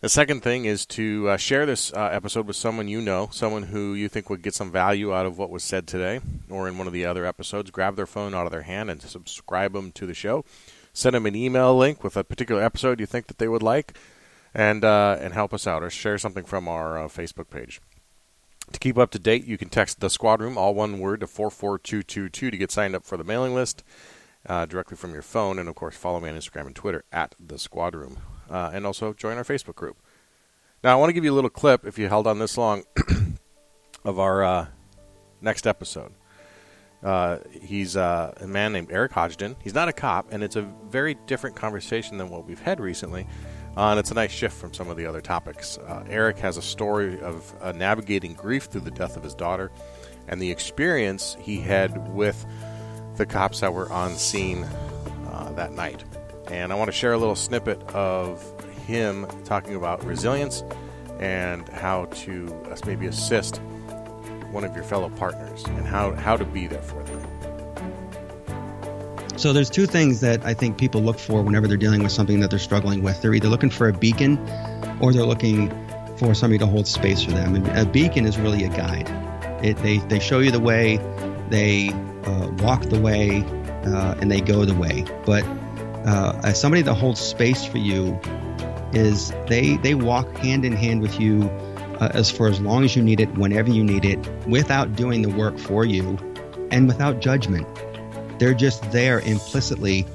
The 0.00 0.08
second 0.08 0.42
thing 0.42 0.64
is 0.64 0.86
to 0.86 1.28
uh, 1.28 1.36
share 1.36 1.66
this 1.66 1.92
uh, 1.92 2.08
episode 2.12 2.48
with 2.48 2.56
someone 2.56 2.88
you 2.88 3.00
know, 3.00 3.28
someone 3.30 3.62
who 3.62 3.94
you 3.94 4.08
think 4.08 4.28
would 4.28 4.42
get 4.42 4.54
some 4.54 4.72
value 4.72 5.14
out 5.14 5.24
of 5.24 5.38
what 5.38 5.50
was 5.50 5.62
said 5.62 5.86
today 5.86 6.20
or 6.50 6.66
in 6.66 6.78
one 6.78 6.88
of 6.88 6.92
the 6.92 7.06
other 7.06 7.24
episodes. 7.24 7.70
Grab 7.70 7.94
their 7.94 8.06
phone 8.06 8.34
out 8.34 8.44
of 8.44 8.50
their 8.50 8.62
hand 8.62 8.90
and 8.90 9.00
subscribe 9.00 9.72
them 9.72 9.92
to 9.92 10.04
the 10.04 10.14
show. 10.14 10.44
Send 10.92 11.14
them 11.14 11.26
an 11.26 11.36
email 11.36 11.76
link 11.76 12.02
with 12.02 12.16
a 12.16 12.24
particular 12.24 12.60
episode 12.60 12.98
you 12.98 13.06
think 13.06 13.28
that 13.28 13.38
they 13.38 13.48
would 13.48 13.62
like, 13.62 13.96
and 14.52 14.84
uh, 14.84 15.16
and 15.20 15.32
help 15.32 15.54
us 15.54 15.66
out 15.66 15.84
or 15.84 15.90
share 15.90 16.18
something 16.18 16.44
from 16.44 16.66
our 16.66 16.98
uh, 16.98 17.08
Facebook 17.08 17.50
page. 17.50 17.80
To 18.72 18.78
keep 18.80 18.98
up 18.98 19.10
to 19.12 19.18
date, 19.18 19.44
you 19.44 19.56
can 19.56 19.68
text 19.68 20.00
the 20.00 20.10
Squad 20.10 20.40
Room, 20.40 20.58
all 20.58 20.74
one 20.74 20.98
word, 20.98 21.20
to 21.20 21.26
44222 21.26 22.50
to 22.50 22.56
get 22.56 22.70
signed 22.70 22.96
up 22.96 23.04
for 23.04 23.16
the 23.16 23.24
mailing 23.24 23.54
list 23.54 23.84
uh, 24.46 24.66
directly 24.66 24.96
from 24.96 25.12
your 25.12 25.22
phone. 25.22 25.58
And 25.58 25.68
of 25.68 25.74
course, 25.74 25.96
follow 25.96 26.20
me 26.20 26.28
on 26.28 26.36
Instagram 26.36 26.66
and 26.66 26.74
Twitter 26.74 27.04
at 27.12 27.34
the 27.38 27.58
Squad 27.58 27.94
Room 27.94 28.18
uh, 28.50 28.70
and 28.72 28.86
also 28.86 29.12
join 29.12 29.36
our 29.36 29.44
Facebook 29.44 29.76
group. 29.76 29.98
Now, 30.82 30.92
I 30.92 30.96
want 30.96 31.10
to 31.10 31.14
give 31.14 31.24
you 31.24 31.32
a 31.32 31.34
little 31.34 31.50
clip, 31.50 31.86
if 31.86 31.98
you 31.98 32.08
held 32.08 32.26
on 32.26 32.38
this 32.38 32.58
long, 32.58 32.84
of 34.04 34.18
our 34.18 34.44
uh, 34.44 34.66
next 35.40 35.66
episode. 35.66 36.12
Uh, 37.02 37.38
he's 37.50 37.96
uh, 37.96 38.32
a 38.40 38.46
man 38.46 38.72
named 38.72 38.88
Eric 38.90 39.12
Hodgden. 39.12 39.56
He's 39.62 39.74
not 39.74 39.88
a 39.88 39.92
cop, 39.92 40.32
and 40.32 40.42
it's 40.42 40.56
a 40.56 40.62
very 40.88 41.14
different 41.26 41.56
conversation 41.56 42.18
than 42.18 42.30
what 42.30 42.46
we've 42.46 42.60
had 42.60 42.80
recently. 42.80 43.26
Uh, 43.76 43.90
and 43.90 44.00
it's 44.00 44.10
a 44.10 44.14
nice 44.14 44.30
shift 44.30 44.56
from 44.56 44.72
some 44.72 44.88
of 44.88 44.96
the 44.96 45.04
other 45.04 45.20
topics. 45.20 45.76
Uh, 45.78 46.02
Eric 46.08 46.38
has 46.38 46.56
a 46.56 46.62
story 46.62 47.20
of 47.20 47.52
uh, 47.60 47.72
navigating 47.72 48.32
grief 48.32 48.64
through 48.64 48.80
the 48.80 48.90
death 48.90 49.16
of 49.16 49.22
his 49.22 49.34
daughter 49.34 49.70
and 50.28 50.40
the 50.40 50.50
experience 50.50 51.36
he 51.38 51.60
had 51.60 52.08
with 52.14 52.46
the 53.16 53.26
cops 53.26 53.60
that 53.60 53.74
were 53.74 53.90
on 53.92 54.14
scene 54.14 54.64
uh, 55.30 55.52
that 55.56 55.72
night. 55.72 56.04
And 56.50 56.72
I 56.72 56.76
want 56.76 56.88
to 56.88 56.92
share 56.92 57.12
a 57.12 57.18
little 57.18 57.36
snippet 57.36 57.82
of 57.90 58.42
him 58.86 59.26
talking 59.44 59.74
about 59.74 60.04
resilience 60.04 60.62
and 61.18 61.68
how 61.68 62.06
to 62.06 62.54
uh, 62.70 62.76
maybe 62.86 63.06
assist 63.06 63.58
one 64.50 64.64
of 64.64 64.74
your 64.74 64.84
fellow 64.84 65.10
partners 65.10 65.64
and 65.64 65.86
how, 65.86 66.12
how 66.12 66.36
to 66.36 66.44
be 66.44 66.66
there 66.66 66.82
for 66.82 67.02
them. 67.02 67.35
So 69.36 69.52
there's 69.52 69.68
two 69.68 69.86
things 69.86 70.20
that 70.20 70.44
I 70.46 70.54
think 70.54 70.78
people 70.78 71.02
look 71.02 71.18
for 71.18 71.42
whenever 71.42 71.68
they're 71.68 71.76
dealing 71.76 72.02
with 72.02 72.12
something 72.12 72.40
that 72.40 72.48
they're 72.48 72.58
struggling 72.58 73.02
with. 73.02 73.20
They're 73.20 73.34
either 73.34 73.48
looking 73.48 73.68
for 73.68 73.88
a 73.88 73.92
beacon 73.92 74.38
or 75.00 75.12
they're 75.12 75.26
looking 75.26 75.68
for 76.16 76.34
somebody 76.34 76.58
to 76.58 76.66
hold 76.66 76.86
space 76.86 77.22
for 77.22 77.32
them. 77.32 77.54
And 77.54 77.66
a 77.78 77.84
beacon 77.84 78.24
is 78.24 78.38
really 78.38 78.64
a 78.64 78.70
guide. 78.70 79.08
It, 79.62 79.76
they, 79.78 79.98
they 79.98 80.20
show 80.20 80.38
you 80.38 80.50
the 80.50 80.60
way, 80.60 80.96
they 81.50 81.90
uh, 82.24 82.50
walk 82.60 82.82
the 82.84 82.98
way, 82.98 83.44
uh, 83.84 84.14
and 84.20 84.30
they 84.30 84.40
go 84.40 84.64
the 84.64 84.74
way. 84.74 85.04
But 85.26 85.44
uh, 86.06 86.40
as 86.42 86.58
somebody 86.58 86.80
that 86.82 86.94
holds 86.94 87.20
space 87.20 87.64
for 87.64 87.78
you 87.78 88.18
is 88.92 89.32
they 89.48 89.76
they 89.78 89.94
walk 89.94 90.34
hand 90.38 90.64
in 90.64 90.72
hand 90.72 91.02
with 91.02 91.20
you 91.20 91.42
uh, 92.00 92.10
as 92.14 92.30
for 92.30 92.48
as 92.48 92.60
long 92.60 92.84
as 92.84 92.96
you 92.96 93.02
need 93.02 93.20
it, 93.20 93.28
whenever 93.36 93.70
you 93.70 93.84
need 93.84 94.04
it, 94.04 94.18
without 94.46 94.96
doing 94.96 95.22
the 95.22 95.30
work 95.30 95.58
for 95.58 95.84
you, 95.84 96.18
and 96.70 96.88
without 96.88 97.20
judgment. 97.20 97.66
They're 98.38 98.54
just 98.54 98.90
there 98.92 99.20
implicitly, 99.20 100.06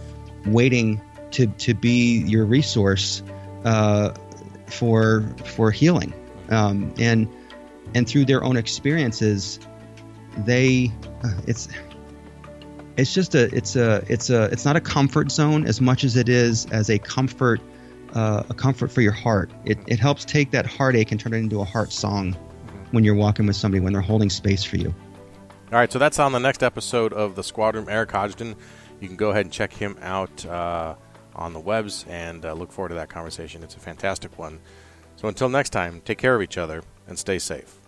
waiting 0.45 1.01
to 1.31 1.47
to 1.47 1.73
be 1.73 2.19
your 2.19 2.45
resource 2.45 3.23
uh, 3.65 4.13
for 4.67 5.23
for 5.45 5.71
healing, 5.71 6.13
um, 6.49 6.93
and 6.99 7.27
and 7.93 8.07
through 8.07 8.25
their 8.25 8.43
own 8.43 8.57
experiences, 8.57 9.59
they 10.37 10.91
uh, 11.23 11.29
it's 11.47 11.67
it's 12.97 13.13
just 13.13 13.35
a 13.35 13.53
it's 13.55 13.75
a 13.75 14.03
it's 14.07 14.29
a 14.29 14.43
it's 14.45 14.65
not 14.65 14.75
a 14.75 14.81
comfort 14.81 15.31
zone 15.31 15.65
as 15.65 15.81
much 15.81 16.03
as 16.03 16.15
it 16.15 16.29
is 16.29 16.65
as 16.67 16.89
a 16.89 16.99
comfort 16.99 17.61
uh, 18.13 18.43
a 18.49 18.53
comfort 18.53 18.91
for 18.91 19.01
your 19.01 19.11
heart. 19.11 19.51
It 19.65 19.79
it 19.87 19.99
helps 19.99 20.25
take 20.25 20.51
that 20.51 20.65
heartache 20.65 21.11
and 21.11 21.19
turn 21.19 21.33
it 21.33 21.37
into 21.37 21.61
a 21.61 21.65
heart 21.65 21.91
song 21.91 22.33
when 22.91 23.03
you're 23.03 23.15
walking 23.15 23.45
with 23.45 23.55
somebody 23.55 23.81
when 23.81 23.93
they're 23.93 24.01
holding 24.01 24.29
space 24.29 24.63
for 24.63 24.77
you. 24.77 24.93
All 25.71 25.77
right, 25.77 25.89
so 25.89 25.99
that's 25.99 26.19
on 26.19 26.33
the 26.33 26.39
next 26.39 26.63
episode 26.63 27.13
of 27.13 27.35
the 27.35 27.43
Squad 27.43 27.75
Room. 27.75 27.87
Eric 27.87 28.11
Hodgden, 28.11 28.57
you 28.99 29.07
can 29.07 29.15
go 29.15 29.29
ahead 29.29 29.45
and 29.45 29.53
check 29.53 29.71
him 29.71 29.97
out 30.01 30.45
uh, 30.45 30.95
on 31.33 31.53
the 31.53 31.61
webs 31.61 32.05
and 32.09 32.45
uh, 32.45 32.51
look 32.51 32.73
forward 32.73 32.89
to 32.89 32.95
that 32.95 33.07
conversation. 33.07 33.63
It's 33.63 33.77
a 33.77 33.79
fantastic 33.79 34.37
one. 34.37 34.59
So 35.15 35.29
until 35.29 35.47
next 35.47 35.69
time, 35.69 36.01
take 36.03 36.17
care 36.17 36.35
of 36.35 36.41
each 36.41 36.57
other 36.57 36.83
and 37.07 37.17
stay 37.17 37.39
safe. 37.39 37.79